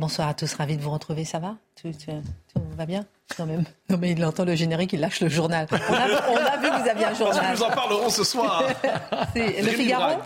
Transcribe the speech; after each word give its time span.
Bonsoir 0.00 0.28
à 0.28 0.34
tous, 0.34 0.54
ravi 0.54 0.78
de 0.78 0.82
vous 0.82 0.90
retrouver. 0.90 1.26
Ça 1.26 1.38
va? 1.38 1.56
Tout, 1.80 1.90
tout- 1.92 2.22
tout 2.54 2.62
va 2.74 2.86
bien? 2.86 3.04
Non, 3.38 3.44
même, 3.44 3.64
non 3.90 3.98
mais 3.98 4.12
il 4.12 4.24
entend 4.24 4.46
le 4.46 4.54
générique, 4.54 4.94
il 4.94 5.00
lâche 5.00 5.20
le 5.20 5.28
journal. 5.28 5.66
On 5.70 5.74
a, 5.76 6.30
on 6.30 6.36
a 6.38 6.56
vu 6.56 6.70
que 6.70 6.82
vous 6.82 6.88
aviez 6.88 7.04
un 7.04 7.14
journal. 7.14 7.54
Nous 7.54 7.62
en 7.62 7.70
parlerons 7.70 8.08
ce 8.08 8.24
soir. 8.24 8.64
C'est 9.36 9.60
le 9.60 9.68
Figaro? 9.68 10.18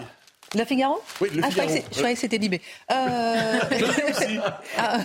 Le 0.56 0.64
Figaro? 0.64 1.02
Oui, 1.20 1.28
Le 1.34 1.42
Ah, 1.42 1.48
je 1.50 1.56
croyais 1.56 1.66
que 1.66 1.73
Figaro. 1.73 1.74
c'est- 1.74 1.84
je 1.91 1.98
croyais 1.98 2.14
que 2.14 2.20
c'était 2.20 2.38
Libé. 2.38 2.62
Euh... 2.92 3.59
Ah, 4.78 4.98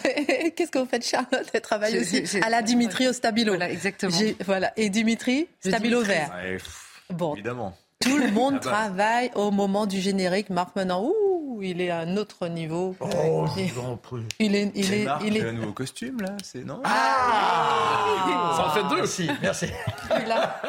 Qu'est-ce 0.55 0.69
que 0.69 0.77
vous 0.77 0.85
faites, 0.85 1.03
Charlotte? 1.07 1.47
Elle 1.51 1.61
travaille 1.61 1.97
aussi 1.99 2.23
à 2.43 2.49
la 2.51 2.61
Dimitri 2.61 3.07
au 3.07 3.13
Stabilo. 3.13 3.53
Voilà, 3.53 3.71
exactement. 3.71 4.15
Voilà. 4.45 4.71
Et 4.77 4.89
Dimitri, 4.91 5.47
Stabilo 5.65 6.03
Dimitri. 6.03 6.13
vert. 6.27 6.31
Ouais, 6.43 6.57
pff, 6.57 6.85
Bon, 7.09 7.33
Évidemment. 7.33 7.75
Tout 7.99 8.17
le 8.17 8.31
monde 8.31 8.55
Ah 8.61 8.63
bah. 8.63 8.71
travaille 8.71 9.31
au 9.35 9.51
moment 9.51 9.85
du 9.85 9.99
générique. 9.99 10.49
Marc 10.49 10.75
maintenant, 10.75 11.03
ouh, 11.03 11.59
il 11.61 11.81
est 11.81 11.89
à 11.89 11.99
un 11.99 12.17
autre 12.17 12.47
niveau. 12.47 12.95
Oh, 12.99 13.45
il, 13.57 13.67
je 13.67 13.73
vous 13.73 13.81
en 13.81 13.97
prie. 13.97 14.23
il 14.39 14.55
est, 14.55 14.71
il 14.75 14.93
est, 14.93 15.05
Marc 15.05 15.21
il 15.25 15.37
est, 15.37 15.41
un 15.41 15.51
nouveau 15.51 15.73
costume 15.73 16.21
là, 16.21 16.35
c'est 16.43 16.63
non 16.63 16.81
Ça 16.83 18.65
en 18.67 18.69
fait 18.71 18.83
deux. 18.83 18.97
Merci, 18.97 19.29
merci. 19.41 19.65
là. 20.27 20.61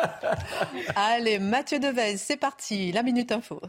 Allez, 0.96 1.38
Mathieu 1.38 1.78
Devez, 1.78 2.16
c'est 2.16 2.36
parti. 2.36 2.90
La 2.92 3.02
minute 3.02 3.30
info. 3.32 3.60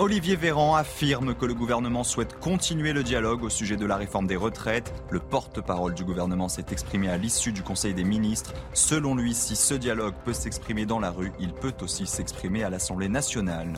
Olivier 0.00 0.34
Véran 0.34 0.74
affirme 0.74 1.36
que 1.36 1.46
le 1.46 1.54
gouvernement 1.54 2.02
souhaite 2.02 2.40
continuer 2.40 2.92
le 2.92 3.04
dialogue 3.04 3.44
au 3.44 3.48
sujet 3.48 3.76
de 3.76 3.86
la 3.86 3.96
réforme 3.96 4.26
des 4.26 4.34
retraites. 4.34 4.92
Le 5.10 5.20
porte-parole 5.20 5.94
du 5.94 6.04
gouvernement 6.04 6.48
s'est 6.48 6.66
exprimé 6.72 7.08
à 7.08 7.16
l'issue 7.16 7.52
du 7.52 7.62
Conseil 7.62 7.94
des 7.94 8.02
ministres. 8.02 8.54
Selon 8.72 9.14
lui, 9.14 9.34
si 9.34 9.54
ce 9.54 9.74
dialogue 9.74 10.14
peut 10.24 10.32
s'exprimer 10.32 10.84
dans 10.84 10.98
la 10.98 11.12
rue, 11.12 11.30
il 11.38 11.52
peut 11.52 11.74
aussi 11.80 12.08
s'exprimer 12.08 12.64
à 12.64 12.70
l'Assemblée 12.70 13.08
nationale. 13.08 13.72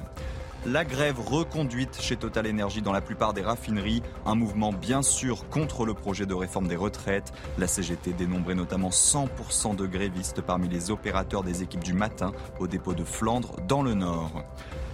La 0.64 0.86
grève 0.86 1.20
reconduite 1.20 2.00
chez 2.00 2.16
Total 2.16 2.48
Energy 2.48 2.80
dans 2.80 2.92
la 2.92 3.02
plupart 3.02 3.34
des 3.34 3.42
raffineries, 3.42 4.02
un 4.24 4.34
mouvement 4.34 4.72
bien 4.72 5.02
sûr 5.02 5.46
contre 5.50 5.84
le 5.84 5.92
projet 5.92 6.24
de 6.24 6.32
réforme 6.32 6.66
des 6.66 6.76
retraites. 6.76 7.30
La 7.58 7.66
CGT 7.66 8.14
dénombrait 8.14 8.54
notamment 8.54 8.88
100% 8.88 9.76
de 9.76 9.86
grévistes 9.86 10.40
parmi 10.40 10.66
les 10.68 10.90
opérateurs 10.90 11.42
des 11.42 11.62
équipes 11.62 11.84
du 11.84 11.92
matin 11.92 12.32
au 12.58 12.66
dépôt 12.66 12.94
de 12.94 13.04
Flandre 13.04 13.56
dans 13.68 13.82
le 13.82 13.92
Nord. 13.92 14.44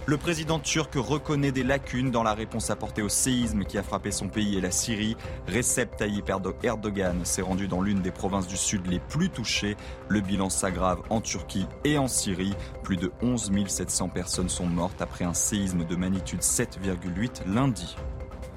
Le 0.05 0.17
président 0.17 0.59
turc 0.59 0.95
reconnaît 0.95 1.53
des 1.53 1.63
lacunes 1.63 2.11
dans 2.11 2.23
la 2.23 2.33
réponse 2.33 2.69
apportée 2.69 3.01
au 3.01 3.07
séisme 3.07 3.63
qui 3.63 3.77
a 3.77 3.83
frappé 3.83 4.11
son 4.11 4.27
pays 4.27 4.57
et 4.57 4.61
la 4.61 4.69
Syrie. 4.69 5.15
Recep 5.47 5.95
Tayyip 5.95 6.27
Erdo- 6.27 6.55
Erdogan 6.61 7.23
s'est 7.23 7.41
rendu 7.41 7.69
dans 7.69 7.81
l'une 7.81 8.01
des 8.01 8.11
provinces 8.11 8.47
du 8.47 8.57
sud 8.57 8.85
les 8.87 8.99
plus 8.99 9.29
touchées. 9.29 9.77
Le 10.09 10.19
bilan 10.19 10.49
s'aggrave 10.49 11.01
en 11.09 11.21
Turquie 11.21 11.67
et 11.85 11.97
en 11.97 12.09
Syrie. 12.09 12.53
Plus 12.83 12.97
de 12.97 13.13
11 13.21 13.49
700 13.65 14.09
personnes 14.09 14.49
sont 14.49 14.65
mortes 14.65 15.01
après 15.01 15.23
un 15.23 15.33
séisme 15.33 15.85
de 15.85 15.95
magnitude 15.95 16.41
7,8 16.41 17.47
lundi. 17.47 17.95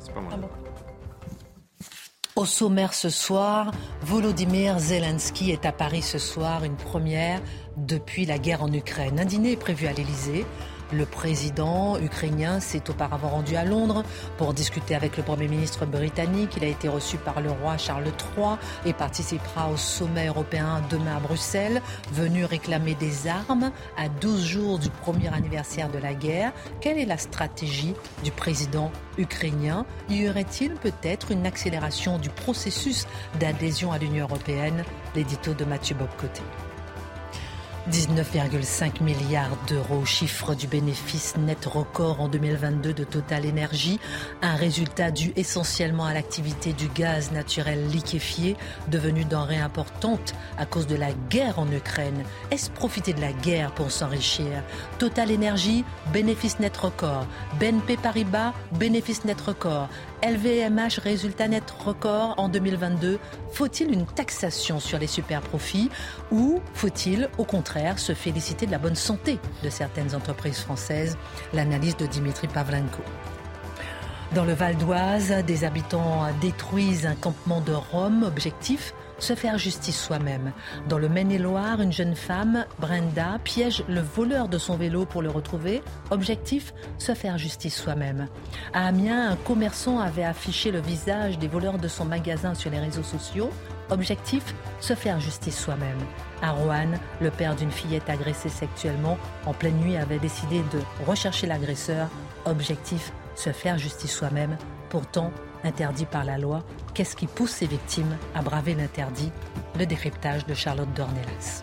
C'est 0.00 0.12
pas 0.12 0.20
moi. 0.20 0.32
Au 2.34 2.44
sommaire 2.44 2.92
ce 2.92 3.08
soir, 3.08 3.70
Volodymyr 4.02 4.78
Zelensky 4.80 5.52
est 5.52 5.64
à 5.64 5.72
Paris 5.72 6.02
ce 6.02 6.18
soir, 6.18 6.64
une 6.64 6.76
première 6.76 7.40
depuis 7.76 8.26
la 8.26 8.38
guerre 8.38 8.62
en 8.64 8.72
Ukraine. 8.72 9.20
Un 9.20 9.24
dîner 9.24 9.52
est 9.52 9.56
prévu 9.56 9.86
à 9.86 9.92
l'Élysée. 9.92 10.44
Le 10.92 11.04
président 11.04 11.98
ukrainien 11.98 12.60
s'est 12.60 12.88
auparavant 12.88 13.28
rendu 13.28 13.56
à 13.56 13.64
Londres 13.64 14.04
pour 14.38 14.54
discuter 14.54 14.94
avec 14.94 15.16
le 15.16 15.24
Premier 15.24 15.48
ministre 15.48 15.84
britannique. 15.84 16.52
Il 16.56 16.64
a 16.64 16.68
été 16.68 16.88
reçu 16.88 17.16
par 17.16 17.40
le 17.40 17.50
roi 17.50 17.76
Charles 17.76 18.04
III 18.06 18.56
et 18.84 18.92
participera 18.92 19.68
au 19.68 19.76
sommet 19.76 20.28
européen 20.28 20.82
demain 20.88 21.16
à 21.16 21.20
Bruxelles, 21.20 21.82
venu 22.12 22.44
réclamer 22.44 22.94
des 22.94 23.26
armes 23.26 23.72
à 23.96 24.08
12 24.08 24.44
jours 24.44 24.78
du 24.78 24.90
premier 24.90 25.32
anniversaire 25.34 25.90
de 25.90 25.98
la 25.98 26.14
guerre. 26.14 26.52
Quelle 26.80 26.98
est 26.98 27.04
la 27.04 27.18
stratégie 27.18 27.94
du 28.22 28.30
président 28.30 28.92
ukrainien? 29.18 29.86
Y 30.08 30.28
aurait-il 30.28 30.74
peut-être 30.74 31.32
une 31.32 31.46
accélération 31.46 32.18
du 32.18 32.30
processus 32.30 33.06
d'adhésion 33.40 33.90
à 33.90 33.98
l'Union 33.98 34.26
européenne? 34.26 34.84
L'édito 35.16 35.52
de 35.52 35.64
Mathieu 35.64 35.96
Bobcoté. 35.96 36.42
19,5 37.90 39.00
milliards 39.00 39.56
d'euros, 39.68 40.04
chiffre 40.04 40.56
du 40.56 40.66
bénéfice 40.66 41.36
net 41.36 41.66
record 41.66 42.20
en 42.20 42.28
2022 42.28 42.92
de 42.92 43.04
Total 43.04 43.46
Energy, 43.46 44.00
un 44.42 44.56
résultat 44.56 45.12
dû 45.12 45.32
essentiellement 45.36 46.04
à 46.04 46.12
l'activité 46.12 46.72
du 46.72 46.88
gaz 46.88 47.30
naturel 47.30 47.86
liquéfié, 47.88 48.56
devenu 48.88 49.24
denrée 49.24 49.58
importante 49.58 50.34
à 50.58 50.66
cause 50.66 50.88
de 50.88 50.96
la 50.96 51.12
guerre 51.30 51.60
en 51.60 51.70
Ukraine. 51.70 52.24
Est-ce 52.50 52.70
profiter 52.70 53.12
de 53.12 53.20
la 53.20 53.32
guerre 53.32 53.70
pour 53.72 53.92
s'enrichir? 53.92 54.64
Total 54.98 55.32
Energy, 55.32 55.84
bénéfice 56.12 56.58
net 56.58 56.76
record. 56.76 57.26
BNP 57.60 57.98
Paribas, 57.98 58.52
bénéfice 58.72 59.24
net 59.24 59.40
record. 59.40 59.88
LVMH, 60.22 61.00
résultat 61.02 61.48
net 61.48 61.70
record 61.70 62.34
en 62.38 62.48
2022. 62.48 63.18
Faut-il 63.52 63.92
une 63.92 64.06
taxation 64.06 64.80
sur 64.80 64.98
les 64.98 65.06
super 65.06 65.40
profits 65.40 65.90
ou 66.30 66.60
faut-il 66.74 67.28
au 67.38 67.44
contraire 67.44 67.98
se 67.98 68.14
féliciter 68.14 68.66
de 68.66 68.70
la 68.70 68.78
bonne 68.78 68.94
santé 68.94 69.38
de 69.62 69.70
certaines 69.70 70.14
entreprises 70.14 70.58
françaises? 70.58 71.16
L'analyse 71.52 71.96
de 71.96 72.06
Dimitri 72.06 72.48
Pavlenko. 72.48 73.02
Dans 74.34 74.44
le 74.44 74.54
Val 74.54 74.76
d'Oise, 74.76 75.32
des 75.46 75.64
habitants 75.64 76.26
détruisent 76.40 77.06
un 77.06 77.14
campement 77.14 77.60
de 77.60 77.72
Rome. 77.72 78.24
Objectif 78.24 78.92
se 79.18 79.34
faire 79.34 79.58
justice 79.58 80.00
soi-même. 80.00 80.52
Dans 80.88 80.98
le 80.98 81.08
Maine-et-Loire, 81.08 81.80
une 81.80 81.92
jeune 81.92 82.14
femme, 82.14 82.64
Brenda, 82.78 83.38
piège 83.44 83.84
le 83.88 84.00
voleur 84.00 84.48
de 84.48 84.58
son 84.58 84.76
vélo 84.76 85.04
pour 85.06 85.22
le 85.22 85.30
retrouver. 85.30 85.82
Objectif 86.10 86.72
se 86.98 87.14
faire 87.14 87.38
justice 87.38 87.76
soi-même. 87.76 88.28
À 88.72 88.86
Amiens, 88.86 89.30
un 89.30 89.36
commerçant 89.36 89.98
avait 89.98 90.24
affiché 90.24 90.70
le 90.70 90.80
visage 90.80 91.38
des 91.38 91.48
voleurs 91.48 91.78
de 91.78 91.88
son 91.88 92.04
magasin 92.04 92.54
sur 92.54 92.70
les 92.70 92.78
réseaux 92.78 93.02
sociaux. 93.02 93.50
Objectif 93.90 94.54
se 94.80 94.94
faire 94.94 95.20
justice 95.20 95.58
soi-même. 95.58 95.98
À 96.42 96.50
Roanne, 96.50 96.98
le 97.20 97.30
père 97.30 97.54
d'une 97.54 97.70
fillette 97.70 98.10
agressée 98.10 98.48
sexuellement 98.48 99.16
en 99.46 99.52
pleine 99.52 99.78
nuit 99.78 99.96
avait 99.96 100.18
décidé 100.18 100.58
de 100.72 100.80
rechercher 101.06 101.46
l'agresseur. 101.46 102.08
Objectif 102.44 103.12
se 103.36 103.52
faire 103.52 103.78
justice 103.78 104.12
soi-même. 104.12 104.56
Pourtant, 104.90 105.30
interdit 105.62 106.06
par 106.06 106.24
la 106.24 106.38
loi, 106.38 106.64
qu'est-ce 106.94 107.16
qui 107.16 107.26
pousse 107.26 107.52
ses 107.52 107.66
victimes 107.66 108.16
à 108.34 108.42
braver 108.42 108.74
l'interdit? 108.74 109.30
Le 109.78 109.86
décryptage 109.86 110.46
de 110.46 110.54
Charlotte 110.54 110.92
Dornelas. 110.94 111.62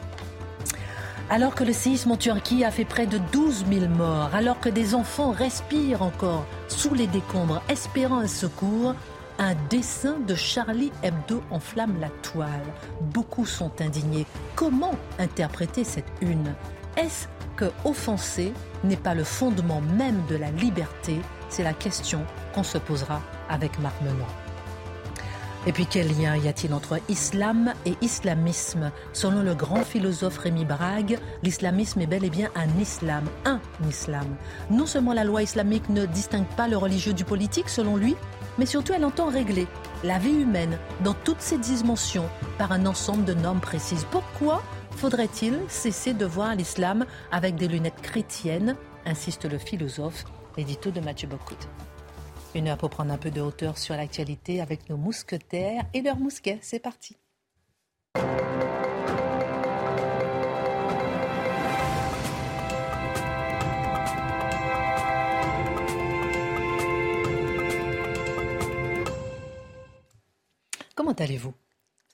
Alors 1.30 1.56
que 1.56 1.64
le 1.64 1.74
séisme 1.74 2.12
en 2.12 2.18
Turquie 2.18 2.64
a 2.64 2.72
fait 2.72 2.86
près 2.86 3.08
de 3.08 3.18
12 3.32 3.66
000 3.72 3.88
morts, 3.88 4.30
alors 4.34 4.60
que 4.60 4.70
des 4.70 4.94
enfants 4.94 5.32
respirent 5.32 6.02
encore 6.02 6.46
sous 6.68 6.94
les 6.94 7.08
décombres, 7.08 7.62
espérant 7.70 8.20
un 8.20 8.28
secours, 8.28 8.94
un 9.40 9.56
dessin 9.70 10.20
de 10.28 10.36
Charlie 10.36 10.92
Hebdo 11.02 11.42
enflamme 11.50 12.00
la 12.00 12.10
toile. 12.22 12.50
Beaucoup 13.02 13.46
sont 13.46 13.72
indignés. 13.82 14.28
Comment 14.56 14.94
interpréter 15.18 15.84
cette 15.84 16.12
une? 16.22 16.54
Est-ce 16.98 17.28
que 17.56 17.72
offenser 17.84 18.54
n'est 18.84 18.96
pas 18.96 19.16
le 19.16 19.24
fondement 19.24 19.82
même 19.82 20.22
de 20.30 20.36
la 20.36 20.52
liberté? 20.52 21.20
C'est 21.54 21.62
la 21.62 21.74
question 21.74 22.26
qu'on 22.56 22.64
se 22.64 22.80
posera 22.80 23.22
avec 23.48 23.78
Marc. 23.78 23.94
Et 25.68 25.72
puis 25.72 25.86
quel 25.86 26.08
lien 26.20 26.36
y 26.36 26.48
a-t-il 26.48 26.74
entre 26.74 27.00
islam 27.10 27.76
et 27.86 27.94
islamisme? 28.02 28.92
Selon 29.14 29.44
le 29.44 29.54
grand 29.54 29.84
philosophe 29.84 30.40
Rémi 30.40 30.66
Brague, 30.66 31.20
l'islamisme 31.44 32.02
est 32.02 32.08
bel 32.08 32.26
et 32.26 32.32
bien 32.32 32.50
un 32.56 32.68
islam, 32.82 33.26
un 33.46 33.60
islam. 33.88 34.26
Non 34.72 34.88
seulement 34.88 35.14
la 35.14 35.26
loi 35.26 35.44
islamique 35.44 35.90
ne 35.90 36.08
distingue 36.08 36.48
pas 36.58 36.68
le 36.68 36.76
religieux 36.76 37.14
du 37.14 37.24
politique, 37.24 37.70
selon 37.70 37.98
lui, 37.98 38.16
mais 38.58 38.66
surtout 38.66 38.94
elle 38.94 39.06
entend 39.06 39.28
régler 39.28 39.68
la 40.04 40.18
vie 40.18 40.34
humaine 40.34 40.80
dans 41.04 41.14
toutes 41.14 41.42
ses 41.42 41.60
dimensions 41.60 42.30
par 42.58 42.72
un 42.72 42.88
ensemble 42.88 43.26
de 43.26 43.36
normes 43.36 43.62
précises. 43.62 44.08
Pourquoi 44.10 44.64
faudrait-il 44.98 45.60
cesser 45.68 46.16
de 46.16 46.26
voir 46.26 46.56
l'islam 46.56 47.06
avec 47.32 47.54
des 47.58 47.68
lunettes 47.68 48.02
chrétiennes? 48.02 48.76
Insiste 49.06 49.46
le 49.46 49.60
philosophe, 49.60 50.24
l'édito 50.58 50.92
de 50.92 51.00
Mathieu 51.00 51.28
Bocout. 51.28 51.68
Une 52.56 52.68
heure 52.68 52.78
pour 52.78 52.90
prendre 52.90 53.12
un 53.12 53.18
peu 53.18 53.32
de 53.32 53.42
hauteur 53.42 53.78
sur 53.78 53.96
l'actualité 53.96 54.62
avec 54.62 54.90
nos 54.90 54.98
mousquetaires 54.98 55.86
et 55.94 56.02
leurs 56.02 56.18
mousquets. 56.18 56.60
C'est 56.62 56.80
parti. 56.80 57.18
Comment 70.96 71.14
allez-vous? 71.14 71.54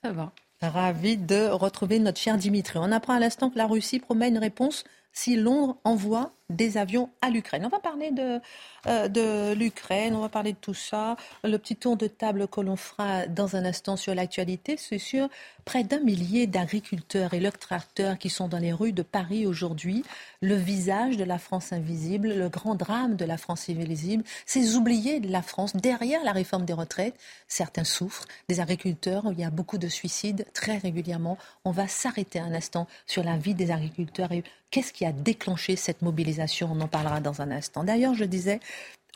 Ça 0.02 0.12
va. 0.12 0.32
Ravi 0.62 1.16
de 1.16 1.48
retrouver 1.48 1.98
notre 1.98 2.18
cher 2.18 2.36
Dimitri. 2.36 2.78
On 2.78 2.92
apprend 2.92 3.14
à 3.14 3.18
l'instant 3.18 3.50
que 3.50 3.58
la 3.58 3.66
Russie 3.66 3.98
promet 3.98 4.28
une 4.28 4.38
réponse 4.38 4.84
si 5.12 5.36
Londres 5.36 5.76
envoie 5.84 6.32
des 6.50 6.76
avions 6.76 7.10
à 7.22 7.30
l'Ukraine. 7.30 7.64
On 7.64 7.68
va 7.68 7.78
parler 7.78 8.10
de, 8.10 8.40
euh, 8.86 9.08
de 9.08 9.52
l'Ukraine, 9.54 10.14
on 10.14 10.20
va 10.20 10.28
parler 10.28 10.52
de 10.52 10.58
tout 10.58 10.74
ça. 10.74 11.16
Le 11.44 11.56
petit 11.58 11.76
tour 11.76 11.96
de 11.96 12.06
table 12.08 12.48
que 12.48 12.60
l'on 12.60 12.76
fera 12.76 13.26
dans 13.26 13.56
un 13.56 13.64
instant 13.64 13.96
sur 13.96 14.14
l'actualité, 14.14 14.76
c'est 14.76 14.98
sur 14.98 15.28
près 15.64 15.84
d'un 15.84 16.00
millier 16.00 16.46
d'agriculteurs 16.46 17.34
et 17.34 17.40
leurs 17.40 17.58
tracteurs 17.58 18.18
qui 18.18 18.30
sont 18.30 18.48
dans 18.48 18.58
les 18.58 18.72
rues 18.72 18.92
de 18.92 19.02
Paris 19.02 19.46
aujourd'hui. 19.46 20.04
Le 20.42 20.56
visage 20.56 21.16
de 21.16 21.24
la 21.24 21.38
France 21.38 21.72
invisible, 21.72 22.34
le 22.34 22.48
grand 22.48 22.74
drame 22.74 23.14
de 23.14 23.24
la 23.24 23.36
France 23.36 23.68
invisible, 23.68 24.24
ces 24.46 24.76
oubliés 24.76 25.20
de 25.20 25.30
la 25.30 25.42
France 25.42 25.76
derrière 25.76 26.24
la 26.24 26.32
réforme 26.32 26.64
des 26.64 26.72
retraites. 26.72 27.14
Certains 27.46 27.84
souffrent, 27.84 28.26
des 28.48 28.60
agriculteurs, 28.60 29.24
il 29.30 29.38
y 29.38 29.44
a 29.44 29.50
beaucoup 29.50 29.78
de 29.78 29.88
suicides 29.88 30.46
très 30.52 30.78
régulièrement. 30.78 31.38
On 31.64 31.70
va 31.70 31.86
s'arrêter 31.86 32.40
un 32.40 32.52
instant 32.54 32.88
sur 33.06 33.22
la 33.22 33.36
vie 33.36 33.54
des 33.54 33.70
agriculteurs 33.70 34.32
et 34.32 34.42
qu'est-ce 34.70 34.92
qui 34.92 35.04
a 35.04 35.12
déclenché 35.12 35.76
cette 35.76 36.02
mobilisation? 36.02 36.70
On 36.72 36.80
en 36.80 36.88
parlera 36.88 37.20
dans 37.20 37.42
un 37.42 37.50
instant. 37.50 37.84
D'ailleurs, 37.84 38.14
je 38.14 38.24
disais, 38.24 38.60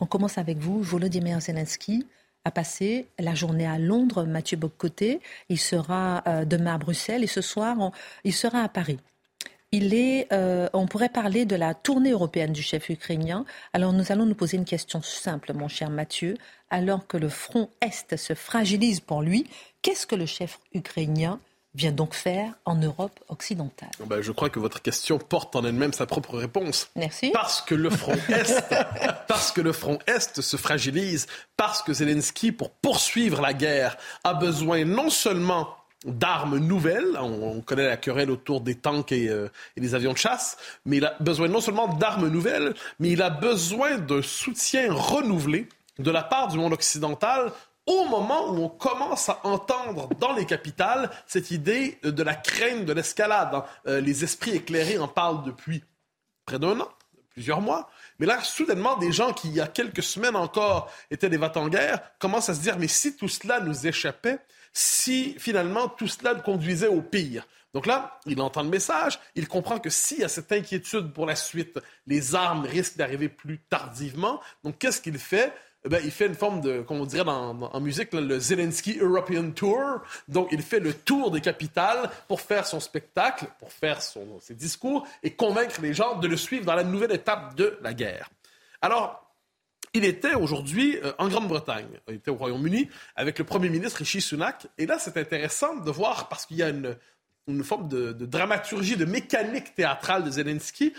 on 0.01 0.07
commence 0.07 0.39
avec 0.39 0.59
vous. 0.59 0.83
Volodymyr 0.83 1.41
Zelensky 1.41 2.07
a 2.45 2.51
passé 2.51 3.07
la 3.19 3.35
journée 3.35 3.67
à 3.67 3.79
Londres, 3.79 4.25
Mathieu 4.25 4.57
Boccoté. 4.57 5.21
Il 5.49 5.59
sera 5.59 6.23
euh, 6.27 6.45
demain 6.45 6.75
à 6.75 6.79
Bruxelles 6.79 7.25
et 7.25 7.29
ce 7.29 7.41
soir, 7.41 7.93
il 8.25 8.35
sera 8.35 8.61
à 8.61 8.69
Paris. 8.69 8.99
Il 9.73 9.93
est, 9.93 10.33
euh, 10.33 10.69
on 10.73 10.87
pourrait 10.87 11.09
parler 11.09 11.47
de 11.47 11.57
la 11.57 11.75
tournée 11.75 12.13
européenne 12.13 12.53
du 12.53 12.63
chef 12.63 12.91
ukrainien. 12.91 13.45
Alors 13.73 13.93
nous 13.93 14.13
allons 14.13 14.25
nous 14.25 14.37
poser 14.37 14.57
une 14.57 14.65
question 14.65 15.03
simple, 15.03 15.53
mon 15.53 15.67
cher 15.67 15.91
Mathieu. 15.91 16.37
Alors 16.71 17.07
que 17.09 17.17
le 17.17 17.29
front 17.29 17.71
Est 17.81 18.17
se 18.17 18.35
fragilise 18.35 19.01
pour 19.01 19.23
lui, 19.23 19.47
qu'est-ce 19.83 20.07
que 20.07 20.15
le 20.15 20.27
chef 20.27 20.61
ukrainien 20.75 21.41
vient 21.75 21.93
donc 21.93 22.15
faire 22.15 22.53
en 22.65 22.77
Europe 22.77 23.19
occidentale 23.29 23.91
ben, 24.07 24.21
Je 24.21 24.33
crois 24.33 24.51
que 24.51 24.59
votre 24.59 24.81
question 24.81 25.19
porte 25.19 25.57
en 25.57 25.65
elle-même 25.65 25.93
sa 25.93 26.07
propre 26.07 26.37
réponse. 26.37 26.91
Merci. 26.97 27.31
Parce 27.33 27.61
que 27.61 27.75
le 27.75 27.91
front 27.91 28.15
Est, 28.29 28.63
parce 29.29 29.53
que 29.53 29.61
le 29.61 29.73
front 29.73 29.99
Est 30.07 30.41
se 30.41 30.57
fragilise, 30.57 31.27
parce 31.57 31.83
que 31.83 31.93
Zelensky, 31.93 32.53
pour 32.53 32.71
poursuivre 32.71 33.41
la 33.41 33.53
guerre, 33.53 33.97
a 34.23 34.35
besoin 34.35 34.85
non 34.85 35.11
seulement 35.11 35.69
d'armes 36.05 36.59
nouvelles. 36.59 37.19
On, 37.19 37.61
connaît 37.61 37.87
la 37.87 37.97
querelle 37.97 38.31
autour 38.31 38.61
des 38.61 38.75
tanks 38.75 39.13
et, 39.13 39.29
euh, 39.29 39.49
et, 39.77 39.81
des 39.81 39.95
avions 39.95 40.13
de 40.13 40.19
chasse, 40.19 40.57
mais 40.85 40.99
il 40.99 41.05
a 41.05 41.17
besoin 41.21 41.49
non 41.49 41.61
seulement 41.61 41.89
d'armes 41.89 42.29
nouvelles, 42.29 42.75
mais 42.99 43.11
il 43.11 43.23
a 43.23 43.31
besoin 43.31 43.99
d'un 43.99 44.23
soutien 44.23 44.93
renouvelé 44.93 45.67
de 45.99 46.11
la 46.11 46.23
part 46.23 46.49
du 46.49 46.59
monde 46.59 46.73
occidental 46.73 47.53
au 47.87 48.05
moment 48.07 48.51
où 48.51 48.65
on 48.65 48.69
commence 48.69 49.29
à 49.29 49.41
entendre 49.45 50.09
dans 50.19 50.33
les 50.33 50.47
capitales 50.47 51.11
cette 51.27 51.51
idée 51.51 51.99
de 52.03 52.23
la 52.23 52.35
crainte 52.35 52.85
de 52.85 52.93
l'escalade. 52.93 53.63
Euh, 53.87 54.01
les 54.01 54.25
esprits 54.25 54.57
éclairés 54.57 54.99
en 54.99 55.09
parlent 55.09 55.45
depuis 55.45 55.85
près 56.47 56.59
d'un 56.59 56.81
an, 56.81 56.89
plusieurs 57.31 57.61
mois. 57.61 57.91
Mais 58.19 58.27
là, 58.27 58.43
soudainement, 58.43 58.97
des 58.97 59.13
gens 59.13 59.33
qui, 59.33 59.49
il 59.49 59.55
y 59.55 59.61
a 59.61 59.67
quelques 59.67 60.03
semaines 60.03 60.37
encore, 60.37 60.91
étaient 61.11 61.29
des 61.29 61.39
en 61.39 61.69
guerre 61.69 62.01
commencent 62.19 62.49
à 62.49 62.55
se 62.55 62.61
dire, 62.61 62.79
mais 62.79 62.89
si 62.89 63.17
tout 63.17 63.29
cela 63.29 63.61
nous 63.61 63.87
échappait, 63.87 64.39
si 64.73 65.35
finalement 65.39 65.89
tout 65.89 66.09
cela 66.09 66.35
conduisait 66.35 66.89
au 66.89 67.03
pire. 67.03 67.47
Donc 67.75 67.87
là, 67.87 68.21
il 68.25 68.41
entend 68.41 68.63
le 68.63 68.69
message, 68.69 69.19
il 69.35 69.49
comprend 69.49 69.81
que 69.81 69.91
s'il 69.91 70.21
y 70.21 70.25
a 70.25 70.29
cette 70.29 70.53
inquiétude 70.53 71.13
pour 71.13 71.27
la 71.27 71.35
suite, 71.35 71.81
les 72.07 72.37
armes 72.37 72.65
risquent 72.65 72.97
d'arriver 72.97 73.29
plus 73.29 73.59
tardivement. 73.69 74.41
Donc 74.63 74.79
qu'est-ce 74.79 75.01
qu'il 75.01 75.19
fait? 75.19 75.53
Ben, 75.89 76.01
il 76.03 76.11
fait 76.11 76.27
une 76.27 76.35
forme 76.35 76.63
de, 76.63 76.81
comme 76.81 77.01
on 77.01 77.05
dirait 77.05 77.29
en 77.29 77.81
musique, 77.81 78.13
le 78.15 78.39
Zelensky 78.39 78.99
European 78.99 79.51
Tour. 79.51 80.01
Donc, 80.29 80.49
il 80.51 80.63
fait 80.63 80.81
le 80.81 80.95
tour 80.95 81.31
des 81.31 81.43
capitales 81.43 82.11
pour 82.27 82.41
faire 82.41 82.67
son 82.67 82.81
spectacle, 82.81 83.47
pour 83.59 83.71
faire 83.71 84.01
son, 84.01 84.41
ses 84.41 84.55
discours 84.55 85.07
et 85.23 85.33
convaincre 85.33 85.81
les 85.83 85.93
gens 85.93 86.19
de 86.19 86.27
le 86.27 86.39
suivre 86.39 86.65
dans 86.65 86.75
la 86.75 86.85
nouvelle 86.85 87.13
étape 87.13 87.55
de 87.55 87.79
la 87.83 87.93
guerre. 87.93 88.31
Alors, 88.81 89.31
il 89.93 90.05
était 90.05 90.35
aujourd'hui 90.35 90.99
euh, 91.05 91.13
en 91.19 91.29
Grande-Bretagne, 91.29 92.01
il 92.09 92.15
était 92.15 92.31
au 92.31 92.35
Royaume-Uni 92.35 92.89
avec 93.15 93.39
le 93.39 93.45
Premier 93.45 93.69
ministre 93.69 93.99
Rishi 93.99 94.21
Sunak. 94.21 94.67
Et 94.79 94.87
là, 94.87 94.99
c'est 94.99 95.17
intéressant 95.19 95.77
de 95.77 95.91
voir 95.91 96.29
parce 96.29 96.47
qu'il 96.47 96.57
y 96.57 96.63
a 96.63 96.71
une, 96.71 96.97
une 97.47 97.63
forme 97.63 97.89
de, 97.89 98.13
de, 98.13 98.27
dramaturgie, 98.27 98.97
de 98.97 99.05
mécanique 99.05 99.75
théâtrale 99.75 100.25
de 100.25 100.31
Zelensky 100.31 100.95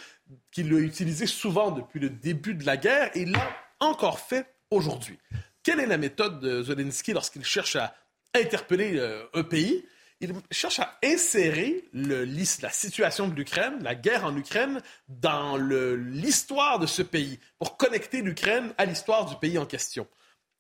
qu'il 0.52 0.74
a 0.74 0.78
utilisé 0.78 1.26
souvent 1.26 1.72
depuis 1.72 2.00
le 2.00 2.10
début 2.10 2.54
de 2.54 2.66
la 2.66 2.78
guerre 2.78 3.10
et 3.16 3.22
il 3.22 3.32
l'a 3.32 3.50
encore 3.80 4.20
fait 4.20 4.55
aujourd'hui. 4.72 5.18
Quelle 5.64 5.80
est 5.80 5.88
la 5.88 5.98
méthode 5.98 6.40
de 6.40 6.64
Zelensky 6.64 7.14
lorsqu'il 7.14 7.44
cherche 7.44 7.76
à 7.76 7.96
interpeller 8.34 8.98
euh, 8.98 9.24
un 9.34 9.44
pays? 9.44 9.86
Il 10.22 10.34
cherche 10.50 10.80
à 10.80 10.98
insérer 11.04 11.84
la 11.94 12.70
situation 12.70 13.28
de 13.28 13.36
l'Ukraine, 13.36 13.80
la 13.82 13.96
guerre 13.96 14.26
en 14.26 14.36
Ukraine, 14.38 14.82
dans 15.10 15.58
l'histoire 15.58 16.80
de 16.80 16.86
ce 16.86 17.02
pays, 17.02 17.38
pour 17.58 17.76
connecter 17.76 18.22
l'Ukraine 18.22 18.74
à 18.78 18.86
l'histoire 18.86 19.26
du 19.26 19.36
pays 19.36 19.58
en 19.58 19.66
question. 19.66 20.08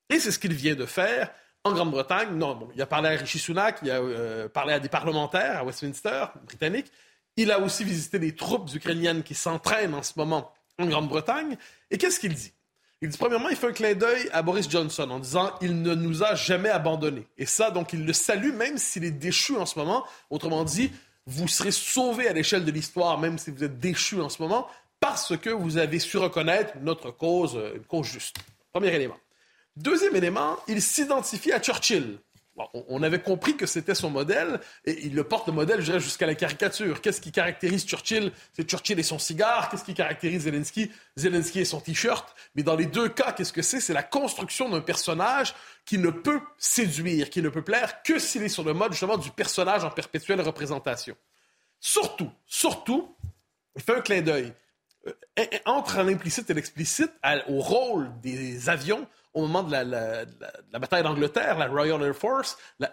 Et 0.09 0.19
c'est 0.19 0.31
ce 0.31 0.39
qu'il 0.39 0.53
vient 0.53 0.75
de 0.75 0.85
faire 0.85 1.31
en 1.63 1.71
Grande-Bretagne. 1.71 2.35
Non, 2.35 2.69
il 2.75 2.81
a 2.81 2.85
parlé 2.85 3.09
à 3.09 3.11
Rishi 3.11 3.39
Sunak, 3.39 3.79
il 3.81 3.91
a 3.91 4.01
euh, 4.01 4.49
parlé 4.49 4.73
à 4.73 4.79
des 4.79 4.89
parlementaires 4.89 5.59
à 5.59 5.63
Westminster, 5.63 6.25
britanniques. 6.45 6.91
Il 7.37 7.51
a 7.51 7.59
aussi 7.59 7.83
visité 7.83 8.19
les 8.19 8.35
troupes 8.35 8.73
ukrainiennes 8.73 9.23
qui 9.23 9.35
s'entraînent 9.35 9.93
en 9.93 10.03
ce 10.03 10.13
moment 10.17 10.53
en 10.77 10.85
Grande-Bretagne. 10.85 11.57
Et 11.91 11.97
qu'est-ce 11.97 12.19
qu'il 12.19 12.33
dit? 12.33 12.53
Il 13.01 13.09
dit, 13.09 13.17
premièrement, 13.17 13.49
il 13.49 13.55
fait 13.55 13.67
un 13.67 13.73
clin 13.73 13.93
d'œil 13.93 14.29
à 14.31 14.41
Boris 14.41 14.69
Johnson 14.69 15.09
en 15.09 15.19
disant 15.19 15.51
il 15.61 15.81
ne 15.81 15.93
nous 15.95 16.23
a 16.23 16.35
jamais 16.35 16.69
abandonnés. 16.69 17.27
Et 17.37 17.45
ça, 17.45 17.71
donc, 17.71 17.93
il 17.93 18.05
le 18.05 18.13
salue 18.13 18.53
même 18.53 18.77
s'il 18.77 19.03
est 19.03 19.11
déchu 19.11 19.55
en 19.57 19.65
ce 19.65 19.77
moment. 19.77 20.05
Autrement 20.29 20.63
dit, 20.63 20.91
vous 21.25 21.47
serez 21.47 21.71
sauvé 21.71 22.27
à 22.27 22.33
l'échelle 22.33 22.65
de 22.65 22.71
l'histoire, 22.71 23.19
même 23.19 23.37
si 23.37 23.51
vous 23.51 23.63
êtes 23.63 23.79
déchu 23.79 24.21
en 24.21 24.29
ce 24.29 24.41
moment, 24.41 24.67
parce 24.99 25.35
que 25.37 25.49
vous 25.49 25.77
avez 25.77 25.99
su 25.99 26.17
reconnaître 26.17 26.73
notre 26.81 27.11
cause, 27.11 27.59
une 27.75 27.83
cause 27.83 28.07
juste. 28.07 28.37
Premier 28.71 28.93
élément. 28.93 29.17
Deuxième 29.75 30.15
élément, 30.15 30.57
il 30.67 30.81
s'identifie 30.81 31.51
à 31.51 31.59
Churchill 31.59 32.19
on 32.73 33.03
avait 33.03 33.21
compris 33.21 33.57
que 33.57 33.65
c'était 33.65 33.95
son 33.95 34.09
modèle, 34.09 34.59
et 34.85 35.05
il 35.05 35.13
le 35.13 35.23
porte 35.23 35.47
le 35.47 35.53
modèle, 35.53 35.81
jusqu'à 35.81 36.25
la 36.25 36.35
caricature. 36.35 37.01
Qu'est-ce 37.01 37.19
qui 37.19 37.31
caractérise 37.31 37.85
Churchill? 37.85 38.31
C'est 38.53 38.69
Churchill 38.69 38.97
et 38.97 39.03
son 39.03 39.19
cigare. 39.19 39.69
Qu'est-ce 39.69 39.83
qui 39.83 39.93
caractérise 39.93 40.43
Zelensky? 40.43 40.91
Zelensky 41.17 41.59
et 41.59 41.65
son 41.65 41.81
t-shirt. 41.81 42.33
Mais 42.55 42.63
dans 42.63 42.75
les 42.75 42.85
deux 42.85 43.09
cas, 43.09 43.33
qu'est-ce 43.33 43.53
que 43.53 43.61
c'est? 43.61 43.81
C'est 43.81 43.93
la 43.93 44.03
construction 44.03 44.69
d'un 44.69 44.81
personnage 44.81 45.53
qui 45.85 45.97
ne 45.97 46.09
peut 46.09 46.39
séduire, 46.57 47.29
qui 47.29 47.41
ne 47.41 47.49
peut 47.49 47.63
plaire 47.63 48.01
que 48.03 48.19
s'il 48.19 48.43
est 48.43 48.49
sur 48.49 48.63
le 48.63 48.73
mode, 48.73 48.93
justement, 48.93 49.17
du 49.17 49.31
personnage 49.31 49.83
en 49.83 49.89
perpétuelle 49.89 50.41
représentation. 50.41 51.15
Surtout, 51.79 52.31
surtout, 52.45 53.15
il 53.75 53.81
fait 53.81 53.97
un 53.97 54.01
clin 54.01 54.21
d'œil. 54.21 54.53
Euh, 55.07 55.45
entre 55.65 56.01
l'implicite 56.01 56.49
et 56.49 56.53
l'explicite, 56.53 57.11
au 57.47 57.59
rôle 57.59 58.09
des 58.21 58.69
avions 58.69 59.07
au 59.35 59.41
moment 59.41 59.63
de 59.63 59.71
la, 59.71 60.25
bataille 60.79 61.03
d'Angleterre, 61.03 61.59
la 61.59 61.67
Royal 61.67 62.01
Air 62.01 62.15
Force, 62.15 62.57
la, 62.79 62.89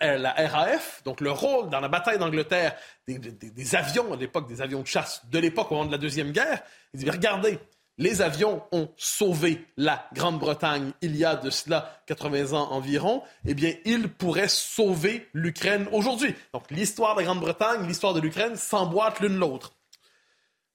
RAF, 0.48 1.02
donc 1.04 1.20
le 1.20 1.30
rôle 1.30 1.70
dans 1.70 1.80
la 1.80 1.88
bataille 1.88 2.18
d'Angleterre 2.18 2.74
des, 3.06 3.74
avions 3.74 4.12
à 4.12 4.16
l'époque, 4.16 4.48
des 4.48 4.60
avions 4.60 4.82
de 4.82 4.86
chasse 4.86 5.22
de 5.30 5.38
l'époque 5.38 5.70
au 5.70 5.76
moment 5.76 5.86
de 5.86 5.92
la 5.92 5.98
Deuxième 5.98 6.32
Guerre, 6.32 6.62
il 6.92 7.00
dit, 7.00 7.08
regardez, 7.08 7.58
les 7.98 8.22
avions 8.22 8.62
ont 8.72 8.88
sauvé 8.96 9.66
la 9.76 10.08
Grande-Bretagne 10.14 10.92
il 11.00 11.16
y 11.16 11.24
a 11.24 11.36
de 11.36 11.50
cela 11.50 12.02
80 12.06 12.52
ans 12.52 12.72
environ, 12.72 13.22
eh 13.46 13.54
bien, 13.54 13.74
ils 13.84 14.08
pourraient 14.08 14.48
sauver 14.48 15.28
l'Ukraine 15.32 15.88
aujourd'hui. 15.92 16.34
Donc, 16.52 16.70
l'histoire 16.70 17.14
de 17.14 17.20
la 17.20 17.26
Grande-Bretagne, 17.26 17.86
l'histoire 17.86 18.14
de 18.14 18.20
l'Ukraine 18.20 18.56
s'emboîtent 18.56 19.20
l'une 19.20 19.36
l'autre. 19.36 19.74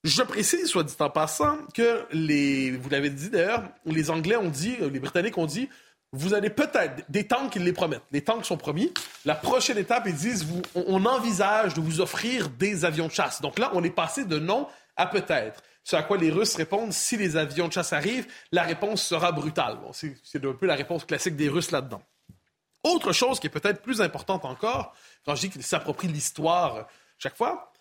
Je 0.07 0.21
précise, 0.21 0.67
soit 0.67 0.85
dit 0.85 0.95
en 0.99 1.09
passant, 1.09 1.57
que 1.73 2.05
les, 2.13 2.71
vous 2.71 2.89
l'avez 2.89 3.09
dit 3.09 3.29
d'ailleurs, 3.29 3.63
les 3.85 4.09
Anglais 4.09 4.37
ont 4.37 4.47
dit, 4.47 4.77
les 4.79 5.01
Britanniques 5.01 5.37
ont 5.37 5.45
dit, 5.45 5.67
vous 6.13 6.33
allez 6.33 6.49
peut-être 6.49 7.03
des 7.09 7.27
tanks, 7.27 7.57
ils 7.57 7.63
les 7.65 7.73
promettent. 7.73 8.05
Les 8.11 8.23
tanks 8.23 8.45
sont 8.45 8.55
promis. 8.55 8.93
La 9.25 9.35
prochaine 9.35 9.77
étape, 9.77 10.03
ils 10.07 10.15
disent, 10.15 10.47
on, 10.75 11.03
envisage 11.05 11.73
de 11.73 11.81
vous 11.81 11.99
offrir 11.99 12.47
des 12.47 12.85
avions 12.85 13.07
de 13.07 13.11
chasse. 13.11 13.41
Donc 13.41 13.59
là, 13.59 13.69
on 13.73 13.83
est 13.83 13.89
passé 13.89 14.23
de 14.23 14.39
non 14.39 14.69
à 14.95 15.07
peut-être. 15.07 15.61
Ce 15.83 15.97
à 15.97 16.03
quoi 16.03 16.15
les 16.15 16.31
Russes 16.31 16.55
répondent, 16.55 16.93
si 16.93 17.17
les 17.17 17.35
avions 17.35 17.67
de 17.67 17.73
chasse 17.73 17.91
arrivent, 17.91 18.27
la 18.53 18.63
réponse 18.63 19.03
sera 19.03 19.33
brutale. 19.33 19.77
C'est 19.91 20.45
un 20.45 20.53
peu 20.53 20.67
la 20.67 20.75
réponse 20.75 21.03
classique 21.03 21.35
des 21.35 21.49
Russes 21.49 21.71
là-dedans. 21.71 22.01
Autre 22.85 23.11
chose 23.11 23.41
qui 23.41 23.47
est 23.47 23.49
peut-être 23.49 23.81
plus 23.81 23.99
importante 23.99 24.45
encore, 24.45 24.95
quand 25.25 25.35
je 25.35 25.41
dis 25.41 25.49
qu'ils 25.49 25.63
s'approprient 25.63 26.07
l'histoire 26.07 26.87
chaque 27.17 27.35
fois, 27.35 27.73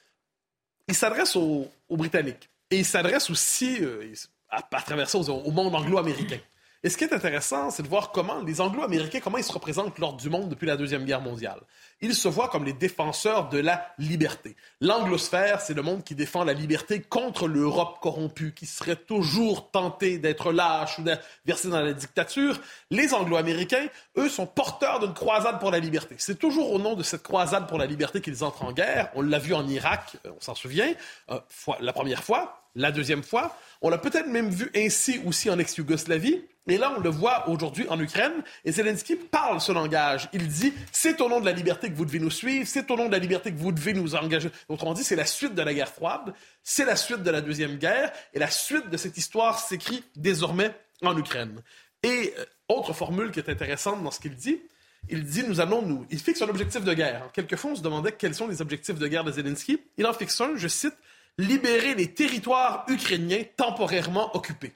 il 0.88 0.95
s'adresse 0.95 1.37
aux, 1.37 1.69
Britanniques. 1.90 2.49
Et 2.71 2.78
il 2.78 2.85
s'adresse 2.85 3.31
aussi, 3.31 3.78
euh, 3.81 4.12
à, 4.49 4.62
travers 4.62 5.09
ça, 5.09 5.19
au, 5.19 5.50
monde 5.50 5.75
anglo-américain. 5.75 6.38
Et 6.83 6.88
ce 6.88 6.97
qui 6.97 7.05
est 7.05 7.12
intéressant, 7.12 7.71
c'est 7.71 7.83
de 7.83 7.88
voir 7.88 8.12
comment 8.12 8.43
les 8.43 8.61
Anglo-Américains, 8.61 9.21
comment 9.21 9.38
ils 9.38 9.45
se 9.45 9.52
représentent 9.52 9.99
lors 9.99 10.14
du 10.14 10.31
monde 10.31 10.50
depuis 10.50 10.66
la 10.66 10.76
Deuxième 10.76 11.05
Guerre 11.05 11.21
mondiale. 11.21 11.61
Ils 12.03 12.15
se 12.15 12.29
voient 12.29 12.49
comme 12.49 12.65
les 12.65 12.75
défenseurs 12.75 13.49
de 13.49 13.59
la 13.59 13.95
liberté. 13.99 14.55
L'anglosphère, 14.81 15.61
c'est 15.62 15.73
le 15.73 15.83
monde 15.83 16.05
qui 16.05 16.15
défend 16.15 16.45
la 16.45 16.53
liberté 16.53 17.00
contre 17.00 17.49
l'Europe 17.49 17.99
corrompue, 18.03 18.53
qui 18.53 18.67
serait 18.67 18.97
toujours 18.97 19.71
tentée 19.71 20.19
d'être 20.19 20.53
lâche 20.53 20.99
ou 20.99 21.03
de 21.03 21.17
verser 21.47 21.69
dans 21.69 21.81
la 21.81 21.95
dictature. 21.95 22.61
Les 22.91 23.15
Anglo-Américains, 23.15 23.87
eux, 24.19 24.29
sont 24.29 24.47
porteurs 24.47 25.00
d'une 25.00 25.15
croisade 25.15 25.59
pour 25.59 25.71
la 25.71 25.79
liberté. 25.79 26.17
C'est 26.19 26.38
toujours 26.38 26.73
au 26.73 26.79
nom 26.79 26.95
de 26.95 27.03
cette 27.03 27.23
croisade 27.23 27.67
pour 27.67 27.79
la 27.79 27.87
liberté 27.87 28.21
qu'ils 28.21 28.45
entrent 28.45 28.65
en 28.65 28.73
guerre. 28.73 29.11
On 29.15 29.23
l'a 29.23 29.38
vu 29.38 29.55
en 29.55 29.67
Irak, 29.67 30.19
on 30.25 30.41
s'en 30.41 30.55
souvient, 30.55 30.93
euh, 31.31 31.38
la 31.81 31.93
première 31.93 32.23
fois. 32.23 32.62
La 32.79 32.93
deuxième 32.93 33.23
fois, 33.23 33.57
on 33.81 33.88
l'a 33.88 33.97
peut-être 33.97 34.29
même 34.29 34.50
vu 34.50 34.71
ainsi 34.76 35.23
aussi 35.25 35.49
en 35.49 35.59
ex-Yougoslavie. 35.59 36.43
Et 36.69 36.79
là, 36.79 36.93
on 36.97 37.00
le 37.00 37.09
voit 37.09 37.49
aujourd'hui 37.49 37.87
en 37.88 37.99
Ukraine. 37.99 38.43
Et 38.65 38.73
Zelensky 38.73 39.17
parle 39.17 39.61
ce 39.61 39.73
langage. 39.73 40.29
Il 40.33 40.47
dit 40.49 40.75
c'est 40.93 41.21
au 41.21 41.29
nom 41.29 41.41
de 41.41 41.47
la 41.47 41.53
liberté 41.53 41.86
que 41.90 41.95
vous 41.95 42.05
devez 42.05 42.19
nous 42.19 42.31
suivre, 42.31 42.66
c'est 42.66 42.90
au 42.90 42.97
nom 42.97 43.07
de 43.07 43.12
la 43.12 43.19
liberté 43.19 43.52
que 43.52 43.59
vous 43.59 43.73
devez 43.73 43.93
nous 43.93 44.14
engager. 44.14 44.50
Autrement 44.69 44.95
dit, 44.95 45.05
c'est 45.05 45.16
la 45.16 45.26
suite 45.26 45.55
de 45.55 45.62
la 45.62 45.75
guerre 45.75 45.88
froide, 45.88 46.35
c'est 46.62 46.85
la 46.85 46.97
suite 46.97 47.23
de 47.23 47.31
la 47.31 47.40
deuxième 47.40 47.76
guerre, 47.76 48.12
et 48.35 48.38
la 48.38 48.50
suite 48.50 48.88
de 48.90 48.97
cette 48.97 49.16
histoire 49.16 49.59
s'écrit 49.59 50.05
désormais 50.14 50.73
en 51.02 51.16
Ukraine. 51.16 51.62
Et 52.02 52.35
euh, 52.38 52.45
autre 52.69 52.93
formule 52.93 53.31
qui 53.31 53.38
est 53.38 53.49
intéressante 53.49 54.02
dans 54.02 54.11
ce 54.11 54.21
qu'il 54.21 54.35
dit, 54.35 54.61
il 55.09 55.25
dit 55.25 55.45
nous 55.47 55.61
allons 55.61 55.83
nous. 55.83 56.07
Il 56.11 56.19
fixe 56.19 56.43
un 56.43 56.49
objectif 56.49 56.83
de 56.85 56.95
guerre. 56.95 57.31
Quelquefois, 57.33 57.73
on 57.73 57.76
se 57.76 57.83
demandait 57.83 58.12
quels 58.12 58.35
sont 58.35 58.49
les 58.49 58.61
objectifs 58.61 58.99
de 58.99 59.07
guerre 59.07 59.25
de 59.25 59.33
Zelensky. 59.33 59.78
Il 59.99 60.07
en 60.07 60.12
fixe 60.12 60.40
un, 60.40 60.57
je 60.57 60.69
cite 60.69 60.95
libérer 61.38 61.95
les 61.95 62.12
territoires 62.12 62.85
ukrainiens 62.88 63.43
temporairement 63.57 64.35
occupés. 64.35 64.73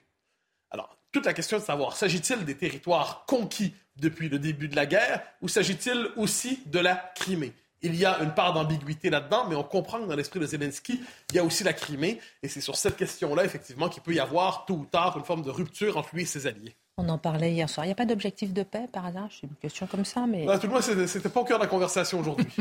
Toute 1.12 1.26
la 1.26 1.32
question 1.32 1.56
est 1.56 1.60
de 1.60 1.64
savoir, 1.64 1.96
s'agit-il 1.96 2.44
des 2.44 2.56
territoires 2.56 3.24
conquis 3.26 3.74
depuis 3.96 4.28
le 4.28 4.38
début 4.38 4.68
de 4.68 4.76
la 4.76 4.86
guerre 4.86 5.22
ou 5.42 5.48
s'agit-il 5.48 6.08
aussi 6.16 6.60
de 6.66 6.78
la 6.78 6.94
Crimée? 7.16 7.52
Il 7.82 7.96
y 7.96 8.04
a 8.04 8.20
une 8.20 8.32
part 8.32 8.52
d'ambiguïté 8.52 9.10
là-dedans, 9.10 9.46
mais 9.48 9.56
on 9.56 9.64
comprend 9.64 10.00
que 10.00 10.06
dans 10.06 10.14
l'esprit 10.14 10.38
de 10.38 10.46
Zelensky, 10.46 11.00
il 11.30 11.36
y 11.36 11.38
a 11.38 11.44
aussi 11.44 11.64
la 11.64 11.72
Crimée. 11.72 12.20
Et 12.42 12.48
c'est 12.48 12.60
sur 12.60 12.76
cette 12.76 12.96
question-là, 12.96 13.44
effectivement, 13.44 13.88
qu'il 13.88 14.02
peut 14.02 14.12
y 14.12 14.20
avoir, 14.20 14.66
tôt 14.66 14.74
ou 14.74 14.84
tard, 14.84 15.16
une 15.16 15.24
forme 15.24 15.42
de 15.42 15.50
rupture 15.50 15.96
entre 15.96 16.14
lui 16.14 16.22
et 16.22 16.26
ses 16.26 16.46
alliés. 16.46 16.76
On 17.00 17.08
en 17.08 17.16
parlait 17.16 17.52
hier 17.52 17.68
soir. 17.68 17.86
Il 17.86 17.88
n'y 17.88 17.92
a 17.92 17.96
pas 17.96 18.04
d'objectif 18.04 18.52
de 18.52 18.62
paix 18.62 18.86
par 18.92 19.06
hasard? 19.06 19.28
C'est 19.30 19.46
une 19.46 19.54
question 19.54 19.86
comme 19.86 20.04
ça, 20.04 20.26
mais. 20.26 20.44
tout 20.58 20.66
le 20.66 20.72
monde, 20.72 21.06
c'était 21.06 21.28
pas 21.30 21.40
au 21.40 21.44
cœur 21.44 21.58
de 21.58 21.64
la 21.64 21.68
conversation 21.68 22.20
aujourd'hui. 22.20 22.46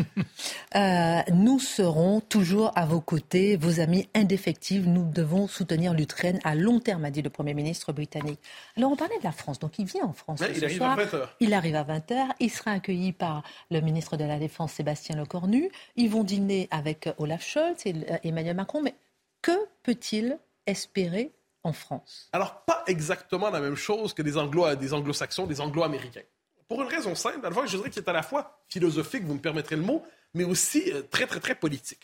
Euh, 0.76 1.22
nous 1.34 1.60
serons 1.60 2.22
toujours 2.22 2.72
à 2.76 2.86
vos 2.86 3.02
côtés, 3.02 3.58
vos 3.58 3.80
amis 3.80 4.08
indéfectibles. 4.14 4.88
Nous 4.88 5.04
devons 5.04 5.48
soutenir 5.48 5.96
l'Ukraine 5.96 6.40
à 6.44 6.54
long 6.54 6.80
terme, 6.80 7.06
a 7.06 7.12
dit 7.12 7.24
le 7.24 7.32
Premier 7.32 7.56
ministre 7.56 7.92
britannique. 7.92 8.40
Alors, 8.78 8.92
on 8.92 8.96
parlait 8.96 9.18
de 9.18 9.24
la 9.24 9.32
France. 9.32 9.58
Donc, 9.58 9.80
il 9.80 9.86
vient 9.86 10.06
en 10.06 10.14
France. 10.14 10.42
il 10.42 10.64
arrive 10.64 10.84
à 10.84 10.96
20h. 10.96 11.28
Il 11.40 11.54
arrive 11.56 11.76
à 11.76 11.84
20h. 11.84 12.28
Il 12.40 12.52
sera 12.52 12.72
accueilli 12.72 13.14
par 13.14 13.42
le 13.72 13.82
ministre 13.82 14.16
de 14.16 14.24
la 14.24 14.38
Défense, 14.38 14.74
Sébastien 14.74 15.16
Lecornu. 15.16 15.72
Ils 15.96 16.10
vont 16.10 16.24
dîner 16.24 16.68
avec 16.70 17.10
Olaf 17.18 17.44
Scholz 17.44 17.86
et 17.86 17.96
Emmanuel 18.24 18.56
Macron. 18.56 18.82
Mais 18.84 18.94
que 19.42 19.58
peut-il 19.82 20.38
espérer 20.68 21.32
en 21.64 21.74
France 21.74 22.30
Alors, 22.32 22.64
pas 22.66 22.84
exactement 22.88 23.50
la 23.50 23.60
même 23.60 23.76
chose 23.76 24.14
que 24.14 24.22
des, 24.22 24.38
anglo, 24.38 24.76
des 24.76 24.94
anglo-saxons, 24.94 25.46
des 25.46 25.62
anglo-américains. 25.62 26.24
Pour 26.68 26.82
une 26.82 26.88
raison 26.88 27.16
simple, 27.16 27.46
à 27.46 27.66
je 27.66 27.78
dirais 27.78 27.90
qu'il 27.90 28.04
est 28.04 28.10
à 28.10 28.14
la 28.14 28.24
fois 28.24 28.62
philosophique, 28.70 29.24
vous 29.24 29.34
me 29.34 29.40
permettrez 29.40 29.76
le 29.76 29.82
mot, 29.82 30.06
mais 30.34 30.44
aussi 30.44 30.92
euh, 30.92 31.02
très, 31.02 31.26
très, 31.26 31.40
très 31.40 31.56
politique. 31.56 32.02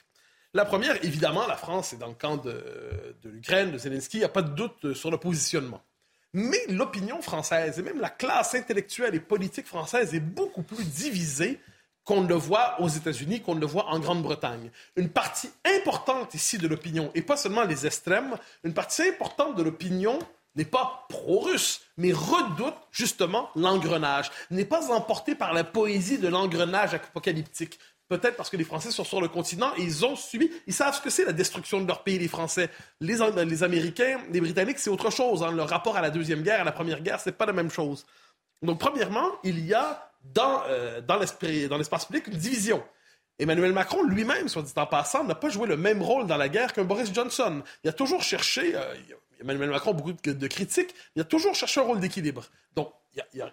La 0.54 0.66
première, 0.66 1.04
évidemment, 1.04 1.46
la 1.48 1.58
France 1.58 1.94
est 1.94 1.98
dans 1.98 2.08
le 2.08 2.14
camp 2.14 2.38
de, 2.38 3.16
de 3.22 3.30
l'Ukraine, 3.30 3.72
de 3.72 3.78
Zelensky, 3.78 4.18
il 4.18 4.22
n'y 4.22 4.26
a 4.26 4.30
pas 4.30 4.42
de 4.42 4.56
doute 4.56 4.94
sur 4.94 5.12
le 5.12 5.18
positionnement. 5.18 5.82
Mais 6.34 6.60
l'opinion 6.70 7.22
française 7.22 7.80
et 7.80 7.82
même 7.82 8.00
la 8.00 8.10
classe 8.10 8.56
intellectuelle 8.56 9.16
et 9.16 9.20
politique 9.20 9.68
française 9.68 10.14
est 10.14 10.20
beaucoup 10.20 10.64
plus 10.64 10.84
divisée 10.84 11.60
qu'on 12.06 12.22
le 12.22 12.36
voit 12.36 12.80
aux 12.80 12.88
États-Unis, 12.88 13.42
qu'on 13.42 13.56
le 13.56 13.66
voit 13.66 13.88
en 13.88 14.00
Grande-Bretagne. 14.00 14.70
Une 14.96 15.10
partie 15.10 15.50
importante 15.66 16.34
ici 16.36 16.58
de 16.58 16.68
l'opinion, 16.68 17.12
et 17.16 17.22
pas 17.22 17.36
seulement 17.36 17.64
les 17.64 17.86
extrêmes, 17.86 18.38
une 18.64 18.74
partie 18.74 19.02
importante 19.02 19.56
de 19.56 19.64
l'opinion 19.64 20.20
n'est 20.56 20.66
pas 20.66 21.06
pro-russe, 21.10 21.82
mais 21.98 22.14
redoute 22.14 22.76
justement 22.92 23.50
l'engrenage, 23.56 24.32
n'est 24.52 24.66
pas 24.66 24.92
emporté 24.92 25.36
par 25.36 25.54
la 25.54 25.64
poésie 25.64 26.20
de 26.20 26.30
l'engrenage 26.30 26.94
apocalyptique. 26.94 27.80
Peut-être 28.08 28.38
parce 28.38 28.52
que 28.52 28.58
les 28.58 28.64
Français 28.64 28.92
sont 28.92 29.04
sur 29.04 29.20
le 29.20 29.28
continent 29.28 29.72
et 29.78 29.82
ils 29.82 30.06
ont 30.06 30.16
subi, 30.16 30.52
ils 30.68 30.74
savent 30.74 30.96
ce 30.96 31.02
que 31.02 31.10
c'est 31.10 31.26
la 31.26 31.34
destruction 31.34 31.82
de 31.82 31.88
leur 31.88 32.04
pays, 32.04 32.20
les 32.20 32.28
Français. 32.28 32.70
Les, 33.02 33.20
Américains, 33.64 34.20
les 34.32 34.40
Britanniques, 34.42 34.78
c'est 34.78 34.92
autre 34.92 35.10
chose. 35.10 35.42
Hein. 35.42 35.52
Leur 35.52 35.68
rapport 35.68 35.98
à 35.98 36.02
la 36.02 36.12
Deuxième 36.12 36.44
Guerre, 36.44 36.62
à 36.62 36.64
la 36.64 36.72
Première 36.72 37.02
Guerre, 37.02 37.20
c'est 37.20 37.32
pas 37.32 37.48
la 37.48 37.54
même 37.54 37.72
chose. 37.72 38.06
Donc, 38.62 38.80
premièrement, 38.80 39.28
il 39.44 39.66
y 39.66 39.74
a 39.74 40.05
dans, 40.34 40.64
euh, 40.68 41.02
dans 41.02 41.18
l'espace 41.18 42.06
public 42.06 42.28
une 42.28 42.38
division. 42.38 42.84
Emmanuel 43.38 43.74
Macron 43.74 44.04
lui-même, 44.04 44.48
soit 44.48 44.62
dit 44.62 44.72
en 44.76 44.86
passant, 44.86 45.24
n'a 45.24 45.36
pas 45.36 45.50
joué 45.50 45.68
le 45.68 45.76
même 45.76 46.02
rôle 46.02 46.26
dans 46.26 46.38
la 46.38 46.48
guerre 46.48 46.72
qu'un 46.74 46.86
Boris 46.86 47.14
Johnson. 47.14 47.64
Il 47.84 47.90
a 47.90 47.94
toujours 47.94 48.24
cherché, 48.24 48.76
euh, 48.76 48.96
Emmanuel 49.42 49.70
Macron 49.70 49.94
beaucoup 49.94 50.14
de, 50.14 50.48
critiques, 50.48 50.96
il 51.16 51.22
a 51.22 51.26
toujours 51.26 51.54
cherché 51.54 51.82
un 51.82 51.84
rôle 51.84 52.00
d'équilibre. 52.00 52.46
Donc, 52.76 52.92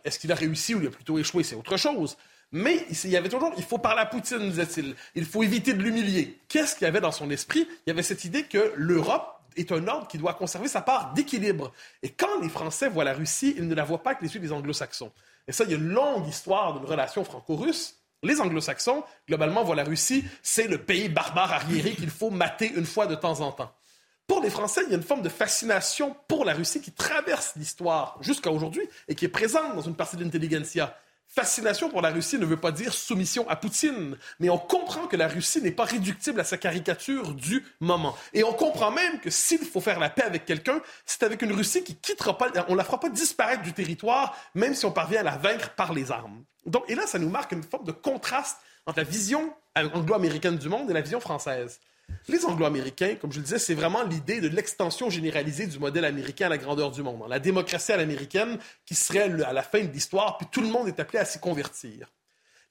est-ce 0.04 0.18
qu'il 0.18 0.30
a 0.30 0.36
réussi 0.36 0.74
ou 0.74 0.80
il 0.80 0.86
a 0.86 0.90
plutôt 0.90 1.18
échoué, 1.18 1.42
c'est 1.42 1.56
autre 1.56 1.76
chose. 1.76 2.16
Mais 2.52 2.86
il 2.90 3.10
y 3.10 3.16
avait 3.16 3.28
toujours, 3.28 3.52
il 3.56 3.64
faut 3.64 3.78
parler 3.78 4.02
à 4.02 4.06
Poutine, 4.06 4.50
disait-il. 4.50 4.94
Il 5.14 5.24
faut 5.24 5.42
éviter 5.42 5.72
de 5.72 5.82
l'humilier. 5.82 6.38
Qu'est-ce 6.48 6.76
qu'il 6.76 6.84
y 6.84 6.88
avait 6.88 7.00
dans 7.00 7.12
son 7.12 7.30
esprit? 7.30 7.66
Il 7.86 7.90
y 7.90 7.90
avait 7.90 8.02
cette 8.02 8.24
idée 8.24 8.44
que 8.44 8.72
l'Europe 8.76 9.40
est 9.56 9.72
un 9.72 9.86
ordre 9.88 10.06
qui 10.06 10.18
doit 10.18 10.34
conserver 10.34 10.68
sa 10.68 10.82
part 10.82 11.12
d'équilibre. 11.14 11.72
Et 12.02 12.10
quand 12.10 12.40
les 12.40 12.48
Français 12.48 12.88
voient 12.88 13.04
la 13.04 13.14
Russie, 13.14 13.54
ils 13.56 13.66
ne 13.66 13.74
la 13.74 13.84
voient 13.84 14.02
pas 14.02 14.10
avec 14.10 14.22
les 14.22 14.34
yeux 14.34 14.40
des 14.40 14.52
Anglo-Saxons. 14.52 15.12
Et 15.48 15.52
ça, 15.52 15.64
il 15.64 15.70
y 15.70 15.74
a 15.74 15.76
une 15.76 15.88
longue 15.88 16.28
histoire 16.28 16.74
d'une 16.74 16.88
relation 16.88 17.24
franco-russe. 17.24 17.96
Les 18.22 18.40
anglo-saxons, 18.40 19.02
globalement, 19.26 19.64
voient 19.64 19.74
la 19.74 19.84
Russie, 19.84 20.24
c'est 20.42 20.68
le 20.68 20.78
pays 20.78 21.08
barbare 21.08 21.52
arriéré 21.52 21.92
qu'il 21.92 22.10
faut 22.10 22.30
mater 22.30 22.72
une 22.72 22.86
fois 22.86 23.06
de 23.06 23.16
temps 23.16 23.40
en 23.40 23.50
temps. 23.50 23.74
Pour 24.28 24.40
les 24.40 24.50
Français, 24.50 24.82
il 24.86 24.90
y 24.90 24.94
a 24.94 24.96
une 24.96 25.02
forme 25.02 25.22
de 25.22 25.28
fascination 25.28 26.14
pour 26.28 26.44
la 26.44 26.54
Russie 26.54 26.80
qui 26.80 26.92
traverse 26.92 27.54
l'histoire 27.56 28.16
jusqu'à 28.20 28.50
aujourd'hui 28.50 28.88
et 29.08 29.14
qui 29.16 29.24
est 29.24 29.28
présente 29.28 29.74
dans 29.74 29.82
une 29.82 29.96
partie 29.96 30.16
de 30.16 30.22
l'intelligentsia 30.22 30.96
fascination 31.34 31.88
pour 31.88 32.02
la 32.02 32.10
Russie 32.10 32.38
ne 32.38 32.44
veut 32.44 32.58
pas 32.58 32.72
dire 32.72 32.92
soumission 32.92 33.48
à 33.48 33.56
Poutine, 33.56 34.18
mais 34.38 34.50
on 34.50 34.58
comprend 34.58 35.06
que 35.06 35.16
la 35.16 35.28
Russie 35.28 35.62
n'est 35.62 35.70
pas 35.70 35.84
réductible 35.84 36.40
à 36.40 36.44
sa 36.44 36.58
caricature 36.58 37.34
du 37.34 37.64
moment. 37.80 38.14
Et 38.34 38.44
on 38.44 38.52
comprend 38.52 38.90
même 38.90 39.18
que 39.18 39.30
s'il 39.30 39.64
faut 39.64 39.80
faire 39.80 39.98
la 39.98 40.10
paix 40.10 40.22
avec 40.22 40.44
quelqu'un, 40.44 40.82
c'est 41.06 41.22
avec 41.22 41.40
une 41.40 41.52
Russie 41.52 41.84
qui 41.84 41.96
quittera 41.96 42.36
pas, 42.36 42.50
on 42.68 42.74
la 42.74 42.84
fera 42.84 43.00
pas 43.00 43.08
disparaître 43.08 43.62
du 43.62 43.72
territoire, 43.72 44.36
même 44.54 44.74
si 44.74 44.84
on 44.84 44.92
parvient 44.92 45.20
à 45.20 45.24
la 45.24 45.38
vaincre 45.38 45.70
par 45.70 45.94
les 45.94 46.10
armes. 46.12 46.44
Donc, 46.66 46.84
et 46.88 46.94
là, 46.94 47.06
ça 47.06 47.18
nous 47.18 47.30
marque 47.30 47.52
une 47.52 47.62
forme 47.62 47.86
de 47.86 47.92
contraste 47.92 48.58
entre 48.86 48.98
la 48.98 49.04
vision 49.04 49.54
anglo-américaine 49.74 50.58
du 50.58 50.68
monde 50.68 50.90
et 50.90 50.92
la 50.92 51.00
vision 51.00 51.20
française. 51.20 51.80
Les 52.28 52.44
Anglo-Américains, 52.44 53.16
comme 53.20 53.32
je 53.32 53.38
le 53.38 53.44
disais, 53.44 53.58
c'est 53.58 53.74
vraiment 53.74 54.02
l'idée 54.02 54.40
de 54.40 54.48
l'extension 54.48 55.10
généralisée 55.10 55.66
du 55.66 55.78
modèle 55.78 56.04
américain 56.04 56.46
à 56.46 56.50
la 56.50 56.58
grandeur 56.58 56.90
du 56.90 57.02
monde. 57.02 57.24
La 57.28 57.38
démocratie 57.38 57.92
à 57.92 57.96
l'américaine 57.96 58.58
qui 58.86 58.94
serait 58.94 59.42
à 59.42 59.52
la 59.52 59.62
fin 59.62 59.80
de 59.80 59.92
l'histoire, 59.92 60.38
puis 60.38 60.46
tout 60.50 60.60
le 60.60 60.68
monde 60.68 60.88
est 60.88 61.00
appelé 61.00 61.18
à 61.18 61.24
s'y 61.24 61.38
convertir. 61.40 62.08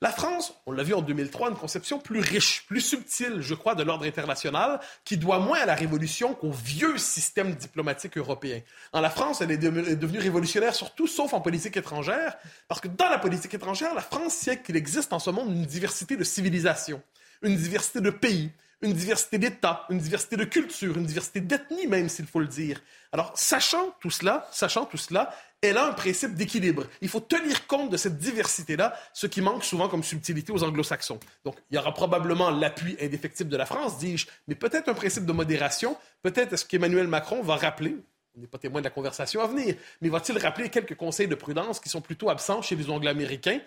La 0.04 0.12
France, 0.12 0.56
on 0.66 0.72
l'a 0.72 0.82
vu 0.82 0.96
en 0.96 1.04
2003, 1.04 1.50
une 1.50 1.56
conception 1.56 2.00
plus 2.00 2.22
riche, 2.22 2.66
plus 2.66 2.82
subtile, 2.82 3.42
je 3.42 3.54
crois, 3.54 3.76
de 3.76 3.84
l'ordre 3.84 4.04
international, 4.04 4.80
qui 5.06 5.16
doit 5.16 5.38
moins 5.38 5.60
à 5.60 5.66
la 5.68 5.76
révolution 5.76 6.34
qu'au 6.34 6.50
vieux 6.50 6.98
système 6.98 7.54
diplomatique 7.54 8.18
européen. 8.18 8.62
En 8.94 9.02
la 9.02 9.12
France, 9.12 9.42
elle 9.42 9.52
est 9.52 9.60
devenue 9.60 10.18
révolutionnaire 10.18 10.74
surtout, 10.74 11.06
sauf 11.06 11.36
en 11.36 11.42
politique 11.42 11.78
étrangère, 11.78 12.36
parce 12.68 12.82
que 12.82 12.88
dans 12.88 13.10
la 13.10 13.20
politique 13.20 13.54
étrangère, 13.54 13.94
la 13.94 14.02
France 14.02 14.34
sait 14.34 14.60
qu'il 14.60 14.76
existe 14.76 15.14
en 15.14 15.20
ce 15.20 15.30
monde 15.30 15.52
une 15.52 15.66
diversité 15.66 16.18
de 16.18 16.24
civilisations, 16.24 17.04
une 17.44 17.56
diversité 17.56 18.02
de 18.02 18.10
pays, 18.10 18.50
une 18.82 18.94
diversité 18.94 19.38
d'États, 19.38 19.86
une 19.90 20.00
diversité 20.00 20.38
de 20.38 20.44
cultures, 20.44 20.98
une 20.98 21.06
diversité 21.06 21.40
d'ethnies 21.42 21.88
même, 21.88 22.10
s'il 22.10 22.26
faut 22.26 22.40
le 22.40 22.48
dire. 22.48 22.82
Alors, 23.12 23.32
sachant 23.36 23.96
tout 24.00 24.10
cela, 24.10 24.48
sachant 24.52 24.86
tout 24.86 24.98
cela, 24.98 25.34
elle 25.62 25.78
a 25.78 25.86
un 25.86 25.94
principe 25.94 26.34
d'équilibre. 26.34 26.88
Il 27.02 27.10
faut 27.10 27.20
tenir 27.20 27.68
compte 27.68 27.92
de 27.92 27.98
cette 27.98 28.18
diversité-là, 28.18 28.98
ce 29.14 29.28
qui 29.28 29.42
manque 29.42 29.64
souvent 29.64 29.88
comme 29.88 30.04
subtilité 30.04 30.52
aux 30.52 30.64
anglo-saxons. 30.64 31.20
Donc, 31.46 31.56
il 31.70 31.76
y 31.76 31.78
aura 31.78 31.94
probablement 31.94 32.50
l'appui 32.50 32.98
indéfectible 33.00 33.50
de 33.50 33.58
la 33.58 33.68
France, 33.68 34.00
dis-je, 34.00 34.26
mais 34.48 34.56
peut-être 34.56 34.90
un 34.90 34.96
principe 34.96 35.26
de 35.26 35.34
modération. 35.34 35.96
Peut-être 36.24 36.54
est-ce 36.54 36.66
qu'Emmanuel 36.66 37.08
Macron 37.08 37.44
va 37.44 37.58
rappeler, 37.58 37.96
on 38.36 38.42
n'est 38.42 38.48
pas 38.48 38.58
témoin 38.58 38.82
de 38.82 38.86
la 38.86 38.92
conversation 38.92 39.42
à 39.42 39.48
venir, 39.48 39.76
mais 40.02 40.10
va-t-il 40.10 40.38
rappeler 40.40 40.70
quelques 40.70 40.96
conseils 40.96 41.28
de 41.28 41.36
prudence 41.36 41.80
qui 41.80 41.90
sont 41.90 42.02
plutôt 42.02 42.30
absents 42.30 42.62
chez 42.62 42.76
les 42.76 42.90
anglo-américains? 42.90 43.60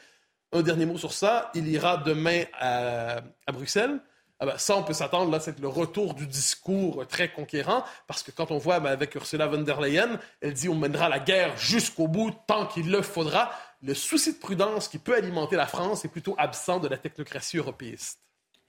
Un 0.52 0.62
dernier 0.62 0.86
mot 0.86 0.98
sur 0.98 1.12
ça. 1.12 1.50
Il 1.54 1.68
ira 1.68 1.96
demain 1.98 2.44
à 2.60 3.22
Bruxelles. 3.52 4.00
Ah 4.40 4.46
ben, 4.46 4.58
ça, 4.58 4.76
on 4.76 4.82
peut 4.82 4.92
s'attendre, 4.92 5.30
là, 5.30 5.38
c'est 5.40 5.58
le 5.60 5.68
retour 5.68 6.14
du 6.14 6.26
discours 6.26 7.06
très 7.06 7.30
conquérant, 7.30 7.84
parce 8.06 8.22
que 8.22 8.30
quand 8.30 8.50
on 8.50 8.58
voit 8.58 8.80
ben, 8.80 8.90
avec 8.90 9.14
Ursula 9.14 9.46
von 9.46 9.62
der 9.62 9.80
Leyen, 9.80 10.18
elle 10.40 10.54
dit 10.54 10.68
on 10.68 10.74
mènera 10.74 11.08
la 11.08 11.20
guerre 11.20 11.56
jusqu'au 11.56 12.08
bout 12.08 12.32
tant 12.46 12.66
qu'il 12.66 12.90
le 12.90 13.02
faudra. 13.02 13.50
Le 13.82 13.94
souci 13.94 14.32
de 14.32 14.38
prudence 14.38 14.88
qui 14.88 14.98
peut 14.98 15.14
alimenter 15.14 15.56
la 15.56 15.66
France 15.66 16.04
est 16.04 16.08
plutôt 16.08 16.34
absent 16.38 16.80
de 16.80 16.88
la 16.88 16.96
technocratie 16.96 17.58
européiste. 17.58 18.18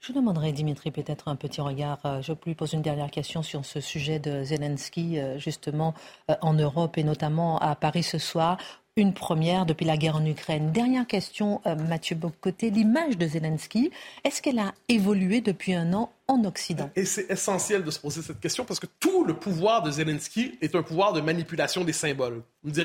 Je 0.00 0.12
demanderai, 0.12 0.52
Dimitri, 0.52 0.90
peut-être 0.90 1.28
un 1.28 1.36
petit 1.36 1.60
regard. 1.60 1.98
Euh, 2.04 2.22
je 2.22 2.32
lui 2.44 2.54
pose 2.54 2.74
une 2.74 2.82
dernière 2.82 3.10
question 3.10 3.42
sur 3.42 3.64
ce 3.64 3.80
sujet 3.80 4.18
de 4.20 4.44
Zelensky, 4.44 5.18
euh, 5.18 5.38
justement, 5.38 5.94
euh, 6.30 6.34
en 6.42 6.54
Europe 6.54 6.96
et 6.98 7.02
notamment 7.02 7.58
à 7.58 7.74
Paris 7.74 8.04
ce 8.04 8.18
soir. 8.18 8.58
Une 8.98 9.12
première 9.12 9.66
depuis 9.66 9.84
la 9.84 9.98
guerre 9.98 10.16
en 10.16 10.24
Ukraine. 10.24 10.72
Dernière 10.72 11.06
question, 11.06 11.60
Mathieu 11.86 12.16
Bocoté. 12.16 12.70
L'image 12.70 13.18
de 13.18 13.26
Zelensky, 13.26 13.90
est-ce 14.24 14.40
qu'elle 14.40 14.58
a 14.58 14.72
évolué 14.88 15.42
depuis 15.42 15.74
un 15.74 15.92
an 15.92 16.10
en 16.28 16.42
Occident? 16.44 16.88
Et 16.96 17.04
c'est 17.04 17.30
essentiel 17.30 17.84
de 17.84 17.90
se 17.90 18.00
poser 18.00 18.22
cette 18.22 18.40
question 18.40 18.64
parce 18.64 18.80
que 18.80 18.86
tout 18.98 19.24
le 19.24 19.34
pouvoir 19.34 19.82
de 19.82 19.90
Zelensky 19.90 20.56
est 20.62 20.74
un 20.74 20.82
pouvoir 20.82 21.12
de 21.12 21.20
manipulation 21.20 21.84
des 21.84 21.92
symboles. 21.92 22.42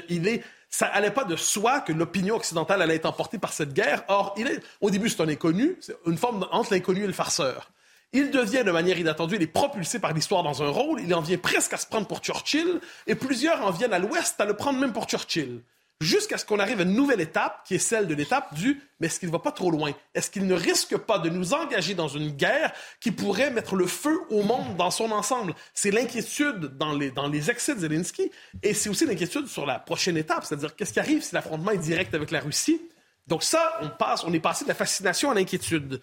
Il 0.09 0.27
est 0.27 0.43
ça 0.69 0.87
allait 0.87 1.11
pas 1.11 1.23
de 1.23 1.37
soi 1.37 1.79
que 1.79 1.93
l'opinion 1.93 2.35
occidentale 2.35 2.81
allait 2.81 2.95
être 2.95 3.05
emportée 3.05 3.37
par 3.37 3.53
cette 3.53 3.73
guerre. 3.73 4.03
Or, 4.09 4.35
il 4.37 4.47
est, 4.47 4.59
au 4.81 4.89
début, 4.89 5.07
c'est 5.07 5.21
un 5.21 5.29
inconnu, 5.29 5.77
c'est 5.79 5.95
une 6.05 6.17
forme 6.17 6.45
entre 6.51 6.73
l'inconnu 6.73 7.05
et 7.05 7.07
le 7.07 7.13
farceur. 7.13 7.71
Il 8.11 8.31
devient 8.31 8.63
de 8.65 8.71
manière 8.71 8.99
inattendue, 8.99 9.37
il 9.37 9.41
est 9.43 9.47
propulsé 9.47 9.99
par 9.99 10.11
l'histoire 10.11 10.43
dans 10.43 10.61
un 10.61 10.67
rôle, 10.67 10.99
il 10.99 11.15
en 11.15 11.21
vient 11.21 11.37
presque 11.37 11.71
à 11.71 11.77
se 11.77 11.87
prendre 11.87 12.07
pour 12.07 12.19
Churchill, 12.19 12.81
et 13.07 13.15
plusieurs 13.15 13.65
en 13.65 13.71
viennent 13.71 13.93
à 13.93 13.99
l'ouest 13.99 14.41
à 14.41 14.45
le 14.45 14.57
prendre 14.57 14.77
même 14.77 14.91
pour 14.91 15.05
Churchill 15.05 15.61
jusqu'à 16.01 16.37
ce 16.37 16.45
qu'on 16.45 16.59
arrive 16.59 16.79
à 16.79 16.83
une 16.83 16.95
nouvelle 16.95 17.21
étape, 17.21 17.63
qui 17.65 17.75
est 17.75 17.79
celle 17.79 18.07
de 18.07 18.13
l'étape 18.13 18.53
du 18.55 18.81
mais 18.99 19.07
est-ce 19.07 19.19
qu'il 19.19 19.29
ne 19.29 19.33
va 19.33 19.39
pas 19.39 19.51
trop 19.51 19.71
loin? 19.71 19.93
Est-ce 20.13 20.29
qu'il 20.29 20.45
ne 20.45 20.53
risque 20.53 20.95
pas 20.95 21.17
de 21.17 21.27
nous 21.27 21.55
engager 21.55 21.95
dans 21.95 22.07
une 22.07 22.29
guerre 22.29 22.71
qui 22.99 23.11
pourrait 23.11 23.49
mettre 23.49 23.75
le 23.75 23.87
feu 23.87 24.19
au 24.29 24.43
monde 24.43 24.77
dans 24.77 24.91
son 24.91 25.11
ensemble? 25.11 25.55
C'est 25.73 25.89
l'inquiétude 25.89 26.77
dans 26.77 26.93
les, 26.93 27.09
dans 27.09 27.27
les 27.27 27.49
excès 27.49 27.73
de 27.73 27.79
Zelensky 27.79 28.31
et 28.61 28.75
c'est 28.75 28.89
aussi 28.89 29.07
l'inquiétude 29.07 29.47
sur 29.47 29.65
la 29.65 29.79
prochaine 29.79 30.17
étape, 30.17 30.45
c'est-à-dire 30.45 30.75
qu'est-ce 30.75 30.93
qui 30.93 30.99
arrive 30.99 31.23
si 31.23 31.33
l'affrontement 31.33 31.71
est 31.71 31.79
direct 31.79 32.13
avec 32.13 32.29
la 32.29 32.41
Russie? 32.41 32.79
Donc 33.25 33.43
ça, 33.43 33.79
on 33.81 33.89
passe, 33.89 34.23
on 34.23 34.33
est 34.33 34.39
passé 34.39 34.65
de 34.65 34.69
la 34.69 34.75
fascination 34.75 35.31
à 35.31 35.33
l'inquiétude. 35.33 35.99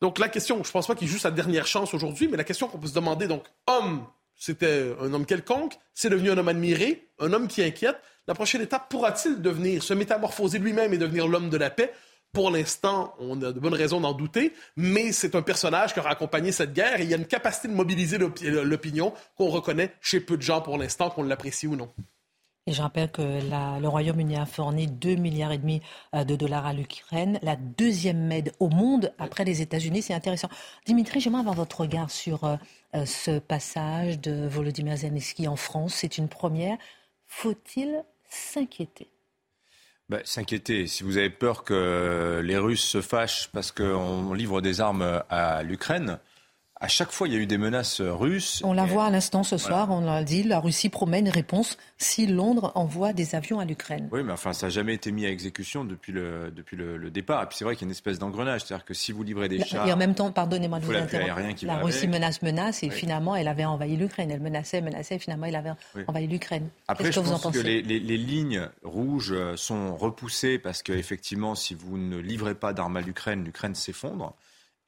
Donc 0.00 0.18
la 0.18 0.28
question, 0.28 0.64
je 0.64 0.70
pense 0.72 0.88
pas 0.88 0.96
qu'il 0.96 1.06
joue 1.06 1.18
sa 1.18 1.30
dernière 1.30 1.68
chance 1.68 1.94
aujourd'hui, 1.94 2.26
mais 2.26 2.36
la 2.36 2.44
question 2.44 2.66
qu'on 2.66 2.78
peut 2.78 2.88
se 2.88 2.94
demander, 2.94 3.28
donc 3.28 3.44
homme, 3.68 4.04
c'était 4.34 4.92
un 5.00 5.14
homme 5.14 5.26
quelconque, 5.26 5.74
c'est 5.94 6.10
devenu 6.10 6.32
un 6.32 6.38
homme 6.38 6.48
admiré, 6.48 7.08
un 7.20 7.32
homme 7.32 7.46
qui 7.46 7.62
inquiète. 7.62 8.00
La 8.28 8.34
prochaine 8.34 8.62
étape, 8.62 8.88
pourra-t-il 8.88 9.42
devenir, 9.42 9.82
se 9.82 9.94
métamorphoser 9.94 10.58
lui-même 10.58 10.92
et 10.94 10.98
devenir 10.98 11.26
l'homme 11.26 11.50
de 11.50 11.56
la 11.56 11.70
paix? 11.70 11.92
Pour 12.32 12.50
l'instant, 12.50 13.14
on 13.18 13.42
a 13.42 13.52
de 13.52 13.60
bonnes 13.60 13.74
raisons 13.74 14.00
d'en 14.00 14.14
douter, 14.14 14.54
mais 14.76 15.12
c'est 15.12 15.34
un 15.34 15.42
personnage 15.42 15.92
qui 15.92 16.00
aura 16.00 16.10
accompagné 16.10 16.50
cette 16.50 16.72
guerre 16.72 16.98
et 17.00 17.02
il 17.02 17.10
y 17.10 17.14
a 17.14 17.18
une 17.18 17.26
capacité 17.26 17.68
de 17.68 17.74
mobiliser 17.74 18.16
l'opinion 18.16 19.12
qu'on 19.36 19.48
reconnaît 19.48 19.92
chez 20.00 20.20
peu 20.20 20.38
de 20.38 20.42
gens 20.42 20.62
pour 20.62 20.78
l'instant, 20.78 21.10
qu'on 21.10 21.24
l'apprécie 21.24 21.66
ou 21.66 21.76
non. 21.76 21.90
Et 22.68 22.72
je 22.72 22.80
rappelle 22.80 23.10
que 23.10 23.22
le 23.22 23.88
Royaume-Uni 23.88 24.36
a 24.36 24.46
fourni 24.46 24.86
2 24.86 25.16
milliards 25.16 25.50
et 25.50 25.58
demi 25.58 25.82
euh, 26.14 26.22
de 26.22 26.36
dollars 26.36 26.64
à 26.64 26.72
l'Ukraine, 26.72 27.40
la 27.42 27.56
deuxième 27.56 28.30
aide 28.30 28.52
au 28.60 28.68
monde 28.68 29.12
après 29.18 29.44
les 29.44 29.62
États-Unis. 29.62 30.02
C'est 30.02 30.14
intéressant. 30.14 30.48
Dimitri, 30.86 31.18
j'aimerais 31.18 31.40
avoir 31.40 31.56
votre 31.56 31.80
regard 31.80 32.08
sur 32.08 32.44
euh, 32.44 32.56
euh, 32.94 33.04
ce 33.04 33.40
passage 33.40 34.20
de 34.20 34.46
Volodymyr 34.46 34.96
Zelensky 34.96 35.48
en 35.48 35.56
France. 35.56 35.94
C'est 35.96 36.18
une 36.18 36.28
première. 36.28 36.78
Faut-il 37.26 38.04
s'inquiéter 38.32 39.10
bah, 40.08 40.20
S'inquiéter. 40.24 40.86
Si 40.86 41.04
vous 41.04 41.16
avez 41.16 41.30
peur 41.30 41.64
que 41.64 42.40
les 42.42 42.56
Russes 42.56 42.84
se 42.84 43.00
fâchent 43.00 43.48
parce 43.52 43.72
qu'on 43.72 44.32
livre 44.32 44.60
des 44.60 44.80
armes 44.80 45.22
à 45.28 45.62
l'Ukraine, 45.62 46.18
à 46.82 46.88
chaque 46.88 47.12
fois, 47.12 47.28
il 47.28 47.34
y 47.34 47.36
a 47.36 47.38
eu 47.38 47.46
des 47.46 47.58
menaces 47.58 48.00
russes. 48.00 48.60
On 48.64 48.72
la 48.72 48.84
voit 48.84 49.04
à 49.04 49.10
l'instant 49.10 49.44
ce 49.44 49.56
soir, 49.56 49.92
on 49.92 50.00
l'a 50.00 50.24
dit, 50.24 50.42
la 50.42 50.58
Russie 50.58 50.88
promet 50.88 51.20
une 51.20 51.28
réponse 51.28 51.78
si 51.96 52.26
Londres 52.26 52.72
envoie 52.74 53.12
des 53.12 53.36
avions 53.36 53.60
à 53.60 53.64
l'Ukraine. 53.64 54.08
Oui, 54.10 54.24
mais 54.24 54.32
enfin, 54.32 54.52
ça 54.52 54.66
n'a 54.66 54.70
jamais 54.70 54.94
été 54.94 55.12
mis 55.12 55.24
à 55.24 55.30
exécution 55.30 55.84
depuis 55.84 56.10
le, 56.10 56.50
depuis 56.50 56.76
le, 56.76 57.08
départ. 57.10 57.44
Et 57.44 57.46
puis 57.46 57.56
c'est 57.56 57.64
vrai 57.64 57.76
qu'il 57.76 57.82
y 57.82 57.86
a 57.86 57.90
une 57.90 57.92
espèce 57.92 58.18
d'engrenage, 58.18 58.62
c'est-à-dire 58.62 58.84
que 58.84 58.94
si 58.94 59.12
vous 59.12 59.22
livrez 59.22 59.48
des 59.48 59.62
chars... 59.62 59.86
Et 59.86 59.92
en 59.92 59.96
même 59.96 60.16
temps, 60.16 60.32
pardonnez-moi 60.32 60.80
de 60.80 60.84
vous 60.84 60.92
interrompre, 60.92 61.40
la 61.62 61.76
Russie 61.76 62.08
menace, 62.08 62.42
menace, 62.42 62.82
et 62.82 62.90
finalement, 62.90 63.36
elle 63.36 63.46
avait 63.46 63.64
envahi 63.64 63.96
l'Ukraine. 63.96 64.32
Elle 64.32 64.40
menaçait, 64.40 64.80
menaçait, 64.80 65.14
et 65.14 65.18
finalement, 65.20 65.46
elle 65.46 65.54
avait 65.54 65.70
envahi 66.08 66.26
l'Ukraine. 66.26 66.68
Après, 66.88 67.12
je 67.12 67.20
que 67.20 67.28
pense 67.28 67.46
que 67.46 67.60
les, 67.60 67.80
les, 67.82 68.00
les, 68.00 68.18
lignes 68.18 68.68
rouges 68.82 69.36
sont 69.54 69.94
repoussées 69.94 70.58
parce 70.58 70.82
qu'effectivement, 70.82 71.54
si 71.54 71.76
vous 71.76 71.96
ne 71.96 72.16
livrez 72.16 72.56
pas 72.56 72.72
d'armes 72.72 72.96
à 72.96 73.02
l'Ukraine, 73.02 73.44
l'Ukraine 73.44 73.76
s'effondre. 73.76 74.34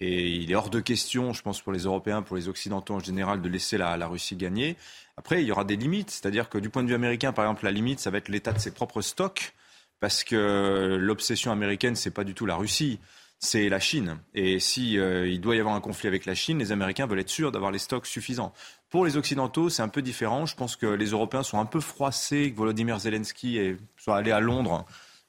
Et 0.06 0.26
il 0.26 0.50
est 0.52 0.54
hors 0.54 0.68
de 0.68 0.80
question, 0.80 1.32
je 1.32 1.40
pense, 1.40 1.62
pour 1.62 1.72
les 1.72 1.84
Européens, 1.84 2.20
pour 2.20 2.36
les 2.36 2.48
Occidentaux 2.48 2.92
en 2.92 3.00
général, 3.00 3.40
de 3.40 3.48
laisser 3.48 3.78
la, 3.78 4.06
Russie 4.06 4.36
gagner. 4.36 4.76
Après, 5.16 5.40
il 5.40 5.46
y 5.46 5.50
aura 5.50 5.64
des 5.64 5.76
limites. 5.76 6.10
C'est-à-dire 6.10 6.50
que 6.50 6.58
du 6.58 6.68
point 6.68 6.82
de 6.82 6.88
vue 6.88 6.94
américain, 6.94 7.32
par 7.32 7.46
exemple, 7.46 7.64
la 7.64 7.70
limite, 7.70 8.00
ça 8.00 8.10
va 8.10 8.18
être 8.18 8.28
l'état 8.28 8.52
de 8.52 8.58
ses 8.58 8.70
propres 8.70 9.00
stocks. 9.00 9.54
Parce 10.00 10.22
que 10.22 10.98
l'obsession 11.00 11.52
américaine, 11.52 11.96
c'est 11.96 12.10
pas 12.10 12.24
du 12.24 12.34
tout 12.34 12.44
la 12.44 12.56
Russie, 12.56 13.00
c'est 13.38 13.70
la 13.70 13.80
Chine. 13.80 14.18
Et 14.34 14.60
si 14.60 14.98
euh, 14.98 15.26
il 15.26 15.40
doit 15.40 15.56
y 15.56 15.60
avoir 15.60 15.74
un 15.74 15.80
conflit 15.80 16.06
avec 16.06 16.26
la 16.26 16.34
Chine, 16.34 16.58
les 16.58 16.70
Américains 16.70 17.06
veulent 17.06 17.20
être 17.20 17.30
sûrs 17.30 17.50
d'avoir 17.50 17.70
les 17.70 17.78
stocks 17.78 18.06
suffisants. 18.06 18.52
Pour 18.90 19.06
les 19.06 19.16
Occidentaux, 19.16 19.70
c'est 19.70 19.80
un 19.80 19.88
peu 19.88 20.02
différent. 20.02 20.44
Je 20.44 20.54
pense 20.54 20.76
que 20.76 20.84
les 20.84 21.12
Européens 21.12 21.44
sont 21.44 21.58
un 21.58 21.64
peu 21.64 21.80
froissés 21.80 22.52
que 22.52 22.58
Volodymyr 22.58 22.98
Zelensky 22.98 23.74
soit 23.96 24.18
allé 24.18 24.32
à 24.32 24.40
Londres 24.40 24.84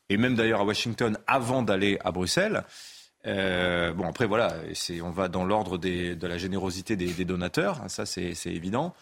et 0.10 0.18
même 0.18 0.36
d'ailleurs 0.36 0.60
à 0.60 0.66
Washington 0.66 1.18
avant 1.28 1.62
d'aller 1.62 1.98
à 2.04 2.12
Bruxelles. 2.12 2.66
Euh, 3.28 3.94
bon, 3.94 4.08
après, 4.08 4.26
voilà, 4.26 4.54
on 5.04 5.10
va 5.12 5.28
dans 5.28 5.46
l'ordre 5.46 5.78
de 5.78 6.28
la 6.28 6.38
générosité 6.38 6.96
des, 6.96 7.26
donateurs, 7.26 7.82
hein, 7.84 7.90
ça 7.90 8.06
c'est 8.06 8.34
évident. 8.46 8.94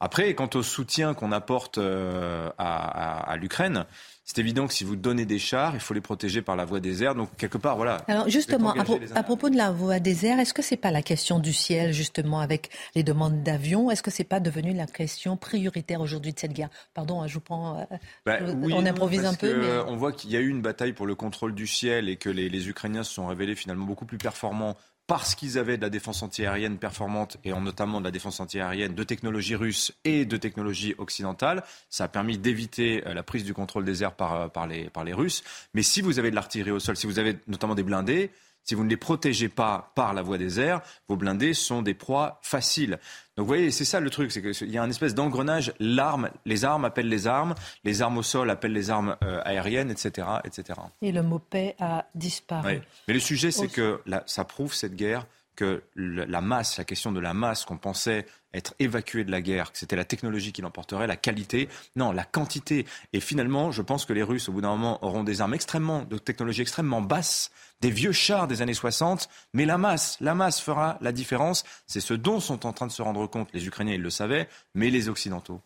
Après, 0.00 0.34
quant 0.34 0.50
au 0.54 0.62
soutien 0.62 1.14
qu'on 1.14 1.30
apporte 1.30 1.78
euh, 1.78 2.50
à 2.58 3.36
l'Ukraine, 3.38 3.86
c'est 4.24 4.38
évident 4.38 4.68
que 4.68 4.72
si 4.72 4.84
vous 4.84 4.94
donnez 4.94 5.24
des 5.24 5.40
chars, 5.40 5.74
il 5.74 5.80
faut 5.80 5.94
les 5.94 6.00
protéger 6.00 6.42
par 6.42 6.54
la 6.54 6.64
voie 6.64 6.78
des 6.78 7.02
airs. 7.02 7.16
Donc, 7.16 7.36
quelque 7.36 7.58
part, 7.58 7.76
voilà. 7.76 7.98
Alors, 8.06 8.28
justement, 8.28 8.70
à, 8.70 9.22
propos 9.24 9.50
de 9.50 9.56
la 9.56 9.72
voie 9.72 9.98
des 9.98 10.26
airs, 10.26 10.38
est-ce 10.38 10.54
que 10.54 10.62
c'est 10.62 10.76
pas 10.76 10.92
la 10.92 11.02
question 11.02 11.40
du 11.40 11.52
ciel, 11.52 11.92
justement, 11.92 12.38
avec 12.38 12.70
les 12.94 13.02
demandes 13.02 13.42
d'avions? 13.42 13.90
Est-ce 13.90 14.02
que 14.02 14.12
c'est 14.12 14.22
pas 14.22 14.38
devenu 14.38 14.74
la 14.74 14.86
question 14.86 15.36
prioritaire 15.36 16.00
aujourd'hui 16.00 16.32
de 16.32 16.38
cette 16.38 16.52
guerre? 16.52 16.70
Pardon, 16.94 17.20
hein, 17.20 17.26
je 17.26 17.34
vous 17.34 17.40
prends. 17.40 17.80
Euh, 17.80 17.96
bah 18.24 18.38
on 18.62 18.86
improvise 18.86 19.24
un 19.24 19.34
peu. 19.34 19.60
Mais... 19.60 19.78
On 19.88 19.96
voit 19.96 20.12
qu'il 20.12 20.30
y 20.30 20.36
a 20.36 20.40
eu 20.40 20.48
une 20.48 20.62
bataille 20.62 20.92
pour 20.92 21.06
le 21.06 21.16
contrôle 21.16 21.54
du 21.54 21.66
ciel 21.66 22.08
et 22.08 22.16
que 22.16 22.30
les, 22.30 22.48
les 22.48 22.68
Ukrainiens 22.68 23.02
se 23.02 23.12
sont 23.12 23.26
révélés 23.26 23.56
finalement 23.56 23.86
beaucoup 23.86 24.06
plus 24.06 24.18
performants 24.18 24.76
parce 25.12 25.34
qu'ils 25.34 25.58
avaient 25.58 25.76
de 25.76 25.82
la 25.82 25.90
défense 25.90 26.22
antiaérienne 26.22 26.78
performante 26.78 27.36
et 27.44 27.52
en 27.52 27.60
notamment 27.60 28.00
de 28.00 28.06
la 28.06 28.10
défense 28.10 28.40
antiaérienne 28.40 28.94
de 28.94 29.04
technologie 29.04 29.54
russe 29.54 29.92
et 30.04 30.24
de 30.24 30.38
technologie 30.38 30.94
occidentale. 30.96 31.64
Ça 31.90 32.04
a 32.04 32.08
permis 32.08 32.38
d'éviter 32.38 33.06
euh, 33.06 33.12
la 33.12 33.22
prise 33.22 33.44
du 33.44 33.52
contrôle 33.52 33.84
des 33.84 34.02
airs 34.02 34.14
euh, 34.22 34.48
par 34.48 34.66
les 34.66 35.12
Russes. 35.12 35.44
Mais 35.74 35.82
si 35.82 36.00
vous 36.00 36.18
avez 36.18 36.30
de 36.30 36.34
l'artillerie 36.34 36.70
au 36.70 36.78
sol, 36.78 36.96
si 36.96 37.06
vous 37.06 37.18
avez 37.18 37.36
notamment 37.46 37.74
des 37.74 37.82
blindés, 37.82 38.30
si 38.64 38.74
vous 38.74 38.84
ne 38.84 38.90
les 38.90 38.96
protégez 38.96 39.48
pas 39.48 39.92
par 39.94 40.14
la 40.14 40.22
voie 40.22 40.38
des 40.38 40.60
airs, 40.60 40.80
vos 41.08 41.16
blindés 41.16 41.54
sont 41.54 41.82
des 41.82 41.94
proies 41.94 42.38
faciles. 42.42 42.98
Donc 43.36 43.44
vous 43.44 43.48
voyez, 43.48 43.70
c'est 43.70 43.84
ça 43.84 44.00
le 44.00 44.10
truc, 44.10 44.30
c'est 44.30 44.42
qu'il 44.42 44.70
y 44.70 44.78
a 44.78 44.82
un 44.82 44.90
espèce 44.90 45.14
d'engrenage. 45.14 45.72
L'arme, 45.80 46.30
les 46.44 46.64
armes 46.64 46.84
appellent 46.84 47.08
les 47.08 47.26
armes, 47.26 47.54
les 47.84 48.02
armes 48.02 48.18
au 48.18 48.22
sol 48.22 48.50
appellent 48.50 48.72
les 48.72 48.90
armes 48.90 49.16
euh, 49.24 49.40
aériennes, 49.44 49.90
etc., 49.90 50.28
etc. 50.44 50.78
Et 51.00 51.12
le 51.12 51.22
mot 51.22 51.38
paix 51.38 51.74
a 51.80 52.06
disparu. 52.14 52.80
Mais 53.08 53.14
le 53.14 53.20
sujet, 53.20 53.50
c'est 53.50 53.68
que 53.68 54.00
ça 54.26 54.44
prouve 54.44 54.74
cette 54.74 54.94
guerre 54.94 55.26
que 55.56 55.82
la 55.96 56.40
masse, 56.40 56.78
la 56.78 56.84
question 56.84 57.12
de 57.12 57.20
la 57.20 57.34
masse 57.34 57.64
qu'on 57.64 57.76
pensait 57.76 58.26
être 58.54 58.74
évacuée 58.78 59.24
de 59.24 59.30
la 59.30 59.40
guerre, 59.40 59.72
que 59.72 59.78
c'était 59.78 59.96
la 59.96 60.04
technologie 60.04 60.52
qui 60.52 60.62
l'emporterait, 60.62 61.06
la 61.06 61.16
qualité, 61.16 61.68
non, 61.96 62.12
la 62.12 62.24
quantité. 62.24 62.86
Et 63.12 63.20
finalement, 63.20 63.70
je 63.70 63.82
pense 63.82 64.04
que 64.04 64.12
les 64.12 64.22
Russes, 64.22 64.48
au 64.48 64.52
bout 64.52 64.60
d'un 64.60 64.70
moment, 64.70 65.04
auront 65.04 65.24
des 65.24 65.40
armes 65.40 65.54
extrêmement, 65.54 66.02
de 66.02 66.18
technologie 66.18 66.62
extrêmement 66.62 67.00
basse, 67.00 67.50
des 67.80 67.90
vieux 67.90 68.12
chars 68.12 68.48
des 68.48 68.62
années 68.62 68.74
60, 68.74 69.28
mais 69.52 69.64
la 69.64 69.78
masse, 69.78 70.18
la 70.20 70.34
masse 70.34 70.60
fera 70.60 70.98
la 71.00 71.12
différence. 71.12 71.64
C'est 71.86 72.00
ce 72.00 72.14
dont 72.14 72.40
sont 72.40 72.66
en 72.66 72.72
train 72.72 72.86
de 72.86 72.92
se 72.92 73.02
rendre 73.02 73.26
compte 73.26 73.48
les 73.52 73.66
Ukrainiens, 73.66 73.94
ils 73.94 74.02
le 74.02 74.10
savaient, 74.10 74.48
mais 74.74 74.90
les 74.90 75.08
Occidentaux. 75.08 75.60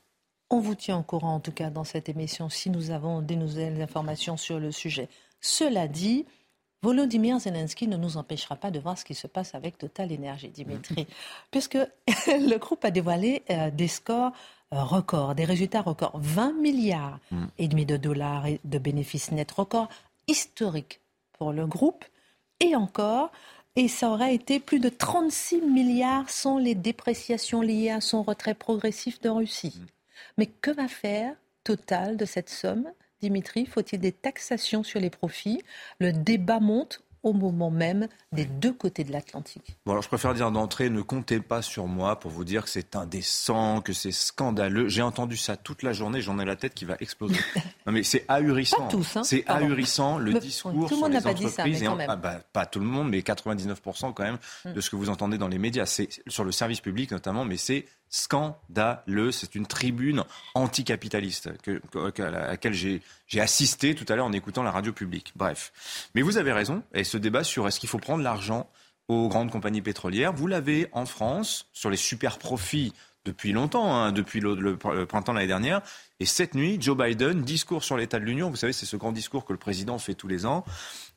On 0.49 0.61
vous 0.61 0.77
tient 0.77 0.99
au 0.99 1.03
courant, 1.03 1.35
en 1.35 1.41
tout 1.41 1.53
cas, 1.53 1.71
dans 1.71 1.83
cette 1.83 2.09
émission, 2.09 2.49
si 2.49 2.71
nous 2.71 2.93
avons 2.93 3.21
des 3.21 3.35
nouvelles 3.35 3.83
informations 3.83 4.37
sur 4.37 4.61
le 4.61 4.71
sujet. 4.71 5.09
Cela 5.41 5.89
dit, 5.89 6.25
Volodymyr 6.83 7.39
Zelensky 7.41 7.89
ne 7.89 7.97
nous 7.97 8.17
empêchera 8.17 8.57
pas 8.57 8.71
de 8.71 8.79
voir 8.79 8.99
ce 8.99 9.05
qui 9.05 9.15
se 9.15 9.27
passe 9.27 9.55
avec 9.55 9.79
Total 9.79 10.13
Energy, 10.13 10.49
Dimitri, 10.49 11.07
puisque 11.51 11.79
le 12.27 12.57
groupe 12.59 12.85
a 12.85 12.91
dévoilé 12.91 13.43
euh, 13.51 13.71
des 13.71 13.89
scores 13.89 14.33
euh, 14.73 14.83
records, 14.83 15.35
des 15.35 15.45
résultats 15.45 15.83
records, 15.83 16.19
20 16.21 16.53
milliards 16.61 17.19
mm. 17.31 17.45
et 17.59 17.69
demi 17.69 17.87
de 17.87 17.97
dollars 17.97 18.45
de 18.65 18.79
bénéfices 18.79 19.31
nets 19.33 19.51
records 19.53 19.89
historiques 20.29 21.01
pour 21.33 21.53
le 21.53 21.67
groupe, 21.67 22.05
et 22.61 22.75
encore, 22.75 23.31
et 23.77 23.89
ça 23.89 24.09
aurait 24.09 24.35
été 24.35 24.59
plus 24.59 24.81
de 24.81 24.89
36 24.89 25.61
milliards 25.61 26.31
sans 26.31 26.59
les 26.59 26.75
dépréciations 26.75 27.61
liées 27.61 27.91
à 27.91 28.01
son 28.01 28.23
retrait 28.23 28.55
progressif 28.55 29.21
de 29.21 29.29
Russie. 29.29 29.79
Mm. 29.79 29.87
Mais 30.39 30.47
que 30.47 30.71
va 30.71 30.89
faire 30.89 31.35
Total 31.65 32.17
de 32.17 32.25
cette 32.25 32.49
somme? 32.49 32.89
Dimitri, 33.21 33.67
faut-il 33.67 33.99
des 34.01 34.13
taxations 34.13 34.83
sur 34.83 35.01
les 35.01 35.11
profits? 35.11 35.63
Le 36.01 36.13
débat 36.13 36.61
monte 36.61 37.01
au 37.23 37.33
moment 37.33 37.73
même 37.73 38.07
des 38.31 38.45
deux 38.45 38.73
côtés 38.73 39.03
de 39.03 39.11
l'Atlantique. 39.11 39.77
Bon, 39.85 39.93
alors 39.93 40.03
je 40.03 40.07
préfère 40.07 40.33
dire 40.33 40.53
d'entrée, 40.53 40.91
ne 40.91 41.03
comptez 41.03 41.41
pas 41.41 41.61
sur 41.61 41.89
moi 41.89 42.21
pour 42.21 42.31
vous 42.31 42.45
dire 42.45 42.63
que 42.63 42.69
c'est 42.69 42.95
indécent, 42.95 43.81
que 43.81 43.93
c'est 43.93 44.13
scandaleux. 44.13 44.87
J'ai 44.89 45.03
entendu 45.03 45.37
ça 45.37 45.57
toute 45.57 45.83
la 45.83 45.93
journée, 45.93 46.21
j'en 46.21 46.39
ai 46.39 46.45
la 46.45 46.55
tête 46.55 46.75
qui 46.75 46.85
va 46.85 46.95
exploser. 47.01 47.35
non 47.87 47.93
mais 47.93 48.05
c'est 48.05 48.25
ahurissant. 48.29 48.77
Pas 48.85 48.89
tous, 48.91 49.17
hein. 49.17 49.25
C'est 49.25 49.45
ahurissant 49.49 50.19
le 50.19 50.35
Mais, 50.35 50.39
discours 50.41 50.71
tout 50.73 50.81
le 50.83 50.87
sur 50.89 50.97
monde 50.99 51.09
les 51.09 51.15
n'a 51.17 51.23
pas 51.23 51.35
dit 51.35 51.43
ça, 51.49 51.63
entreprises. 51.63 51.81
mais 51.81 51.87
et 51.87 51.89
quand 51.89 51.97
en- 52.01 52.07
ah 52.09 52.15
bah, 52.17 52.41
pas 52.53 52.65
tout 52.67 52.79
le 52.79 52.87
monde, 52.87 53.09
mais 53.09 53.23
99% 53.23 54.13
quand 54.13 54.23
même 54.23 54.39
Mm. 54.65 54.73
de 54.75 54.81
ce 54.81 54.89
que 54.91 54.95
vous 54.95 55.09
entendez 55.11 55.37
dans 55.39 55.49
les 55.49 55.59
médias. 55.59 55.87
C'est 55.87 56.09
sur 56.29 56.45
le 56.45 56.53
service 56.53 56.81
public 56.81 57.11
notamment, 57.11 57.45
mais 57.45 57.57
c'est 57.57 57.87
scandaleux. 58.09 59.33
C'est 59.33 59.55
une 59.55 59.67
tribune 59.67 60.25
anticapitaliste 60.55 61.49
à 62.19 62.31
laquelle 62.31 62.75
j'ai 62.75 63.41
assisté 63.41 63.95
tout 63.95 64.11
à 64.13 64.17
l'heure 64.17 64.27
en 64.27 64.33
écoutant 64.33 64.63
la 64.63 64.71
radio 64.71 64.93
publique. 64.93 65.33
Bref. 65.37 65.73
Mais 66.15 66.23
vous 66.23 66.37
avez 66.39 66.53
raison, 66.53 66.83
et 66.95 67.05
ce 67.05 67.17
débat 67.19 67.45
sur 67.45 67.67
est-ce 67.69 67.81
qu'il 67.81 67.89
faut 67.89 67.99
prendre 67.99 68.23
l'argent 68.23 68.69
aux 69.09 69.29
grandes 69.29 69.53
compagnies 69.53 69.83
pétrolières, 69.83 70.33
vous 70.33 70.49
l'avez 70.49 70.89
en 70.91 71.07
France 71.07 71.67
sur 71.73 71.91
les 71.91 71.97
super 71.97 72.39
profits 72.39 72.93
depuis 73.25 73.53
longtemps, 73.53 73.95
hein, 73.95 74.11
depuis 74.13 74.41
le, 74.41 74.55
le- 74.55 74.79
le 74.95 75.07
printemps 75.07 75.33
l'année 75.33 75.47
dernière. 75.47 75.81
Et 76.19 76.27
cette 76.27 76.55
nuit, 76.55 76.79
Joe 76.81 76.97
Biden, 76.97 77.43
discours 77.43 77.85
sur 77.85 77.97
l'état 77.97 78.19
de 78.19 78.25
l'Union, 78.25 78.51
vous 78.51 78.57
savez, 78.57 78.73
c'est 78.73 78.87
ce 78.87 78.97
grand 78.97 79.13
discours 79.13 79.45
que 79.45 79.53
le 79.53 79.59
président 79.59 79.99
fait 79.99 80.15
tous 80.15 80.29
les 80.29 80.47
ans. 80.47 80.65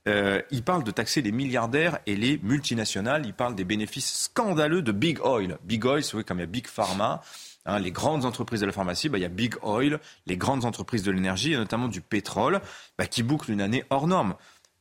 Euh, 0.07 0.41
il 0.49 0.63
parle 0.63 0.83
de 0.83 0.91
taxer 0.91 1.21
les 1.21 1.31
milliardaires 1.31 1.99
et 2.05 2.15
les 2.15 2.39
multinationales. 2.41 3.25
Il 3.25 3.33
parle 3.33 3.55
des 3.55 3.65
bénéfices 3.65 4.23
scandaleux 4.23 4.81
de 4.81 4.91
Big 4.91 5.19
Oil. 5.23 5.57
Big 5.63 5.83
Oil, 5.85 6.03
c'est 6.03 6.23
comme 6.23 6.37
il 6.37 6.41
y 6.41 6.43
a 6.43 6.47
Big 6.47 6.67
Pharma, 6.67 7.21
hein, 7.65 7.79
les 7.79 7.91
grandes 7.91 8.25
entreprises 8.25 8.61
de 8.61 8.65
la 8.65 8.71
pharmacie, 8.71 9.09
bah, 9.09 9.17
il 9.17 9.21
y 9.21 9.25
a 9.25 9.29
Big 9.29 9.55
Oil, 9.61 9.99
les 10.25 10.37
grandes 10.37 10.65
entreprises 10.65 11.03
de 11.03 11.11
l'énergie 11.11 11.53
et 11.53 11.57
notamment 11.57 11.87
du 11.87 12.01
pétrole, 12.01 12.61
bah, 12.97 13.07
qui 13.07 13.23
bouclent 13.23 13.51
une 13.51 13.61
année 13.61 13.83
hors 13.89 14.07
norme. 14.07 14.35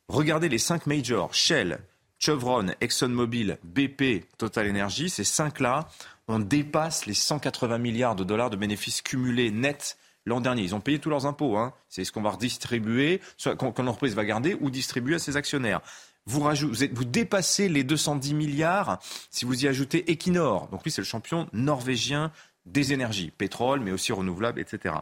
Regardez 0.07 0.49
les 0.49 0.57
cinq 0.57 0.87
majors, 0.87 1.33
Shell, 1.33 1.79
Chevron, 2.17 2.67
ExxonMobil, 2.81 3.57
BP, 3.63 4.25
Total 4.37 4.69
Energy, 4.69 5.09
ces 5.09 5.23
cinq-là, 5.23 5.87
on 6.27 6.39
dépasse 6.39 7.05
les 7.05 7.13
180 7.13 7.77
milliards 7.77 8.15
de 8.15 8.23
dollars 8.23 8.49
de 8.49 8.55
bénéfices 8.55 9.01
cumulés 9.01 9.51
nets 9.51 9.97
l'an 10.29 10.39
dernier. 10.39 10.63
Ils 10.63 10.75
ont 10.75 10.79
payé 10.79 10.99
tous 10.99 11.09
leurs 11.09 11.25
impôts. 11.25 11.57
Hein. 11.57 11.73
C'est 11.89 12.05
ce 12.05 12.11
qu'on 12.11 12.21
va 12.21 12.31
redistribuer, 12.31 13.19
soit 13.35 13.55
que 13.55 13.81
l'entreprise 13.81 14.15
va 14.15 14.23
garder 14.23 14.55
ou 14.61 14.69
distribuer 14.69 15.15
à 15.15 15.19
ses 15.19 15.35
actionnaires. 15.35 15.81
Vous, 16.25 16.41
vous, 16.41 17.05
dépassez 17.05 17.69
les 17.69 17.83
210 17.83 18.33
milliards 18.35 18.99
si 19.31 19.45
vous 19.45 19.65
y 19.65 19.67
ajoutez 19.67 20.11
Equinor. 20.11 20.67
Donc 20.69 20.83
lui, 20.83 20.91
c'est 20.91 21.01
le 21.01 21.05
champion 21.05 21.47
norvégien 21.53 22.31
des 22.65 22.93
énergies, 22.93 23.31
pétrole, 23.35 23.79
mais 23.79 23.91
aussi 23.91 24.13
renouvelables, 24.13 24.59
etc. 24.59 24.95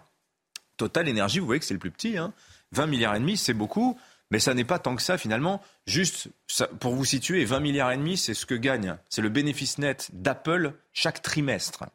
Total 0.77 1.07
Énergie, 1.07 1.39
vous 1.39 1.45
voyez 1.45 1.59
que 1.59 1.65
c'est 1.65 1.73
le 1.73 1.79
plus 1.79 1.91
petit. 1.91 2.17
Hein. 2.17 2.33
20 2.71 2.87
milliards 2.87 3.15
et 3.15 3.19
demi, 3.19 3.35
c'est 3.35 3.53
beaucoup, 3.53 3.99
mais 4.31 4.39
ça 4.39 4.53
n'est 4.53 4.63
pas 4.63 4.79
tant 4.79 4.95
que 4.95 5.01
ça 5.01 5.17
finalement. 5.17 5.61
Juste 5.85 6.27
ça- 6.47 6.67
pour 6.67 6.93
vous 6.95 7.05
situer, 7.05 7.45
20 7.45 7.59
milliards 7.59 7.91
et 7.91 7.97
demi, 7.97 8.17
c'est 8.17 8.33
ce 8.33 8.45
que 8.45 8.55
gagne, 8.55 8.95
c'est 9.09 9.21
le 9.21 9.29
bénéfice 9.29 9.77
net 9.77 10.09
d'Apple 10.13 10.73
chaque 10.93 11.21
trimestre. 11.21 11.85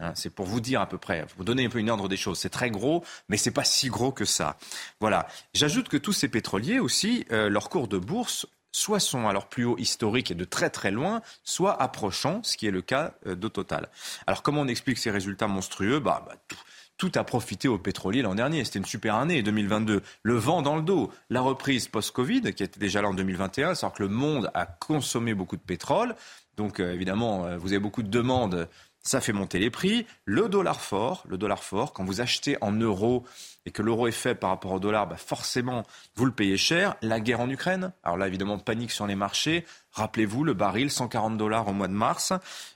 Hein, 0.00 0.12
c'est 0.14 0.30
pour 0.30 0.46
vous 0.46 0.60
dire 0.60 0.80
à 0.80 0.88
peu 0.88 0.98
près, 0.98 1.24
vous 1.36 1.44
donner 1.44 1.64
un 1.66 1.68
peu 1.70 1.78
une 1.78 1.90
ordre 1.90 2.08
des 2.08 2.16
choses. 2.16 2.38
C'est 2.38 2.50
très 2.50 2.70
gros, 2.70 3.04
mais 3.28 3.36
c'est 3.36 3.50
pas 3.50 3.64
si 3.64 3.88
gros 3.88 4.12
que 4.12 4.24
ça. 4.24 4.56
Voilà. 5.00 5.26
J'ajoute 5.54 5.88
que 5.88 5.96
tous 5.96 6.12
ces 6.12 6.28
pétroliers 6.28 6.78
aussi, 6.80 7.24
euh, 7.32 7.48
leur 7.48 7.68
cours 7.68 7.88
de 7.88 7.98
bourse 7.98 8.46
soit 8.72 9.00
sont 9.00 9.26
à 9.26 9.32
leur 9.32 9.48
plus 9.48 9.64
haut 9.64 9.78
historique 9.78 10.30
et 10.30 10.34
de 10.34 10.44
très 10.44 10.68
très 10.68 10.90
loin, 10.90 11.22
soit 11.44 11.80
approchant, 11.80 12.42
ce 12.42 12.58
qui 12.58 12.66
est 12.66 12.70
le 12.70 12.82
cas 12.82 13.14
euh, 13.26 13.34
de 13.34 13.48
Total. 13.48 13.88
Alors 14.26 14.42
comment 14.42 14.60
on 14.60 14.68
explique 14.68 14.98
ces 14.98 15.10
résultats 15.10 15.46
monstrueux? 15.46 15.98
Bah, 15.98 16.24
bah, 16.28 16.34
tout, 16.46 16.58
tout 16.96 17.12
a 17.14 17.24
profité 17.24 17.68
aux 17.68 17.78
pétroliers 17.78 18.22
l'an 18.22 18.34
dernier. 18.34 18.64
C'était 18.64 18.78
une 18.78 18.84
super 18.84 19.16
année 19.16 19.42
2022. 19.42 20.02
Le 20.22 20.34
vent 20.34 20.62
dans 20.62 20.76
le 20.76 20.82
dos, 20.82 21.10
la 21.30 21.40
reprise 21.40 21.88
post-Covid 21.88 22.54
qui 22.54 22.62
était 22.62 22.80
déjà 22.80 23.02
là 23.02 23.08
en 23.08 23.14
2021, 23.14 23.74
alors 23.74 23.92
que 23.92 24.02
le 24.02 24.08
monde 24.08 24.50
a 24.54 24.66
consommé 24.66 25.34
beaucoup 25.34 25.56
de 25.56 25.62
pétrole. 25.62 26.14
Donc 26.56 26.80
euh, 26.80 26.92
évidemment, 26.92 27.46
euh, 27.46 27.58
vous 27.58 27.68
avez 27.68 27.80
beaucoup 27.80 28.02
de 28.02 28.08
demandes, 28.08 28.68
ça 29.02 29.20
fait 29.20 29.32
monter 29.32 29.58
les 29.58 29.70
prix. 29.70 30.06
Le 30.24 30.48
dollar 30.48 30.80
fort, 30.80 31.24
le 31.28 31.38
dollar 31.38 31.62
fort, 31.62 31.92
quand 31.92 32.04
vous 32.04 32.20
achetez 32.20 32.56
en 32.60 32.72
euros 32.72 33.24
et 33.66 33.72
que 33.72 33.82
l'euro 33.82 34.06
est 34.06 34.12
fait 34.12 34.36
par 34.36 34.50
rapport 34.50 34.72
au 34.72 34.78
dollar, 34.78 35.08
bah 35.08 35.16
forcément, 35.16 35.82
vous 36.14 36.24
le 36.24 36.30
payez 36.30 36.56
cher. 36.56 36.94
La 37.02 37.18
guerre 37.18 37.40
en 37.40 37.50
Ukraine, 37.50 37.92
alors 38.04 38.16
là, 38.16 38.28
évidemment, 38.28 38.58
panique 38.58 38.92
sur 38.92 39.08
les 39.08 39.16
marchés. 39.16 39.66
Rappelez-vous, 39.92 40.44
le 40.44 40.54
baril, 40.54 40.90
140 40.90 41.36
dollars 41.36 41.66
au 41.66 41.72
mois 41.72 41.88
de 41.88 41.92
mars. 41.92 42.32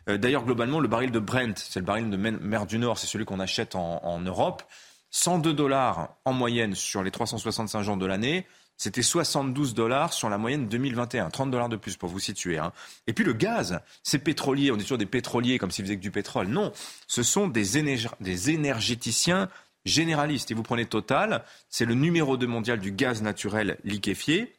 Euh, 0.08 0.18
D'ailleurs, 0.18 0.44
globalement, 0.44 0.80
le 0.80 0.88
baril 0.88 1.12
de 1.12 1.20
Brent, 1.20 1.56
c'est 1.56 1.78
le 1.78 1.86
baril 1.86 2.10
de 2.10 2.16
mer 2.16 2.66
du 2.66 2.78
Nord, 2.78 2.98
c'est 2.98 3.06
celui 3.06 3.24
qu'on 3.24 3.40
achète 3.40 3.76
en, 3.76 4.20
Europe. 4.20 4.64
102 5.12 5.54
dollars 5.54 6.16
en 6.24 6.32
moyenne 6.32 6.74
sur 6.74 7.02
les 7.02 7.10
365 7.10 7.82
jours 7.82 7.96
de 7.96 8.06
l'année. 8.06 8.46
C'était 8.76 9.02
72 9.02 9.74
dollars 9.74 10.12
sur 10.12 10.28
la 10.28 10.38
moyenne 10.38 10.66
2021, 10.66 11.30
30 11.30 11.50
dollars 11.50 11.68
de 11.68 11.76
plus 11.76 11.96
pour 11.96 12.08
vous 12.08 12.18
situer. 12.18 12.58
Hein. 12.58 12.72
Et 13.06 13.12
puis 13.12 13.24
le 13.24 13.34
gaz, 13.34 13.80
c'est 14.02 14.18
pétrolier, 14.18 14.72
on 14.72 14.76
dit 14.76 14.84
toujours 14.84 14.98
des 14.98 15.06
pétroliers 15.06 15.58
comme 15.58 15.70
s'ils 15.70 15.84
faisaient 15.84 15.96
que 15.96 16.02
du 16.02 16.10
pétrole. 16.10 16.48
Non, 16.48 16.72
ce 17.06 17.22
sont 17.22 17.48
des 17.48 17.78
énergéticiens 18.48 19.48
généralistes. 19.84 20.50
Et 20.50 20.54
vous 20.54 20.62
prenez 20.62 20.86
Total, 20.86 21.44
c'est 21.68 21.84
le 21.84 21.94
numéro 21.94 22.36
2 22.36 22.46
mondial 22.46 22.80
du 22.80 22.92
gaz 22.92 23.22
naturel 23.22 23.78
liquéfié, 23.84 24.54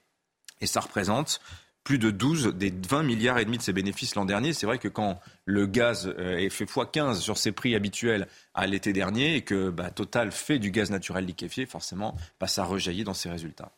et 0.60 0.68
ça 0.68 0.80
représente 0.80 1.42
plus 1.84 1.98
de 1.98 2.12
12 2.12 2.56
des 2.56 2.72
20 2.72 3.04
milliards 3.04 3.40
et 3.40 3.46
demi 3.46 3.58
de 3.58 3.64
ses 3.64 3.74
bénéfices 3.74 4.16
l'an 4.16 4.26
dernier. 4.26 4.54
C'est 4.54 4.68
vrai 4.68 4.78
que 4.78 4.88
quand 4.88 5.20
le 5.46 5.66
gaz 5.66 6.08
euh, 6.08 6.38
est 6.38 6.50
fait 6.50 6.66
x15 6.66 7.16
sur 7.20 7.38
ses 7.38 7.52
prix 7.52 7.76
habituels 7.76 8.28
à 8.54 8.68
l'été 8.68 8.94
dernier 8.94 9.36
et 9.36 9.42
que 9.42 9.70
bah, 9.70 9.90
Total 9.90 10.32
fait 10.32 10.60
du 10.60 10.70
gaz 10.70 10.92
naturel 10.92 11.26
liquéfié, 11.26 11.66
forcément, 11.66 12.16
bah, 12.40 12.48
ça 12.48 12.64
rejaillit 12.64 13.04
dans 13.04 13.16
ses 13.16 13.30
résultats. 13.30 13.72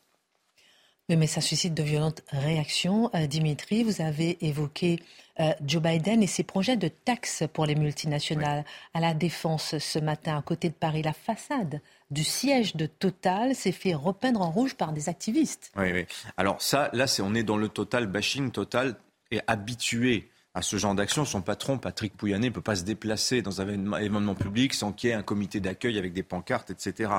Mais 1.10 1.28
ça 1.28 1.42
suscite 1.42 1.74
de 1.74 1.84
violentes 1.84 2.24
réactions. 2.30 3.10
Euh, 3.14 3.28
Dimitri, 3.28 3.84
vous 3.84 4.02
avez 4.02 4.38
évoqué 4.46 5.00
euh, 5.40 5.52
Joe 5.66 5.82
Biden 5.82 6.24
et 6.24 6.28
ses 6.28 6.44
projets 6.44 6.78
de 6.78 6.88
taxes 6.88 7.44
pour 7.52 7.66
les 7.66 7.76
multinationales. 7.76 8.64
À 8.94 9.02
la 9.02 9.14
Défense, 9.14 9.78
ce 9.78 10.00
matin, 10.00 10.38
à 10.38 10.42
côté 10.42 10.70
de 10.70 10.74
Paris, 10.74 11.02
la 11.02 11.12
façade 11.12 11.82
du 12.10 12.24
siège 12.24 12.76
de 12.78 12.86
Total 12.86 13.54
s'est 13.54 13.74
fait 13.74 13.94
repeindre 13.94 14.42
en 14.42 14.50
rouge 14.50 14.76
par 14.76 14.94
des 14.94 15.10
activistes. 15.10 15.72
Oui, 15.76 15.92
oui. 15.92 16.06
Alors 16.38 16.62
ça, 16.62 16.90
là, 16.94 17.06
c'est 17.06 17.22
on 17.22 17.36
est 17.36 17.44
dans 17.44 17.58
le 17.58 17.68
total 17.68 18.08
bashing. 18.08 18.52
Total 18.52 18.96
est 19.32 19.42
habitué 19.48 20.30
à 20.54 20.62
ce 20.62 20.78
genre 20.78 20.96
d'action. 20.96 21.26
Son 21.26 21.42
patron, 21.42 21.78
Patrick 21.78 22.16
Pouyanné, 22.16 22.50
ne 22.50 22.54
peut 22.54 22.62
pas 22.62 22.76
se 22.76 22.84
déplacer 22.84 23.42
dans 23.42 23.62
un 23.62 23.68
événement, 23.68 24.36
public 24.36 24.74
sans 24.74 24.92
qu'il 24.92 25.10
y 25.10 25.14
ait 25.14 25.16
un 25.16 25.24
comité 25.24 25.60
d'accueil 25.60 25.98
avec 25.98 26.14
des 26.14 26.24
pancartes, 26.24 26.70
etc. 26.70 27.12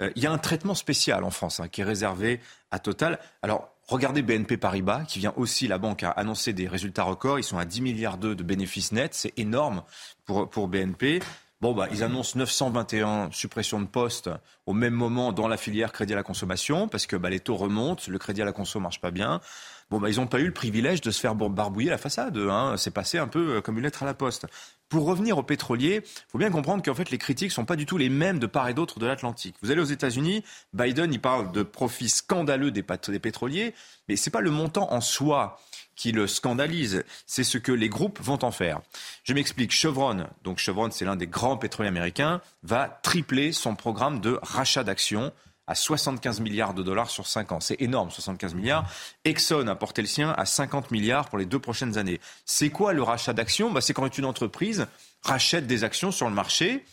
Euh, 0.00 0.10
il 0.16 0.22
y 0.22 0.26
a 0.26 0.32
un 0.32 0.38
traitement 0.38 0.74
spécial 0.74 1.24
en 1.24 1.30
France 1.30 1.60
hein, 1.60 1.68
qui 1.68 1.80
est 1.80 1.84
réservé 1.84 2.40
à 2.70 2.78
Total. 2.78 3.18
Alors, 3.42 3.70
regardez 3.88 4.22
BNP 4.22 4.56
Paribas, 4.56 5.04
qui 5.04 5.18
vient 5.18 5.32
aussi, 5.36 5.68
la 5.68 5.78
banque, 5.78 6.02
à 6.02 6.10
annoncer 6.10 6.52
des 6.52 6.68
résultats 6.68 7.04
records. 7.04 7.38
Ils 7.38 7.44
sont 7.44 7.58
à 7.58 7.64
10 7.64 7.80
milliards 7.80 8.18
d'euros 8.18 8.34
de 8.34 8.42
bénéfices 8.42 8.92
nets. 8.92 9.14
C'est 9.14 9.32
énorme 9.38 9.82
pour, 10.24 10.48
pour 10.50 10.68
BNP. 10.68 11.20
Bon, 11.62 11.72
bah, 11.72 11.88
ils 11.90 12.02
annoncent 12.02 12.38
921 12.38 13.30
suppressions 13.32 13.80
de 13.80 13.86
postes 13.86 14.28
au 14.66 14.74
même 14.74 14.92
moment 14.92 15.32
dans 15.32 15.48
la 15.48 15.56
filière 15.56 15.90
crédit 15.90 16.12
à 16.12 16.16
la 16.16 16.22
consommation 16.22 16.86
parce 16.86 17.06
que 17.06 17.16
bah, 17.16 17.30
les 17.30 17.40
taux 17.40 17.56
remontent, 17.56 18.02
le 18.08 18.18
crédit 18.18 18.42
à 18.42 18.44
la 18.44 18.52
conso 18.52 18.78
marche 18.78 19.00
pas 19.00 19.10
bien. 19.10 19.40
Bon, 19.88 20.00
bah, 20.00 20.10
ils 20.10 20.16
n'ont 20.16 20.26
pas 20.26 20.40
eu 20.40 20.46
le 20.46 20.52
privilège 20.52 21.00
de 21.00 21.10
se 21.10 21.20
faire 21.20 21.34
barbouiller 21.34 21.90
la 21.90 21.98
façade. 21.98 22.36
Hein. 22.36 22.74
C'est 22.76 22.90
passé 22.90 23.18
un 23.18 23.28
peu 23.28 23.56
euh, 23.56 23.60
comme 23.60 23.76
une 23.78 23.84
lettre 23.84 24.02
à 24.02 24.06
la 24.06 24.14
poste. 24.14 24.46
Pour 24.88 25.04
revenir 25.04 25.38
aux 25.38 25.42
pétroliers, 25.42 26.02
il 26.04 26.30
faut 26.30 26.38
bien 26.38 26.50
comprendre 26.50 26.82
qu'en 26.82 26.94
fait, 26.94 27.10
les 27.10 27.18
critiques 27.18 27.52
sont 27.52 27.64
pas 27.64 27.76
du 27.76 27.86
tout 27.86 27.98
les 27.98 28.08
mêmes 28.08 28.38
de 28.38 28.46
part 28.46 28.68
et 28.68 28.74
d'autre 28.74 28.98
de 28.98 29.06
l'Atlantique. 29.06 29.56
Vous 29.62 29.70
allez 29.70 29.80
aux 29.80 29.84
États-Unis, 29.84 30.44
Biden, 30.72 31.12
il 31.12 31.20
parle 31.20 31.52
de 31.52 31.62
profits 31.62 32.08
scandaleux 32.08 32.70
des, 32.70 32.84
des 33.08 33.18
pétroliers, 33.18 33.74
mais 34.08 34.16
c'est 34.16 34.30
pas 34.30 34.40
le 34.40 34.50
montant 34.50 34.92
en 34.92 35.00
soi 35.00 35.58
qui 35.96 36.12
le 36.12 36.26
scandalise, 36.26 37.04
c'est 37.26 37.42
ce 37.42 37.58
que 37.58 37.72
les 37.72 37.88
groupes 37.88 38.20
vont 38.20 38.44
en 38.44 38.50
faire. 38.50 38.80
Je 39.24 39.32
m'explique. 39.32 39.72
Chevron, 39.72 40.26
donc 40.44 40.58
Chevron, 40.58 40.90
c'est 40.90 41.06
l'un 41.06 41.16
des 41.16 41.26
grands 41.26 41.56
pétroliers 41.56 41.88
américains, 41.88 42.40
va 42.62 43.00
tripler 43.02 43.50
son 43.52 43.74
programme 43.74 44.20
de 44.20 44.38
rachat 44.42 44.84
d'actions 44.84 45.32
à 45.66 45.74
75 45.74 46.40
milliards 46.40 46.74
de 46.74 46.82
dollars 46.82 47.10
sur 47.10 47.26
5 47.26 47.52
ans. 47.52 47.60
C'est 47.60 47.80
énorme, 47.80 48.10
75 48.10 48.54
milliards. 48.54 48.88
Exxon 49.24 49.66
a 49.66 49.74
porté 49.74 50.02
le 50.02 50.08
sien 50.08 50.34
à 50.36 50.46
50 50.46 50.90
milliards 50.90 51.28
pour 51.28 51.38
les 51.38 51.46
deux 51.46 51.58
prochaines 51.58 51.98
années. 51.98 52.20
C'est 52.44 52.70
quoi 52.70 52.92
le 52.92 53.02
rachat 53.02 53.32
d'actions? 53.32 53.70
Bah, 53.70 53.80
C'est 53.80 53.94
quand 53.94 54.16
une 54.18 54.24
entreprise 54.24 54.86
rachète 55.26 55.66
des 55.66 55.84
actions 55.84 56.12
sur 56.12 56.28
le 56.28 56.34
marché. 56.34 56.84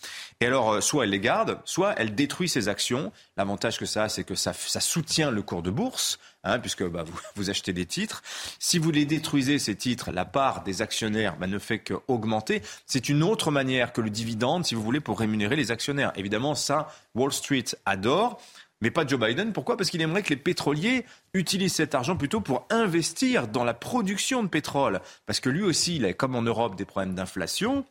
Et 0.41 0.45
alors, 0.47 0.73
euh, 0.73 0.81
soit 0.81 1.05
elle 1.05 1.11
les 1.11 1.19
garde, 1.19 1.59
soit 1.63 1.93
elle 1.97 2.15
détruit 2.15 2.49
ses 2.49 2.67
actions. 2.67 3.11
L'avantage 3.37 3.77
que 3.77 3.85
ça 3.85 4.03
a, 4.03 4.09
c'est 4.09 4.23
que 4.23 4.35
ça, 4.35 4.51
ça 4.53 4.79
soutient 4.79 5.31
le 5.31 5.41
cours 5.41 5.61
de 5.61 5.71
bourse, 5.71 6.19
hein, 6.43 6.59
puisque 6.59 6.83
bah, 6.83 7.03
vous, 7.03 7.17
vous 7.35 7.49
achetez 7.49 7.71
des 7.71 7.85
titres. 7.85 8.21
Si 8.59 8.79
vous 8.79 8.91
les 8.91 9.05
détruisez, 9.05 9.59
ces 9.59 9.75
titres, 9.75 10.11
la 10.11 10.25
part 10.25 10.63
des 10.63 10.81
actionnaires 10.81 11.37
bah, 11.37 11.47
ne 11.47 11.59
fait 11.59 11.79
qu'augmenter. 11.79 12.61
C'est 12.87 13.07
une 13.07 13.23
autre 13.23 13.51
manière 13.51 13.93
que 13.93 14.01
le 14.01 14.09
dividende, 14.09 14.65
si 14.65 14.75
vous 14.75 14.83
voulez, 14.83 14.99
pour 14.99 15.19
rémunérer 15.19 15.55
les 15.55 15.71
actionnaires. 15.71 16.11
Évidemment, 16.15 16.55
ça, 16.55 16.89
Wall 17.15 17.31
Street 17.31 17.65
adore. 17.85 18.41
Mais 18.83 18.91
pas 18.91 19.07
Joe 19.07 19.17
Biden. 19.17 19.53
Pourquoi? 19.53 19.77
Parce 19.77 19.89
qu'il 19.89 20.01
aimerait 20.01 20.23
que 20.23 20.31
les 20.31 20.35
pétroliers 20.35 21.05
utilisent 21.33 21.75
cet 21.75 21.95
argent 21.95 22.17
plutôt 22.17 22.41
pour 22.41 22.67
investir 22.69 23.47
dans 23.47 23.63
la 23.63 23.73
production 23.73 24.43
de 24.43 24.49
pétrole. 24.49 24.99
Parce 25.25 25.39
que 25.39 25.47
lui 25.47 25.61
aussi, 25.61 25.95
il 25.95 26.05
a, 26.05 26.11
comme 26.11 26.35
en 26.35 26.41
Europe, 26.41 26.75
des 26.75 26.83
problèmes 26.83 27.15
d'inflation. 27.15 27.85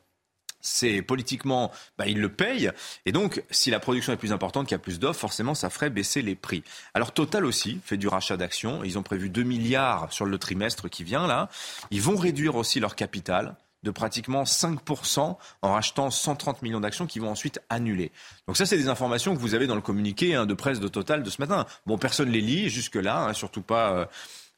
c'est 0.60 1.00
politiquement, 1.00 1.72
bah, 1.96 2.06
ils 2.08 2.20
le 2.20 2.28
payent. 2.28 2.72
Et 3.06 3.12
donc, 3.12 3.42
si 3.50 3.70
la 3.70 3.80
production 3.80 4.12
est 4.12 4.18
plus 4.18 4.34
importante, 4.34 4.66
qu'il 4.66 4.74
y 4.74 4.76
a 4.76 4.80
plus 4.80 5.00
d'offres, 5.00 5.18
forcément, 5.18 5.54
ça 5.54 5.70
ferait 5.70 5.88
baisser 5.88 6.20
les 6.20 6.34
prix. 6.34 6.62
Alors, 6.92 7.12
Total 7.12 7.46
aussi 7.46 7.80
fait 7.82 7.96
du 7.96 8.06
rachat 8.06 8.36
d'actions. 8.36 8.84
Ils 8.84 8.98
ont 8.98 9.02
prévu 9.02 9.30
2 9.30 9.44
milliards 9.44 10.12
sur 10.12 10.26
le 10.26 10.36
trimestre 10.36 10.90
qui 10.90 11.04
vient, 11.04 11.26
là. 11.26 11.48
Ils 11.90 12.02
vont 12.02 12.16
réduire 12.16 12.54
aussi 12.54 12.80
leur 12.80 12.96
capital 12.96 13.56
de 13.82 13.90
pratiquement 13.90 14.44
5% 14.44 15.36
en 15.62 15.72
rachetant 15.72 16.10
130 16.10 16.62
millions 16.62 16.80
d'actions 16.80 17.06
qui 17.06 17.18
vont 17.18 17.30
ensuite 17.30 17.60
annuler. 17.68 18.12
Donc 18.46 18.56
ça, 18.56 18.66
c'est 18.66 18.76
des 18.76 18.88
informations 18.88 19.34
que 19.34 19.40
vous 19.40 19.54
avez 19.54 19.66
dans 19.66 19.74
le 19.74 19.80
communiqué 19.80 20.34
hein, 20.34 20.46
de 20.46 20.54
presse 20.54 20.80
de 20.80 20.88
Total 20.88 21.22
de 21.22 21.30
ce 21.30 21.40
matin. 21.40 21.66
Bon, 21.86 21.98
personne 21.98 22.28
ne 22.28 22.32
les 22.32 22.40
lit 22.40 22.68
jusque-là, 22.68 23.24
hein, 23.24 23.32
surtout 23.32 23.62
pas 23.62 23.92
euh, 23.92 24.06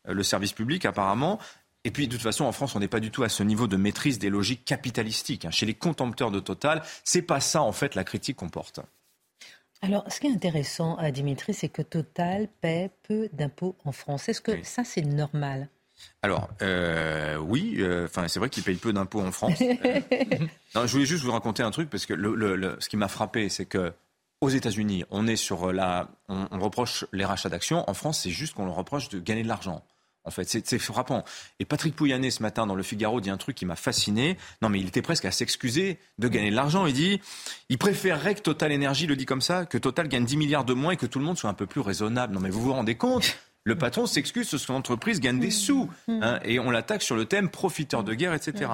le 0.06 0.22
service 0.22 0.52
public 0.52 0.84
apparemment. 0.84 1.38
Et 1.84 1.90
puis, 1.90 2.08
de 2.08 2.12
toute 2.12 2.22
façon, 2.22 2.44
en 2.44 2.52
France, 2.52 2.74
on 2.74 2.80
n'est 2.80 2.88
pas 2.88 3.00
du 3.00 3.10
tout 3.10 3.22
à 3.22 3.28
ce 3.28 3.42
niveau 3.42 3.66
de 3.66 3.76
maîtrise 3.76 4.18
des 4.18 4.30
logiques 4.30 4.64
capitalistiques. 4.64 5.44
Hein. 5.44 5.50
Chez 5.50 5.66
les 5.66 5.74
contempteurs 5.74 6.30
de 6.30 6.40
Total, 6.40 6.82
c'est 7.04 7.22
pas 7.22 7.40
ça, 7.40 7.62
en 7.62 7.72
fait, 7.72 7.94
la 7.94 8.04
critique 8.04 8.36
qu'on 8.36 8.48
porte. 8.48 8.80
Alors, 9.82 10.10
ce 10.10 10.18
qui 10.18 10.28
est 10.28 10.32
intéressant, 10.32 10.96
à 10.96 11.08
euh, 11.08 11.10
Dimitri, 11.10 11.52
c'est 11.52 11.68
que 11.68 11.82
Total 11.82 12.48
paie 12.62 12.90
peu 13.02 13.28
d'impôts 13.34 13.76
en 13.84 13.92
France. 13.92 14.30
Est-ce 14.30 14.40
que 14.40 14.62
ça, 14.64 14.82
c'est 14.82 15.02
normal? 15.02 15.68
Alors, 16.22 16.48
euh, 16.62 17.36
oui, 17.36 17.76
euh, 17.78 18.06
enfin, 18.06 18.28
c'est 18.28 18.38
vrai 18.38 18.48
qu'il 18.48 18.62
paye 18.62 18.76
peu 18.76 18.92
d'impôts 18.92 19.20
en 19.20 19.30
France. 19.30 19.60
non, 20.74 20.86
je 20.86 20.92
voulais 20.92 21.04
juste 21.04 21.22
vous 21.22 21.32
raconter 21.32 21.62
un 21.62 21.70
truc 21.70 21.90
parce 21.90 22.06
que 22.06 22.14
le, 22.14 22.76
ce 22.80 22.88
qui 22.88 22.96
m'a 22.96 23.08
frappé, 23.08 23.48
c'est 23.48 23.66
que 23.66 23.92
aux 24.40 24.48
États-Unis, 24.48 25.04
on 25.10 25.26
est 25.26 25.36
sur 25.36 25.72
la, 25.72 26.08
on, 26.28 26.48
on 26.50 26.58
reproche 26.58 27.04
les 27.12 27.24
rachats 27.24 27.50
d'actions. 27.50 27.88
En 27.88 27.94
France, 27.94 28.20
c'est 28.22 28.30
juste 28.30 28.54
qu'on 28.54 28.64
leur 28.64 28.74
reproche 28.74 29.08
de 29.10 29.18
gagner 29.18 29.42
de 29.42 29.48
l'argent. 29.48 29.82
En 30.26 30.30
fait, 30.30 30.48
c'est 30.48 30.78
frappant. 30.78 31.22
Et 31.60 31.66
Patrick 31.66 31.94
Pouyanné, 31.94 32.30
ce 32.30 32.42
matin, 32.42 32.66
dans 32.66 32.74
le 32.74 32.82
Figaro, 32.82 33.20
dit 33.20 33.28
un 33.28 33.36
truc 33.36 33.54
qui 33.54 33.66
m'a 33.66 33.76
fasciné. 33.76 34.38
Non, 34.62 34.70
mais 34.70 34.80
il 34.80 34.88
était 34.88 35.02
presque 35.02 35.26
à 35.26 35.30
s'excuser 35.30 35.98
de 36.18 36.28
gagner 36.28 36.50
de 36.50 36.56
l'argent. 36.56 36.86
Il 36.86 36.94
dit, 36.94 37.20
il 37.68 37.76
préférerait 37.76 38.34
que 38.34 38.40
Total 38.40 38.72
Énergie 38.72 39.06
le 39.06 39.16
dit 39.16 39.26
comme 39.26 39.42
ça, 39.42 39.66
que 39.66 39.76
Total 39.76 40.08
gagne 40.08 40.24
10 40.24 40.38
milliards 40.38 40.64
de 40.64 40.72
moins 40.72 40.92
et 40.92 40.96
que 40.96 41.04
tout 41.04 41.18
le 41.18 41.26
monde 41.26 41.36
soit 41.36 41.50
un 41.50 41.54
peu 41.54 41.66
plus 41.66 41.82
raisonnable. 41.82 42.32
Non, 42.32 42.40
mais 42.40 42.48
vous 42.48 42.62
vous 42.62 42.72
rendez 42.72 42.94
compte? 42.94 43.36
Le 43.64 43.76
patron 43.76 44.06
s'excuse 44.06 44.50
que 44.50 44.58
son 44.58 44.74
entreprise 44.74 45.20
gagne 45.20 45.40
des 45.40 45.50
sous. 45.50 45.90
Mmh. 46.06 46.22
Hein, 46.22 46.38
et 46.44 46.60
on 46.60 46.70
l'attaque 46.70 47.02
sur 47.02 47.16
le 47.16 47.24
thème 47.24 47.48
profiteur 47.48 48.04
de 48.04 48.12
guerre, 48.12 48.34
etc. 48.34 48.70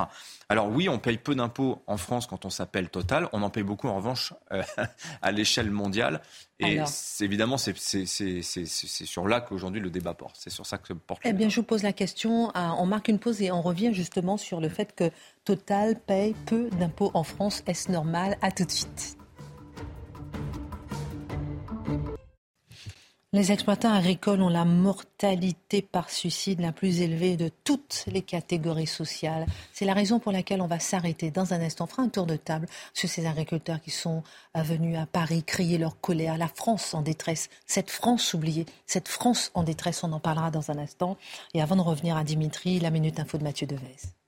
Alors 0.49 0.69
oui, 0.69 0.89
on 0.89 0.99
paye 0.99 1.17
peu 1.17 1.37
d'impôts 1.37 1.81
en 1.87 1.97
France 1.97 2.27
quand 2.27 2.45
on 2.45 2.51
s'appelle 2.51 2.89
Total. 2.89 3.29
On 3.33 3.43
en 3.43 3.51
paye 3.51 3.63
beaucoup 3.63 3.87
en 3.87 3.95
revanche 3.95 4.35
euh, 4.53 4.63
à 5.23 5.31
l'échelle 5.31 5.71
mondiale. 5.71 6.21
Et 6.59 6.79
évidemment, 7.21 7.57
c'est 7.57 7.75
sur 7.77 9.29
là 9.29 9.41
qu'aujourd'hui 9.41 9.81
le 9.81 9.91
débat 9.91 10.13
porte. 10.13 10.37
C'est 10.39 10.51
sur 10.51 10.67
ça 10.67 10.77
que 10.77 10.93
porte. 10.93 11.23
Eh 11.25 11.33
bien, 11.33 11.49
je 11.49 11.57
vous 11.57 11.63
pose 11.63 11.85
la 11.85 11.93
question. 11.93 12.53
On 12.55 12.85
marque 12.85 13.09
une 13.09 13.19
pause 13.19 13.41
et 13.41 13.51
on 13.51 13.63
revient 13.63 13.95
justement 13.95 14.37
sur 14.37 14.61
le 14.61 14.69
fait 14.69 14.95
que 14.95 15.11
Total 15.45 15.99
paye 15.99 16.35
peu 16.47 16.69
d'impôts 16.79 17.13
en 17.15 17.23
France. 17.23 17.63
Est-ce 17.67 17.91
normal? 17.91 18.37
À 18.43 18.51
tout 18.51 18.65
de 18.65 18.71
suite. 18.71 19.17
Les 23.33 23.53
exploitants 23.53 23.95
agricoles 23.95 24.43
ont 24.43 24.49
la 24.49 24.65
mortalité 24.65 25.83
par 25.83 26.11
suicide 26.11 26.59
la 26.59 26.73
plus 26.73 27.01
élevée 27.01 27.37
de 27.37 27.49
toutes 27.63 28.03
les 28.09 28.23
catégories 28.23 28.89
sociales. 28.89 29.47
C'est 29.73 29.85
la 29.85 29.95
raison 29.95 30.19
pour 30.19 30.33
laquelle 30.33 30.61
on 30.61 30.67
va 30.67 30.81
s'arrêter 30.81 31.31
dans 31.31 31.55
un 31.55 31.61
instant. 31.61 31.85
On 31.85 31.87
fera 31.87 32.03
un 32.03 32.09
tour 32.09 32.27
de 32.27 32.35
table 32.35 32.67
sur 32.93 33.09
ces 33.09 33.27
agriculteurs 33.27 33.81
qui 33.81 33.93
sont 33.93 34.25
venus 34.57 34.99
à 34.99 35.07
Paris 35.07 35.45
crier 35.45 35.79
leur 35.79 36.01
colère. 36.01 36.39
La 36.39 36.49
France 36.49 36.93
en 36.93 37.03
détresse, 37.03 37.51
cette 37.67 37.91
France 37.91 38.35
oubliée, 38.35 38.67
cette 38.87 39.07
France 39.07 39.53
en 39.55 39.63
détresse, 39.63 40.03
on 40.03 40.11
en 40.11 40.19
parlera 40.19 40.51
dans 40.51 40.73
un 40.73 40.79
instant. 40.79 41.17
Et 41.55 41.63
avant 41.63 41.77
de 41.77 41.83
revenir 41.83 42.17
à 42.17 42.25
Dimitri, 42.25 42.81
la 42.81 42.91
minute 42.91 43.21
info 43.21 43.39
de 43.39 43.45
Mathieu 43.45 43.69
Devez. 43.69 44.20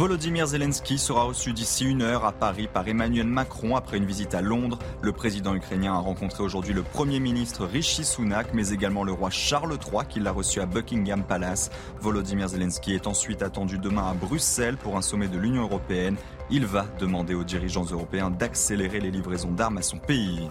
Volodymyr 0.00 0.46
Zelensky 0.46 0.96
sera 0.96 1.24
reçu 1.24 1.52
d'ici 1.52 1.84
une 1.84 2.00
heure 2.00 2.24
à 2.24 2.32
Paris 2.32 2.70
par 2.72 2.88
Emmanuel 2.88 3.26
Macron 3.26 3.76
après 3.76 3.98
une 3.98 4.06
visite 4.06 4.34
à 4.34 4.40
Londres. 4.40 4.78
Le 5.02 5.12
président 5.12 5.54
ukrainien 5.54 5.92
a 5.92 5.98
rencontré 5.98 6.42
aujourd'hui 6.42 6.72
le 6.72 6.82
Premier 6.82 7.20
ministre 7.20 7.66
Rishi 7.66 8.02
Sunak, 8.06 8.54
mais 8.54 8.70
également 8.70 9.04
le 9.04 9.12
roi 9.12 9.28
Charles 9.28 9.74
III 9.74 10.06
qui 10.08 10.18
l'a 10.18 10.32
reçu 10.32 10.62
à 10.62 10.64
Buckingham 10.64 11.22
Palace. 11.22 11.70
Volodymyr 12.00 12.48
Zelensky 12.48 12.94
est 12.94 13.06
ensuite 13.06 13.42
attendu 13.42 13.76
demain 13.76 14.08
à 14.08 14.14
Bruxelles 14.14 14.78
pour 14.78 14.96
un 14.96 15.02
sommet 15.02 15.28
de 15.28 15.36
l'Union 15.36 15.64
européenne. 15.64 16.16
Il 16.50 16.64
va 16.64 16.86
demander 16.98 17.34
aux 17.34 17.44
dirigeants 17.44 17.84
européens 17.84 18.30
d'accélérer 18.30 19.00
les 19.00 19.10
livraisons 19.10 19.52
d'armes 19.52 19.76
à 19.76 19.82
son 19.82 19.98
pays. 19.98 20.48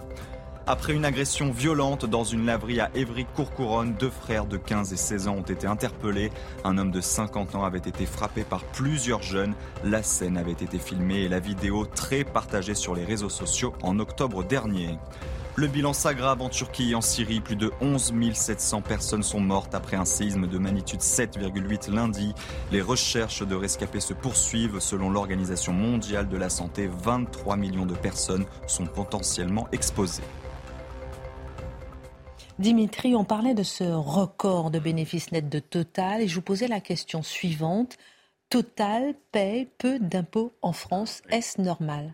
Après 0.66 0.92
une 0.92 1.04
agression 1.04 1.50
violente 1.50 2.06
dans 2.06 2.22
une 2.22 2.46
laverie 2.46 2.80
à 2.80 2.90
Évry-Courcouronne, 2.94 3.94
deux 3.98 4.10
frères 4.10 4.46
de 4.46 4.56
15 4.56 4.92
et 4.92 4.96
16 4.96 5.28
ans 5.28 5.36
ont 5.36 5.42
été 5.42 5.66
interpellés. 5.66 6.30
Un 6.64 6.78
homme 6.78 6.90
de 6.90 7.00
50 7.00 7.54
ans 7.54 7.64
avait 7.64 7.78
été 7.78 8.06
frappé 8.06 8.44
par 8.44 8.62
plusieurs 8.64 9.22
jeunes. 9.22 9.54
La 9.84 10.02
scène 10.02 10.36
avait 10.36 10.52
été 10.52 10.78
filmée 10.78 11.22
et 11.22 11.28
la 11.28 11.40
vidéo 11.40 11.86
très 11.86 12.24
partagée 12.24 12.74
sur 12.74 12.94
les 12.94 13.04
réseaux 13.04 13.30
sociaux 13.30 13.72
en 13.82 13.98
octobre 13.98 14.44
dernier. 14.44 14.98
Le 15.56 15.66
bilan 15.66 15.92
s'aggrave 15.92 16.40
en 16.40 16.48
Turquie 16.48 16.92
et 16.92 16.94
en 16.94 17.00
Syrie. 17.00 17.40
Plus 17.40 17.56
de 17.56 17.72
11 17.80 18.12
700 18.32 18.82
personnes 18.82 19.22
sont 19.24 19.40
mortes 19.40 19.74
après 19.74 19.96
un 19.96 20.04
séisme 20.04 20.46
de 20.46 20.58
magnitude 20.58 21.00
7,8 21.00 21.92
lundi. 21.92 22.34
Les 22.70 22.80
recherches 22.80 23.42
de 23.42 23.56
rescapés 23.56 24.00
se 24.00 24.14
poursuivent. 24.14 24.78
Selon 24.78 25.10
l'Organisation 25.10 25.72
mondiale 25.72 26.28
de 26.28 26.36
la 26.36 26.48
santé, 26.48 26.88
23 27.02 27.56
millions 27.56 27.86
de 27.86 27.94
personnes 27.94 28.46
sont 28.66 28.86
potentiellement 28.86 29.66
exposées. 29.72 30.22
Dimitri, 32.60 33.16
on 33.16 33.24
parlait 33.24 33.54
de 33.54 33.62
ce 33.62 33.84
record 33.84 34.70
de 34.70 34.78
bénéfices 34.78 35.32
nets 35.32 35.48
de 35.48 35.60
Total 35.60 36.20
et 36.20 36.28
je 36.28 36.34
vous 36.34 36.42
posais 36.42 36.68
la 36.68 36.80
question 36.80 37.22
suivante. 37.22 37.96
Total 38.50 39.14
paye 39.32 39.66
peu 39.78 39.98
d'impôts 39.98 40.52
en 40.60 40.74
France. 40.74 41.22
Est-ce 41.30 41.58
normal? 41.58 42.12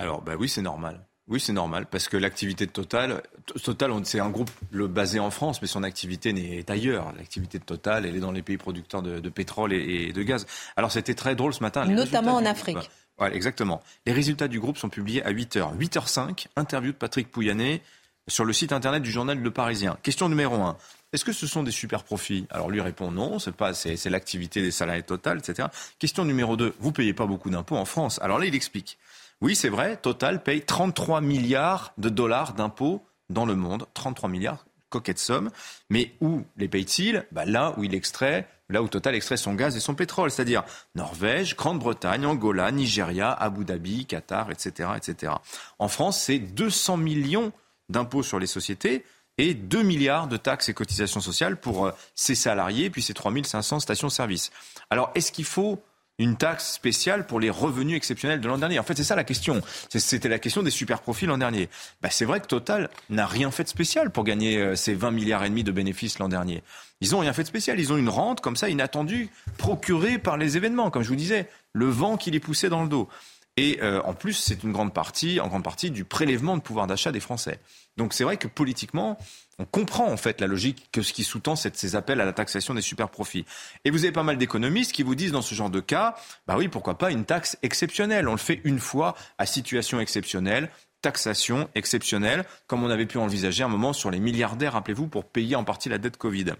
Alors, 0.00 0.20
bah 0.20 0.32
oui, 0.36 0.48
c'est 0.48 0.62
normal. 0.62 1.06
Oui, 1.28 1.38
c'est 1.38 1.52
normal, 1.52 1.86
parce 1.86 2.08
que 2.08 2.16
l'activité 2.16 2.66
de 2.66 2.72
Total, 2.72 3.22
Total, 3.62 3.92
c'est 4.02 4.18
un 4.18 4.30
groupe 4.30 4.50
le, 4.72 4.88
basé 4.88 5.20
en 5.20 5.30
France, 5.30 5.62
mais 5.62 5.68
son 5.68 5.84
activité 5.84 6.32
n'est 6.32 6.68
ailleurs. 6.68 7.12
L'activité 7.16 7.60
de 7.60 7.64
Total, 7.64 8.04
elle 8.04 8.16
est 8.16 8.20
dans 8.20 8.32
les 8.32 8.42
pays 8.42 8.58
producteurs 8.58 9.00
de, 9.00 9.28
pétrole 9.28 9.72
et, 9.72 10.12
de 10.12 10.22
gaz. 10.24 10.44
Alors, 10.76 10.90
c'était 10.90 11.14
très 11.14 11.36
drôle 11.36 11.54
ce 11.54 11.62
matin. 11.62 11.84
Notamment 11.86 12.34
en 12.34 12.44
Afrique. 12.44 12.90
Voilà, 13.16 13.36
exactement. 13.36 13.80
Les 14.06 14.12
résultats 14.12 14.48
du 14.48 14.58
groupe 14.58 14.76
sont 14.76 14.88
publiés 14.88 15.22
à 15.22 15.30
8h. 15.30 15.78
8h05, 15.78 16.46
interview 16.56 16.90
de 16.90 16.96
Patrick 16.96 17.30
Pouyanné, 17.30 17.80
sur 18.28 18.44
le 18.44 18.52
site 18.52 18.72
internet 18.72 19.02
du 19.02 19.10
journal 19.10 19.38
Le 19.38 19.50
Parisien. 19.50 19.98
Question 20.02 20.28
numéro 20.28 20.54
1. 20.56 20.76
Est-ce 21.12 21.24
que 21.24 21.32
ce 21.32 21.46
sont 21.46 21.62
des 21.62 21.70
super 21.70 22.02
profits? 22.02 22.46
Alors 22.50 22.70
lui 22.70 22.80
répond 22.80 23.10
non, 23.10 23.38
c'est 23.38 23.54
pas, 23.54 23.74
c'est, 23.74 24.02
l'activité 24.06 24.62
des 24.62 24.70
salariés 24.70 25.02
Total, 25.02 25.38
etc. 25.38 25.68
Question 25.98 26.24
numéro 26.24 26.56
2. 26.56 26.74
Vous 26.80 26.92
payez 26.92 27.12
pas 27.14 27.26
beaucoup 27.26 27.50
d'impôts 27.50 27.76
en 27.76 27.84
France. 27.84 28.18
Alors 28.22 28.38
là, 28.38 28.46
il 28.46 28.54
explique. 28.54 28.98
Oui, 29.40 29.54
c'est 29.54 29.68
vrai, 29.68 29.96
Total 29.96 30.42
paye 30.42 30.62
33 30.62 31.20
milliards 31.20 31.92
de 31.98 32.08
dollars 32.08 32.54
d'impôts 32.54 33.04
dans 33.30 33.46
le 33.46 33.56
monde. 33.56 33.86
33 33.94 34.28
milliards, 34.28 34.64
coquette 34.88 35.18
somme. 35.18 35.50
Mais 35.90 36.14
où 36.20 36.42
les 36.56 36.68
paye-t-il? 36.68 37.26
Bah 37.30 37.44
Là 37.44 37.74
où 37.76 37.84
il 37.84 37.94
extrait, 37.94 38.48
là 38.70 38.82
où 38.82 38.88
Total 38.88 39.14
extrait 39.14 39.36
son 39.36 39.54
gaz 39.54 39.76
et 39.76 39.80
son 39.80 39.94
pétrole, 39.94 40.30
c'est-à-dire 40.30 40.64
Norvège, 40.94 41.56
Grande-Bretagne, 41.56 42.24
Angola, 42.24 42.72
Nigeria, 42.72 43.30
Abu 43.32 43.64
Dhabi, 43.64 44.06
Qatar, 44.06 44.50
etc., 44.50 44.90
etc. 44.96 45.34
En 45.78 45.88
France, 45.88 46.20
c'est 46.20 46.38
200 46.38 46.96
millions 46.96 47.52
d'impôts 47.88 48.22
sur 48.22 48.38
les 48.38 48.46
sociétés 48.46 49.04
et 49.38 49.54
2 49.54 49.82
milliards 49.82 50.28
de 50.28 50.36
taxes 50.36 50.68
et 50.68 50.74
cotisations 50.74 51.20
sociales 51.20 51.56
pour 51.56 51.92
ses 52.14 52.32
euh, 52.32 52.36
salariés, 52.36 52.90
puis 52.90 53.02
ses 53.02 53.14
3500 53.14 53.80
stations-service. 53.80 54.50
Alors, 54.90 55.10
est-ce 55.14 55.32
qu'il 55.32 55.44
faut 55.44 55.82
une 56.20 56.36
taxe 56.36 56.72
spéciale 56.72 57.26
pour 57.26 57.40
les 57.40 57.50
revenus 57.50 57.96
exceptionnels 57.96 58.40
de 58.40 58.46
l'an 58.46 58.58
dernier? 58.58 58.78
En 58.78 58.84
fait, 58.84 58.96
c'est 58.96 59.02
ça 59.02 59.16
la 59.16 59.24
question. 59.24 59.60
C'était 59.88 60.28
la 60.28 60.38
question 60.38 60.62
des 60.62 60.70
super 60.70 61.00
profits 61.00 61.26
l'an 61.26 61.38
dernier. 61.38 61.68
Bah, 62.00 62.10
c'est 62.10 62.24
vrai 62.24 62.40
que 62.40 62.46
Total 62.46 62.88
n'a 63.10 63.26
rien 63.26 63.50
fait 63.50 63.64
de 63.64 63.68
spécial 63.68 64.10
pour 64.10 64.22
gagner 64.22 64.58
euh, 64.58 64.76
ces 64.76 64.94
20 64.94 65.10
milliards 65.10 65.44
et 65.44 65.48
demi 65.48 65.64
de 65.64 65.72
bénéfices 65.72 66.20
l'an 66.20 66.28
dernier. 66.28 66.62
Ils 67.00 67.10
n'ont 67.10 67.18
rien 67.18 67.32
fait 67.32 67.42
de 67.42 67.48
spécial. 67.48 67.80
Ils 67.80 67.92
ont 67.92 67.96
une 67.96 68.08
rente 68.08 68.40
comme 68.40 68.56
ça 68.56 68.68
inattendue, 68.68 69.28
procurée 69.58 70.18
par 70.18 70.36
les 70.36 70.56
événements. 70.56 70.90
Comme 70.90 71.02
je 71.02 71.08
vous 71.08 71.16
disais, 71.16 71.48
le 71.72 71.86
vent 71.86 72.16
qui 72.16 72.30
les 72.30 72.40
poussait 72.40 72.68
dans 72.68 72.82
le 72.82 72.88
dos. 72.88 73.08
Et 73.56 73.78
euh, 73.82 74.02
en 74.02 74.14
plus, 74.14 74.32
c'est 74.32 74.64
une 74.64 74.72
grande 74.72 74.92
partie, 74.92 75.38
en 75.38 75.46
grande 75.46 75.62
partie, 75.62 75.90
du 75.90 76.04
prélèvement 76.04 76.56
de 76.56 76.62
pouvoir 76.62 76.86
d'achat 76.86 77.12
des 77.12 77.20
Français. 77.20 77.60
Donc 77.96 78.12
c'est 78.12 78.24
vrai 78.24 78.36
que 78.36 78.48
politiquement, 78.48 79.16
on 79.58 79.64
comprend 79.64 80.10
en 80.10 80.16
fait 80.16 80.40
la 80.40 80.48
logique 80.48 80.88
que 80.90 81.02
ce 81.02 81.12
qui 81.12 81.22
sous-tend 81.22 81.54
ces 81.54 81.94
appels 81.94 82.20
à 82.20 82.24
la 82.24 82.32
taxation 82.32 82.74
des 82.74 82.82
super 82.82 83.08
profits. 83.08 83.44
Et 83.84 83.90
vous 83.90 84.04
avez 84.04 84.12
pas 84.12 84.24
mal 84.24 84.38
d'économistes 84.38 84.92
qui 84.92 85.04
vous 85.04 85.14
disent 85.14 85.30
dans 85.30 85.42
ce 85.42 85.54
genre 85.54 85.70
de 85.70 85.78
cas, 85.80 86.16
bah 86.48 86.56
oui, 86.58 86.66
pourquoi 86.66 86.98
pas 86.98 87.12
une 87.12 87.24
taxe 87.24 87.56
exceptionnelle? 87.62 88.28
On 88.28 88.32
le 88.32 88.38
fait 88.38 88.60
une 88.64 88.80
fois 88.80 89.14
à 89.38 89.46
situation 89.46 90.00
exceptionnelle, 90.00 90.68
taxation 91.00 91.68
exceptionnelle, 91.76 92.44
comme 92.66 92.82
on 92.82 92.90
avait 92.90 93.06
pu 93.06 93.18
envisager 93.18 93.62
un 93.62 93.68
moment 93.68 93.92
sur 93.92 94.10
les 94.10 94.18
milliardaires, 94.18 94.72
rappelez-vous, 94.72 95.06
pour 95.06 95.26
payer 95.26 95.54
en 95.54 95.62
partie 95.62 95.88
la 95.88 95.98
dette 95.98 96.16
Covid. 96.16 96.54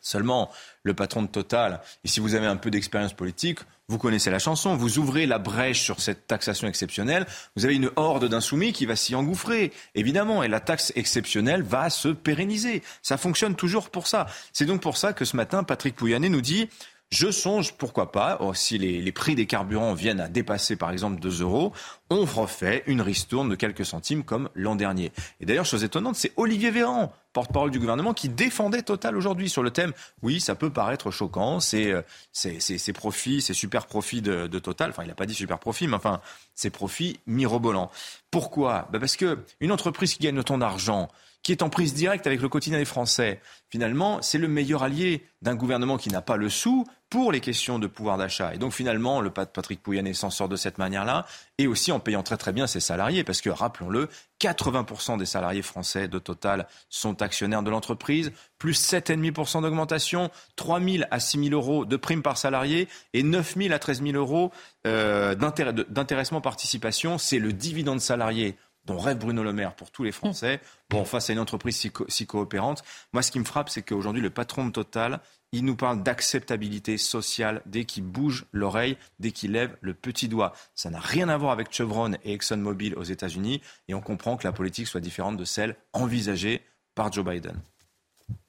Seulement, 0.00 0.50
le 0.82 0.94
patron 0.94 1.22
de 1.22 1.28
Total, 1.28 1.80
et 2.04 2.08
si 2.08 2.20
vous 2.20 2.34
avez 2.34 2.46
un 2.46 2.56
peu 2.56 2.70
d'expérience 2.70 3.12
politique, 3.12 3.60
vous 3.88 3.98
connaissez 3.98 4.30
la 4.30 4.38
chanson, 4.38 4.76
vous 4.76 4.98
ouvrez 4.98 5.24
la 5.24 5.38
brèche 5.38 5.80
sur 5.80 6.00
cette 6.00 6.26
taxation 6.26 6.68
exceptionnelle, 6.68 7.26
vous 7.56 7.64
avez 7.64 7.74
une 7.74 7.90
horde 7.96 8.26
d'insoumis 8.26 8.74
qui 8.74 8.84
va 8.84 8.96
s'y 8.96 9.14
engouffrer, 9.14 9.72
évidemment, 9.94 10.42
et 10.42 10.48
la 10.48 10.60
taxe 10.60 10.92
exceptionnelle 10.94 11.62
va 11.62 11.88
se 11.88 12.08
pérenniser. 12.08 12.82
Ça 13.00 13.16
fonctionne 13.16 13.56
toujours 13.56 13.88
pour 13.88 14.06
ça. 14.06 14.26
C'est 14.52 14.66
donc 14.66 14.82
pour 14.82 14.98
ça 14.98 15.14
que 15.14 15.24
ce 15.24 15.36
matin, 15.36 15.64
Patrick 15.64 15.96
Pouyanné 15.96 16.28
nous 16.28 16.42
dit 16.42 16.68
Je 17.10 17.30
songe, 17.30 17.72
pourquoi 17.78 18.12
pas, 18.12 18.36
oh, 18.40 18.52
si 18.52 18.76
les, 18.76 19.12
prix 19.12 19.34
des 19.34 19.46
carburants 19.46 19.94
viennent 19.94 20.20
à 20.20 20.28
dépasser 20.28 20.76
par 20.76 20.90
exemple 20.90 21.18
2 21.18 21.40
euros, 21.40 21.72
on 22.10 22.26
refait 22.26 22.82
une 22.86 23.00
ristourne 23.00 23.48
de 23.48 23.54
quelques 23.54 23.86
centimes 23.86 24.22
comme 24.22 24.50
l'an 24.54 24.76
dernier. 24.76 25.12
Et 25.40 25.46
d'ailleurs, 25.46 25.64
chose 25.64 25.82
étonnante, 25.82 26.16
c'est 26.16 26.32
Olivier 26.36 26.70
Véran, 26.70 27.10
porte-parole 27.38 27.70
du 27.70 27.78
gouvernement, 27.78 28.14
qui 28.14 28.28
défendait 28.28 28.82
Total 28.82 29.16
aujourd'hui 29.16 29.48
sur 29.48 29.62
le 29.62 29.70
thème. 29.70 29.92
Oui, 30.22 30.40
ça 30.40 30.56
peut 30.56 30.70
paraître 30.70 31.12
choquant, 31.12 31.60
c'est 31.60 31.94
ces 32.32 32.92
profits, 32.92 33.40
ces 33.42 33.54
super 33.54 33.86
profits 33.86 34.22
de, 34.22 34.58
Total. 34.58 34.90
Enfin, 34.90 35.04
il 35.04 35.08
n'a 35.08 35.14
pas 35.14 35.24
dit 35.24 35.34
super 35.34 35.60
profits, 35.60 35.86
mais 35.86 35.94
enfin, 35.94 36.20
ces 36.56 36.70
profits 36.70 37.20
mirobolants. 37.28 37.92
Pourquoi? 38.32 38.88
Bah 38.90 38.98
Parce 38.98 39.14
que 39.16 39.38
une 39.60 39.70
entreprise 39.70 40.14
qui 40.14 40.24
gagne 40.24 40.36
autant 40.40 40.58
d'argent, 40.58 41.08
qui 41.42 41.52
est 41.52 41.62
en 41.62 41.70
prise 41.70 41.94
directe 41.94 42.26
avec 42.26 42.40
le 42.40 42.48
quotidien 42.48 42.78
des 42.78 42.84
Français, 42.84 43.40
finalement, 43.70 44.20
c'est 44.22 44.38
le 44.38 44.48
meilleur 44.48 44.82
allié 44.82 45.24
d'un 45.40 45.54
gouvernement 45.54 45.96
qui 45.96 46.08
n'a 46.10 46.20
pas 46.20 46.36
le 46.36 46.48
sou 46.48 46.84
pour 47.10 47.32
les 47.32 47.40
questions 47.40 47.78
de 47.78 47.86
pouvoir 47.86 48.18
d'achat. 48.18 48.54
Et 48.54 48.58
donc 48.58 48.72
finalement, 48.72 49.20
le 49.20 49.30
Patrick 49.30 49.82
Pouyanné 49.82 50.12
s'en 50.12 50.30
sort 50.30 50.48
de 50.48 50.56
cette 50.56 50.78
manière-là, 50.78 51.26
et 51.56 51.66
aussi 51.66 51.90
en 51.90 52.00
payant 52.00 52.22
très 52.22 52.36
très 52.36 52.52
bien 52.52 52.66
ses 52.66 52.80
salariés, 52.80 53.24
parce 53.24 53.40
que 53.40 53.48
rappelons-le, 53.48 54.08
80% 54.40 55.18
des 55.18 55.24
salariés 55.24 55.62
français 55.62 56.06
de 56.08 56.18
Total 56.18 56.66
sont 56.90 57.22
actionnaires 57.22 57.62
de 57.62 57.70
l'entreprise, 57.70 58.32
plus 58.58 58.92
7,5% 58.92 59.62
d'augmentation, 59.62 60.30
3 60.56 60.80
000 60.80 61.04
à 61.10 61.20
6 61.20 61.48
000 61.48 61.54
euros 61.54 61.84
de 61.84 61.96
primes 61.96 62.22
par 62.22 62.36
salarié 62.36 62.88
et 63.14 63.22
9 63.22 63.56
000 63.56 63.72
à 63.72 63.78
13 63.78 64.02
000 64.02 64.16
euros 64.16 64.52
euh, 64.86 65.34
d'intéressement 65.34 66.40
participation. 66.40 67.16
C'est 67.16 67.38
le 67.38 67.52
dividende 67.52 68.00
salarié 68.00 68.56
dont 68.88 68.98
rêve 68.98 69.18
Bruno 69.18 69.44
Le 69.44 69.52
Maire 69.52 69.74
pour 69.74 69.90
tous 69.90 70.02
les 70.02 70.12
Français. 70.12 70.60
Bon, 70.90 71.04
face 71.04 71.30
à 71.30 71.34
une 71.34 71.38
entreprise 71.38 71.90
si, 72.08 72.26
coopérante, 72.26 72.82
moi, 73.12 73.22
ce 73.22 73.30
qui 73.30 73.38
me 73.38 73.44
frappe, 73.44 73.68
c'est 73.68 73.82
qu'aujourd'hui, 73.82 74.22
le 74.22 74.30
patron 74.30 74.66
de 74.66 74.72
Total, 74.72 75.20
il 75.52 75.64
nous 75.64 75.76
parle 75.76 76.02
d'acceptabilité 76.02 76.98
sociale 76.98 77.62
dès 77.66 77.84
qu'il 77.84 78.04
bouge 78.04 78.46
l'oreille, 78.52 78.96
dès 79.20 79.30
qu'il 79.30 79.52
lève 79.52 79.76
le 79.80 79.94
petit 79.94 80.28
doigt. 80.28 80.52
Ça 80.74 80.90
n'a 80.90 81.00
rien 81.00 81.28
à 81.28 81.36
voir 81.36 81.52
avec 81.52 81.72
Chevron 81.72 82.12
et 82.24 82.32
ExxonMobil 82.32 82.94
aux 82.96 83.04
États-Unis, 83.04 83.60
et 83.88 83.94
on 83.94 84.00
comprend 84.00 84.36
que 84.36 84.46
la 84.46 84.52
politique 84.52 84.88
soit 84.88 85.00
différente 85.00 85.36
de 85.36 85.44
celle 85.44 85.76
envisagée 85.92 86.62
par 86.94 87.12
Joe 87.12 87.24
Biden. 87.24 87.60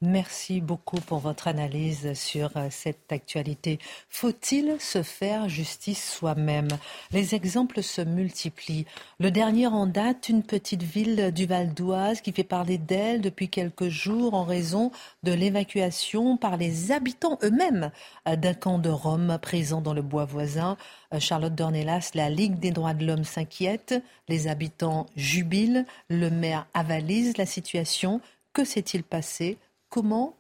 Merci 0.02 0.62
beaucoup 0.62 1.02
pour 1.02 1.20
votre 1.20 1.50
analyse 1.50 2.14
sur 2.14 2.52
euh, 2.56 2.68
cette 2.70 3.12
actualité. 3.12 3.80
Faut-il 4.08 4.80
se 4.80 5.04
faire 5.04 5.50
justice 5.50 6.14
soi-même? 6.14 6.70
Les 7.12 7.36
exemples 7.36 7.84
se 7.84 8.02
multiplient. 8.02 8.86
Le 9.20 9.30
dernier 9.30 9.68
en 9.68 9.86
date, 9.88 10.30
une 10.30 10.44
petite 10.44 10.84
ville 10.84 11.34
du 11.34 11.46
Val 11.46 11.74
d'Oise 11.74 12.22
qui 12.22 12.32
fait 12.32 12.46
parler 12.46 12.78
d'elle 12.78 13.20
depuis 13.20 13.50
quelques 13.50 13.90
jours 13.90 14.36
en 14.36 14.46
raison 14.46 14.92
de 15.24 15.34
l'évacuation 15.34 16.38
par 16.38 16.56
les 16.56 16.94
habitants 16.94 17.38
eux-mêmes 17.44 17.92
euh, 18.28 18.38
d'un 18.38 18.54
camp 18.54 18.80
de 18.80 18.90
Rome 18.90 19.38
présent 19.42 19.82
dans 19.82 19.94
le 19.94 20.02
bois 20.02 20.26
voisin. 20.26 20.78
Euh, 21.14 21.20
Charlotte 21.20 21.56
Dornelas, 21.56 22.12
la 22.16 22.30
Ligue 22.30 22.60
des 22.60 22.72
droits 22.72 22.94
de 22.94 23.06
l'homme 23.06 23.26
s'inquiète, 23.26 24.02
les 24.30 24.48
habitants 24.48 25.08
jubilent, 25.18 25.86
le 26.10 26.30
maire 26.30 26.68
avalise 26.74 27.36
la 27.38 27.46
situation. 27.46 28.22
Que 28.54 28.64
s'est-il 28.64 29.04
passé? 29.04 29.58
Comment 29.90 30.38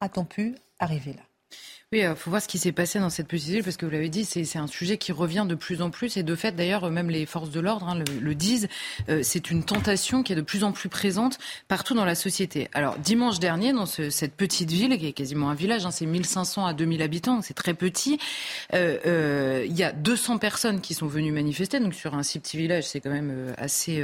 a-t-on 0.00 0.24
pu 0.24 0.54
arriver 0.78 1.14
là? 1.14 1.22
Oui, 1.92 2.00
il 2.00 2.16
faut 2.16 2.30
voir 2.30 2.40
ce 2.40 2.48
qui 2.48 2.56
s'est 2.56 2.72
passé 2.72 2.98
dans 2.98 3.10
cette 3.10 3.28
petite 3.28 3.50
ville, 3.50 3.62
parce 3.62 3.76
que 3.76 3.84
vous 3.84 3.92
l'avez 3.92 4.08
dit, 4.08 4.24
c'est 4.24 4.56
un 4.56 4.66
sujet 4.66 4.96
qui 4.96 5.12
revient 5.12 5.44
de 5.46 5.54
plus 5.54 5.82
en 5.82 5.90
plus. 5.90 6.16
Et 6.16 6.22
de 6.22 6.34
fait, 6.34 6.52
d'ailleurs, 6.52 6.90
même 6.90 7.10
les 7.10 7.26
forces 7.26 7.50
de 7.50 7.60
l'ordre 7.60 7.86
hein, 7.86 8.02
le, 8.18 8.34
disent, 8.34 8.68
euh, 9.10 9.20
c'est 9.22 9.50
une 9.50 9.62
tentation 9.62 10.22
qui 10.22 10.32
est 10.32 10.36
de 10.36 10.40
plus 10.40 10.64
en 10.64 10.72
plus 10.72 10.88
présente 10.88 11.38
partout 11.68 11.92
dans 11.92 12.06
la 12.06 12.14
société. 12.14 12.70
Alors, 12.72 12.96
dimanche 12.96 13.40
dernier, 13.40 13.74
dans 13.74 13.84
cette 13.84 14.34
petite 14.36 14.70
ville, 14.70 14.98
qui 14.98 15.06
est 15.06 15.12
quasiment 15.12 15.50
un 15.50 15.54
village, 15.54 15.84
hein, 15.84 15.90
c'est 15.90 16.06
1500 16.06 16.64
à 16.64 16.72
2000 16.72 17.02
habitants, 17.02 17.42
c'est 17.42 17.52
très 17.52 17.74
petit, 17.74 18.18
euh, 18.72 18.96
euh, 19.04 19.66
il 19.68 19.76
y 19.76 19.82
a 19.82 19.92
200 19.92 20.38
personnes 20.38 20.80
qui 20.80 20.94
sont 20.94 21.06
venues 21.06 21.32
manifester, 21.32 21.78
donc 21.78 21.92
sur 21.92 22.14
un 22.14 22.22
si 22.22 22.38
petit 22.38 22.56
village, 22.56 22.84
c'est 22.84 23.00
quand 23.00 23.10
même 23.10 23.52
assez 23.58 24.02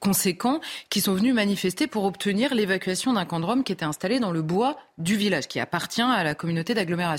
conséquent, 0.00 0.60
qui 0.88 1.02
sont 1.02 1.12
venues 1.12 1.34
manifester 1.34 1.86
pour 1.86 2.04
obtenir 2.04 2.54
l'évacuation 2.54 3.12
d'un 3.12 3.26
camp 3.26 3.40
de 3.40 3.44
Rome 3.44 3.62
qui 3.62 3.72
était 3.72 3.84
installé 3.84 4.20
dans 4.20 4.30
le 4.30 4.40
bois 4.40 4.78
du 4.96 5.16
village, 5.16 5.48
qui 5.48 5.60
appartient 5.60 6.00
à 6.00 6.24
la 6.24 6.34
communauté 6.34 6.72
d'agglomération. 6.72 7.09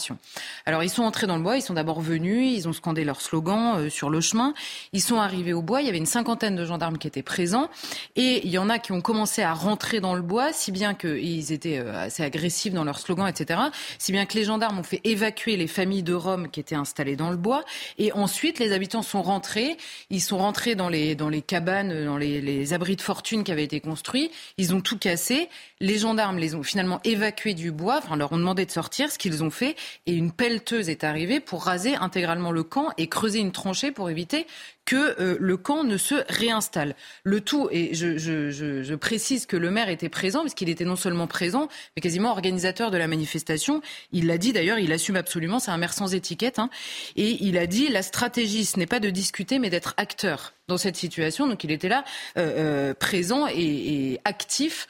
Alors 0.65 0.83
ils 0.83 0.89
sont 0.89 1.03
entrés 1.03 1.27
dans 1.27 1.37
le 1.37 1.43
bois, 1.43 1.57
ils 1.57 1.61
sont 1.61 1.73
d'abord 1.73 2.01
venus, 2.01 2.57
ils 2.57 2.67
ont 2.67 2.73
scandé 2.73 3.03
leur 3.03 3.21
slogan 3.21 3.77
euh, 3.77 3.89
sur 3.89 4.09
le 4.09 4.21
chemin, 4.21 4.53
ils 4.93 5.01
sont 5.01 5.17
arrivés 5.17 5.53
au 5.53 5.61
bois, 5.61 5.81
il 5.81 5.85
y 5.85 5.89
avait 5.89 5.97
une 5.97 6.05
cinquantaine 6.05 6.55
de 6.55 6.65
gendarmes 6.65 6.97
qui 6.97 7.07
étaient 7.07 7.23
présents, 7.23 7.69
et 8.15 8.45
il 8.45 8.51
y 8.51 8.57
en 8.57 8.69
a 8.69 8.79
qui 8.79 8.91
ont 8.91 9.01
commencé 9.01 9.41
à 9.41 9.53
rentrer 9.53 9.99
dans 9.99 10.15
le 10.15 10.21
bois, 10.21 10.53
si 10.53 10.71
bien 10.71 10.93
qu'ils 10.93 11.51
étaient 11.51 11.79
euh, 11.79 12.05
assez 12.05 12.23
agressifs 12.23 12.73
dans 12.73 12.83
leur 12.83 12.99
slogan, 12.99 13.27
etc., 13.27 13.59
si 13.97 14.11
bien 14.11 14.25
que 14.25 14.37
les 14.37 14.43
gendarmes 14.43 14.79
ont 14.79 14.83
fait 14.83 15.01
évacuer 15.03 15.57
les 15.57 15.67
familles 15.67 16.03
de 16.03 16.13
Roms 16.13 16.49
qui 16.49 16.59
étaient 16.59 16.75
installées 16.75 17.15
dans 17.15 17.29
le 17.29 17.37
bois, 17.37 17.63
et 17.97 18.11
ensuite 18.13 18.59
les 18.59 18.71
habitants 18.71 19.01
sont 19.01 19.21
rentrés, 19.21 19.77
ils 20.09 20.21
sont 20.21 20.37
rentrés 20.37 20.75
dans 20.75 20.89
les, 20.89 21.15
dans 21.15 21.29
les 21.29 21.41
cabanes, 21.41 22.05
dans 22.05 22.17
les, 22.17 22.41
les 22.41 22.73
abris 22.73 22.95
de 22.95 23.01
fortune 23.01 23.43
qui 23.43 23.51
avaient 23.51 23.63
été 23.63 23.79
construits, 23.79 24.31
ils 24.57 24.73
ont 24.73 24.81
tout 24.81 24.97
cassé, 24.97 25.49
les 25.81 25.97
gendarmes 25.97 26.37
les 26.37 26.53
ont 26.53 26.63
finalement 26.63 27.01
évacués 27.03 27.55
du 27.55 27.71
bois, 27.71 27.97
enfin 27.97 28.15
leur 28.15 28.31
ont 28.31 28.37
demandé 28.37 28.65
de 28.65 28.71
sortir, 28.71 29.11
ce 29.11 29.17
qu'ils 29.17 29.43
ont 29.43 29.49
fait, 29.49 29.75
et 30.05 30.13
une 30.13 30.31
pelleteuse 30.31 30.89
est 30.89 31.03
arrivée 31.03 31.39
pour 31.39 31.63
raser 31.63 31.95
intégralement 31.95 32.51
le 32.51 32.63
camp 32.63 32.89
et 32.97 33.09
creuser 33.09 33.39
une 33.39 33.51
tranchée 33.51 33.91
pour 33.91 34.09
éviter 34.09 34.45
que 34.85 35.19
euh, 35.21 35.37
le 35.39 35.57
camp 35.57 35.83
ne 35.83 35.97
se 35.97 36.15
réinstalle. 36.27 36.95
Le 37.23 37.41
tout, 37.41 37.69
et 37.71 37.93
je, 37.93 38.95
précise 38.95 39.45
que 39.45 39.57
le 39.57 39.71
maire 39.71 39.89
était 39.89 40.09
présent, 40.09 40.41
parce 40.41 40.53
qu'il 40.53 40.69
était 40.69 40.85
non 40.85 40.95
seulement 40.95 41.27
présent, 41.27 41.67
mais 41.95 42.01
quasiment 42.01 42.31
organisateur 42.31 42.91
de 42.91 42.97
la 42.97 43.07
manifestation. 43.07 43.81
Il 44.11 44.27
l'a 44.27 44.37
dit 44.37 44.53
d'ailleurs, 44.53 44.79
il 44.79 44.91
assume 44.91 45.15
absolument, 45.15 45.59
c'est 45.59 45.71
un 45.71 45.77
maire 45.77 45.93
sans 45.93 46.13
étiquette, 46.13 46.59
hein, 46.59 46.69
et 47.15 47.37
il 47.41 47.57
a 47.57 47.67
dit 47.67 47.89
la 47.89 48.01
stratégie, 48.01 48.65
ce 48.65 48.77
n'est 48.79 48.87
pas 48.87 48.99
de 48.99 49.09
discuter, 49.09 49.59
mais 49.59 49.69
d'être 49.69 49.93
acteur 49.97 50.53
dans 50.67 50.77
cette 50.77 50.95
situation. 50.95 51.47
Donc 51.47 51.63
il 51.63 51.71
était 51.71 51.89
là, 51.89 52.05
euh, 52.37 52.91
euh, 52.91 52.93
présent 52.93 53.47
et, 53.47 54.19
actif 54.23 54.87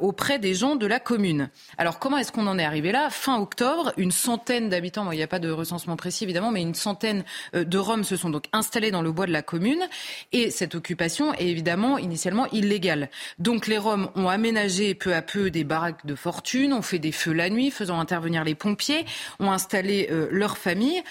auprès 0.00 0.38
des 0.40 0.54
gens 0.54 0.74
de 0.74 0.86
la 0.86 0.98
commune. 0.98 1.50
Alors 1.78 1.98
comment 1.98 2.18
est-ce 2.18 2.32
qu'on 2.32 2.46
en 2.48 2.58
est 2.58 2.64
arrivé 2.64 2.90
là? 2.90 3.10
Fin 3.10 3.38
octobre, 3.38 3.92
une 3.96 4.10
centaine 4.10 4.68
d'habitants, 4.68 5.10
il 5.12 5.16
n'y 5.16 5.22
a 5.22 5.28
pas 5.28 5.38
de 5.38 5.50
recensement 5.50 5.96
précis 5.96 6.24
évidemment, 6.24 6.50
mais 6.50 6.62
une 6.62 6.74
centaine 6.74 7.24
de 7.52 7.78
Roms 7.78 8.02
se 8.02 8.16
sont 8.16 8.30
donc 8.30 8.46
installés 8.52 8.90
dans 8.90 9.02
le 9.02 9.12
bois 9.12 9.26
de 9.28 9.32
la 9.32 9.42
commune. 9.42 9.86
Et 10.32 10.50
cette 10.50 10.74
occupation 10.74 11.32
est 11.34 11.46
évidemment 11.46 11.98
initialement 11.98 12.46
illégale. 12.50 13.10
Donc 13.38 13.66
les 13.66 13.78
Roms 13.78 14.10
ont 14.16 14.28
aménagé 14.28 14.94
peu 14.94 15.14
à 15.14 15.22
peu 15.22 15.50
des 15.50 15.64
baraques 15.64 16.04
de 16.06 16.14
fortune, 16.14 16.72
ont 16.72 16.82
fait 16.82 16.98
des 16.98 17.12
feux 17.12 17.32
la 17.32 17.50
nuit, 17.50 17.70
faisant 17.70 18.00
intervenir 18.00 18.44
les 18.44 18.54
pompiers, 18.54 19.04
ont 19.38 19.50
installé 19.50 20.08
euh, 20.10 20.28
leurs 20.30 20.58
familles. 20.58 21.02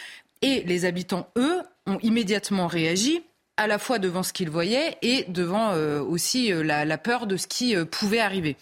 Et 0.42 0.64
les 0.66 0.86
habitants, 0.86 1.30
eux, 1.38 1.62
ont 1.88 1.98
immédiatement 2.00 2.68
réagi 2.68 3.22
à 3.56 3.66
la 3.66 3.80
fois 3.80 3.98
devant 3.98 4.22
ce 4.22 4.34
qu'ils 4.34 4.52
voyaient 4.52 4.98
et 5.02 5.26
devant 5.30 5.72
euh, 5.72 6.00
aussi 6.02 6.52
euh, 6.54 6.62
la, 6.62 6.86
la, 6.86 6.98
peur 7.00 7.26
de 7.26 7.38
ce 7.38 7.48
qui 7.48 7.76
pouvait 7.90 8.20
arriver. 8.20 8.56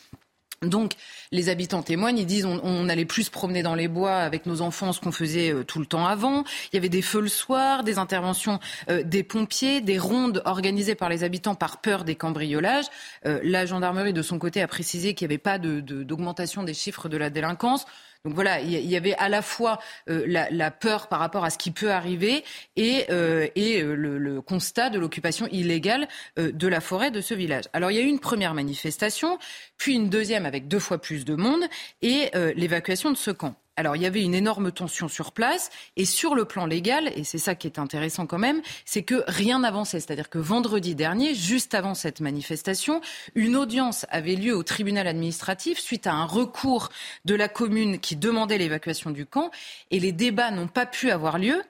Donc, 0.70 0.94
les 1.32 1.50
habitants 1.50 1.82
témoignent, 1.82 2.18
ils 2.18 2.26
disent 2.26 2.46
on, 2.46 2.60
on, 2.64 2.90
allait 2.90 3.06
plus 3.06 3.24
se 3.24 3.32
promener 3.32 3.64
dans 3.64 3.76
les 3.76 3.88
bois 3.88 4.18
avec 4.18 4.46
nos 4.46 4.62
enfants, 4.62 4.94
ce 4.94 5.00
qu'on 5.00 5.12
faisait 5.12 5.54
euh, 5.54 5.64
tout 5.64 5.80
le 5.80 5.86
temps 5.86 6.06
avant. 6.06 6.44
Il 6.72 6.76
y 6.76 6.78
avait 6.78 6.90
des 6.90 7.02
feux 7.02 7.22
le 7.22 7.28
soir, 7.28 7.84
des 7.84 7.98
interventions 7.98 8.60
euh, 8.90 9.04
des 9.04 9.24
pompiers, 9.24 9.82
des 9.82 10.00
rondes 10.00 10.42
organisées 10.46 10.96
par 10.96 11.10
les 11.10 11.24
habitants 11.24 11.56
par 11.56 11.82
peur 11.82 12.04
des 12.04 12.16
cambriolages. 12.16 12.86
Euh, 13.26 13.40
la 13.44 13.66
gendarmerie, 13.66 14.14
de 14.14 14.22
son 14.22 14.40
côté, 14.40 14.62
a 14.62 14.68
précisé 14.68 15.14
qu'il 15.14 15.28
n'y 15.28 15.34
avait 15.34 15.40
pas 15.40 15.58
d'augmentation 15.58 16.62
de, 16.62 16.68
des 16.68 16.74
chiffres 16.74 17.10
de 17.10 17.18
la 17.18 17.30
délinquance. 17.30 17.86
Donc 18.26 18.34
voilà, 18.34 18.60
il 18.60 18.72
y 18.72 18.96
avait 18.96 19.14
à 19.14 19.30
la 19.30 19.44
fois 19.44 19.80
euh, 20.10 20.26
la, 20.28 20.72
peur 20.72 21.08
par 21.08 21.20
rapport 21.20 21.46
à 21.46 21.52
ce 21.52 21.60
qui 21.60 21.70
peut 21.70 21.92
arriver 21.92 22.44
et, 22.76 23.06
euh, 23.12 23.48
euh, 23.56 23.96
le, 23.96 24.42
constat 24.42 24.90
de 24.90 24.98
l'occupation 24.98 25.48
illégale 25.52 26.08
de 26.38 26.68
la 26.68 26.82
forêt 26.82 27.12
de 27.12 27.22
ce 27.22 27.36
village. 27.36 27.66
Alors 27.74 27.92
il 27.92 27.98
y 27.98 28.00
a 28.00 28.02
eu 28.02 28.08
une 28.08 28.20
première 28.20 28.56
manifestation, 28.56 29.38
puis 29.78 29.94
une 29.94 30.10
deuxième 30.10 30.46
avec 30.46 30.68
deux 30.68 30.80
fois 30.80 30.98
plus 30.98 31.24
de 31.24 31.36
monde 31.36 31.64
et 32.02 32.32
l'évacuation 32.56 33.12
de 33.12 33.18
ce 33.18 33.32
camp. 33.32 33.56
Alors, 33.78 33.96
il 33.96 34.02
y 34.02 34.06
avait 34.06 34.22
une 34.22 34.34
énorme 34.34 34.72
tension 34.72 35.08
sur 35.08 35.32
place. 35.32 35.70
Et 35.98 36.06
sur 36.06 36.36
le 36.36 36.46
plan 36.46 36.66
légal, 36.66 37.12
et 37.16 37.24
c'est 37.24 37.38
ça 37.38 37.56
qui 37.56 37.68
est 37.68 37.80
intéressant 37.80 38.26
quand 38.26 38.38
même, 38.38 38.62
c'est 38.86 39.04
que 39.04 39.24
rien 39.28 39.60
n'avançait. 39.60 40.00
C'est-à-dire 40.00 40.30
que 40.30 40.38
vendredi 40.38 40.96
dernier, 40.96 41.36
juste 41.36 41.74
avant 41.74 41.94
cette 41.94 42.22
manifestation, 42.22 43.02
une 43.36 43.56
audience 43.56 44.06
avait 44.10 44.36
lieu 44.36 44.56
au 44.56 44.64
tribunal 44.64 45.08
administratif 45.08 45.80
suite 45.80 46.08
à 46.08 46.14
un 46.14 46.26
recours 46.26 46.90
de 47.26 47.36
la 47.36 47.50
commune 47.50 48.00
qui 48.00 48.16
demandait 48.16 48.58
l'évacuation 48.58 49.12
du 49.12 49.26
camp. 49.26 49.52
Et 49.92 50.00
les 50.00 50.12
débats 50.12 50.52
n'ont 50.52 50.68
pas 50.68 50.86
pu 50.86 51.12
avoir 51.12 51.38
lieu 51.38 51.62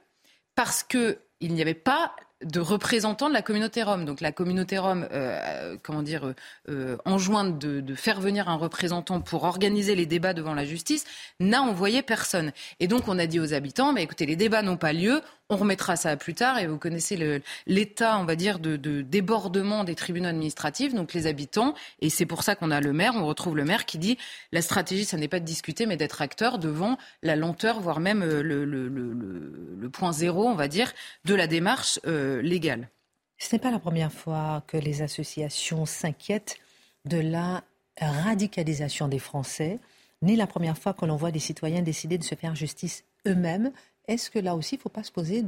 parce 0.53 0.83
qu'il 0.83 1.17
n'y 1.41 1.61
avait 1.61 1.73
pas 1.73 2.15
de 2.45 2.59
représentants 2.59 3.27
de 3.27 3.33
la 3.33 3.41
communauté 3.41 3.83
rome. 3.83 4.05
Donc 4.05 4.21
la 4.21 4.31
communauté 4.31 4.77
rome, 4.77 5.07
euh, 5.11 5.75
comment 5.83 6.03
dire, 6.03 6.33
euh, 6.69 6.97
enjointe 7.05 7.57
de, 7.57 7.95
faire 7.95 8.21
venir 8.21 8.49
un 8.49 8.55
représentant 8.55 9.21
pour 9.21 9.43
organiser 9.43 9.95
les 9.95 10.05
débats 10.05 10.33
devant 10.33 10.53
la 10.53 10.65
justice, 10.65 11.05
n'a 11.39 11.61
envoyé 11.61 12.01
personne. 12.01 12.51
Et 12.79 12.87
donc 12.87 13.07
on 13.07 13.17
a 13.17 13.25
dit 13.25 13.39
aux 13.39 13.53
habitants, 13.53 13.93
mais 13.93 14.03
écoutez, 14.03 14.25
les 14.25 14.35
débats 14.35 14.61
n'ont 14.61 14.77
pas 14.77 14.93
lieu, 14.93 15.21
on 15.49 15.57
remettra 15.57 15.95
ça 15.95 16.15
plus 16.17 16.33
tard. 16.33 16.59
Et 16.59 16.67
vous 16.67 16.77
connaissez 16.77 17.41
l'état, 17.67 18.17
on 18.19 18.25
va 18.25 18.35
dire, 18.35 18.59
de, 18.59 18.75
débordement 19.01 19.83
des 19.83 19.95
tribunaux 19.95 20.29
administratifs, 20.29 20.93
donc 20.93 21.13
les 21.13 21.27
habitants. 21.27 21.75
Et 21.99 22.09
c'est 22.09 22.25
pour 22.25 22.43
ça 22.43 22.55
qu'on 22.55 22.71
a 22.71 22.81
le 22.81 22.93
maire, 22.93 23.13
on 23.15 23.25
retrouve 23.25 23.55
le 23.55 23.65
maire 23.65 23.85
qui 23.85 23.97
dit 23.97 24.17
la 24.51 24.61
stratégie, 24.61 25.05
ça 25.05 25.17
n'est 25.17 25.27
pas 25.27 25.39
de 25.39 25.45
discuter, 25.45 25.85
mais 25.85 25.97
d'être 25.97 26.21
acteur 26.21 26.57
devant 26.57 26.97
la 27.21 27.35
lenteur, 27.35 27.79
voire 27.79 27.99
même 27.99 28.23
euh, 28.23 28.41
le, 28.41 29.89
point 29.89 30.11
zéro, 30.11 30.47
on 30.47 30.55
va 30.55 30.67
dire, 30.67 30.93
de 31.25 31.35
la 31.35 31.47
démarche 31.47 31.99
euh, 32.05 32.41
légale. 32.41 32.89
Ce 33.37 33.53
n'est 33.55 33.59
pas 33.59 33.71
la 33.71 33.79
première 33.79 34.11
fois 34.11 34.63
que 34.67 34.77
les 34.77 35.01
associations 35.01 35.85
s'inquiètent 35.85 36.57
de 37.05 37.19
la 37.19 37.63
radicalisation 37.99 39.07
des 39.07 39.19
Français, 39.19 39.79
ni 40.21 40.35
la 40.35 40.47
première 40.47 40.77
fois 40.77 40.93
que 40.93 41.05
l'on 41.05 41.15
voit 41.15 41.31
des 41.31 41.39
citoyens 41.39 41.81
décider 41.81 42.17
de 42.17 42.23
se 42.23 42.35
faire 42.35 42.55
justice 42.55 43.03
eux-mêmes 43.27 43.71
est-ce 44.07 44.29
que 44.29 44.39
là 44.39 44.55
aussi, 44.55 44.75
il 44.75 44.77
ne 44.79 44.81
faut 44.81 44.89
pas 44.89 45.03
se 45.03 45.11
poser 45.11 45.43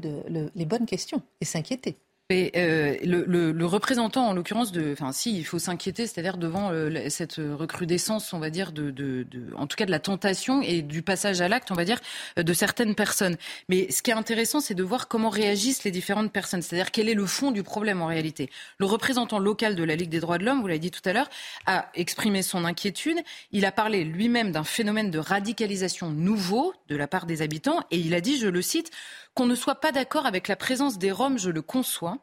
les 0.55 0.65
bonnes 0.65 0.85
questions 0.85 1.21
et 1.41 1.45
s'inquiéter? 1.45 1.97
Euh, 2.29 2.97
le, 3.05 3.65
représentant, 3.65 4.27
en 4.27 4.33
l'occurrence, 4.33 4.73
de, 4.73 4.91
enfin, 4.91 5.13
si, 5.13 5.37
il 5.37 5.45
faut 5.45 5.59
s'inquiéter, 5.59 6.07
c'est-à-dire 6.07 6.35
devant 6.35 6.71
euh, 6.71 7.07
cette 7.07 7.35
recrudescence, 7.35 8.33
on 8.33 8.39
va 8.39 8.49
dire, 8.49 8.73
de, 8.73 8.91
de, 8.91 9.25
en 9.55 9.65
tout 9.65 9.77
cas 9.77 9.85
de 9.85 9.91
la 9.91 10.01
tentation 10.01 10.61
et 10.61 10.81
du 10.81 11.01
passage 11.01 11.39
à 11.39 11.47
l'acte, 11.47 11.71
on 11.71 11.73
va 11.73 11.85
dire, 11.85 12.01
euh, 12.37 12.43
de 12.43 12.51
certaines 12.51 12.95
personnes. 12.95 13.37
Mais 13.69 13.89
ce 13.91 14.01
qui 14.01 14.11
est 14.11 14.13
intéressant, 14.13 14.59
c'est 14.59 14.73
de 14.73 14.83
voir 14.83 15.07
comment 15.07 15.29
réagissent 15.29 15.85
les 15.85 15.91
différentes 15.91 16.33
personnes, 16.33 16.61
c'est-à-dire 16.61 16.91
quel 16.91 17.07
est 17.07 17.13
le 17.13 17.25
fond 17.25 17.51
du 17.51 17.63
problème 17.63 18.01
en 18.01 18.07
réalité. 18.07 18.49
Le 18.77 18.87
représentant 18.87 19.39
local 19.39 19.75
de 19.77 19.83
la 19.85 19.95
Ligue 19.95 20.09
des 20.09 20.19
droits 20.19 20.37
de 20.37 20.43
l'homme, 20.43 20.59
vous 20.59 20.67
l'avez 20.67 20.79
dit 20.79 20.91
tout 20.91 21.07
à 21.07 21.13
l'heure, 21.13 21.29
a 21.65 21.89
exprimé 21.95 22.41
son 22.41 22.65
inquiétude. 22.65 23.19
Il 23.53 23.63
a 23.63 23.71
parlé 23.71 24.03
lui-même 24.03 24.51
d'un 24.51 24.65
phénomène 24.65 25.11
de 25.11 25.19
radicalisation 25.19 26.09
nouveau 26.09 26.73
de 26.89 26.97
la 26.97 27.07
part 27.07 27.25
des 27.25 27.41
habitants, 27.41 27.85
et 27.89 27.97
il 27.97 28.13
a 28.13 28.19
dit, 28.19 28.37
je 28.37 28.49
le 28.49 28.61
cite, 28.61 28.91
qu'on 29.37 29.45
ne 29.45 29.53
soit 29.53 29.75
pas 29.75 29.91
d'accord 29.91 30.25
avec 30.25 30.47
la 30.47 30.55
présence 30.55 30.97
des 30.97 31.11
Roms, 31.11 31.37
je 31.37 31.51
le 31.51 31.61
conçois, 31.61 32.17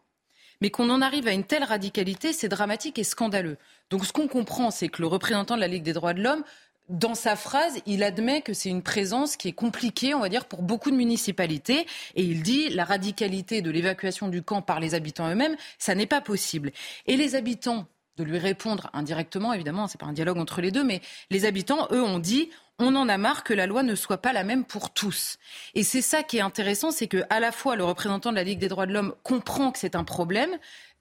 mais 0.61 0.71
qu'on 0.71 0.91
en 0.91 1.01
arrive 1.01 1.29
à 1.29 1.33
une 1.33 1.45
telle 1.45 1.63
radicalité, 1.63 2.33
c'est 2.33 2.49
dramatique 2.49 2.99
et 2.99 3.05
scandaleux. 3.05 3.57
Donc 3.89 4.05
ce 4.05 4.13
qu'on 4.13 4.27
comprend, 4.27 4.73
c'est 4.73 4.89
que 4.89 5.01
le 5.01 5.07
représentant 5.07 5.55
de 5.55 5.61
la 5.61 5.69
Ligue 5.69 5.85
des 5.85 5.93
droits 5.93 6.13
de 6.13 6.21
l'homme, 6.21 6.43
dans 6.89 7.15
sa 7.15 7.37
phrase, 7.37 7.79
il 7.87 8.03
admet 8.03 8.43
que 8.43 8.53
c'est 8.53 8.69
une 8.69 8.83
présence 8.83 9.37
qui 9.37 9.47
est 9.47 9.53
compliquée, 9.53 10.13
on 10.13 10.19
va 10.19 10.29
dire, 10.29 10.47
pour 10.47 10.63
beaucoup 10.63 10.91
de 10.91 10.97
municipalités. 10.97 11.87
Et 12.17 12.25
il 12.25 12.43
dit 12.43 12.69
la 12.71 12.85
radicalité 12.85 13.63
de 13.63 13.71
l'évacuation 13.71 14.27
du 14.27 14.43
camp 14.43 14.61
par 14.61 14.81
les 14.81 14.95
habitants 14.95 15.31
eux-mêmes, 15.31 15.57
ça 15.79 15.95
n'est 15.95 16.07
pas 16.07 16.21
possible. 16.21 16.73
Et 17.07 17.17
les 17.17 17.37
habitants 17.37 17.87
de 18.17 18.25
lui 18.25 18.39
répondre 18.39 18.91
indirectement, 18.93 19.53
évidemment, 19.53 19.87
c'est 19.87 20.01
pas 20.01 20.07
un 20.07 20.13
dialogue 20.13 20.39
entre 20.39 20.61
les 20.61 20.73
deux, 20.73 20.85
mais 20.85 21.01
les 21.31 21.45
habitants, 21.45 21.87
eux, 21.93 22.03
ont 22.03 22.19
dit 22.19 22.51
on 22.79 22.95
en 22.97 23.09
a 23.09 23.19
marre 23.19 23.45
que 23.45 23.55
la 23.55 23.67
loi 23.67 23.83
ne 23.83 23.95
soit 23.95 24.19
pas 24.19 24.33
la 24.33 24.45
même 24.45 24.65
pour 24.65 24.93
tous. 24.93 25.39
Et 25.75 25.83
c'est 25.83 26.03
ça 26.03 26.23
qui 26.23 26.39
est 26.39 26.43
intéressant, 26.43 26.91
c'est 26.91 27.07
que 27.07 27.23
à 27.31 27.41
la 27.41 27.53
fois 27.53 27.77
le 27.77 27.85
représentant 27.85 28.31
de 28.31 28.37
la 28.37 28.45
Ligue 28.45 28.59
des 28.59 28.69
droits 28.69 28.87
de 28.87 28.93
l'homme 28.93 29.15
comprend 29.23 29.71
que 29.71 29.79
c'est 29.79 29.97
un 29.97 30.05
problème, 30.05 30.51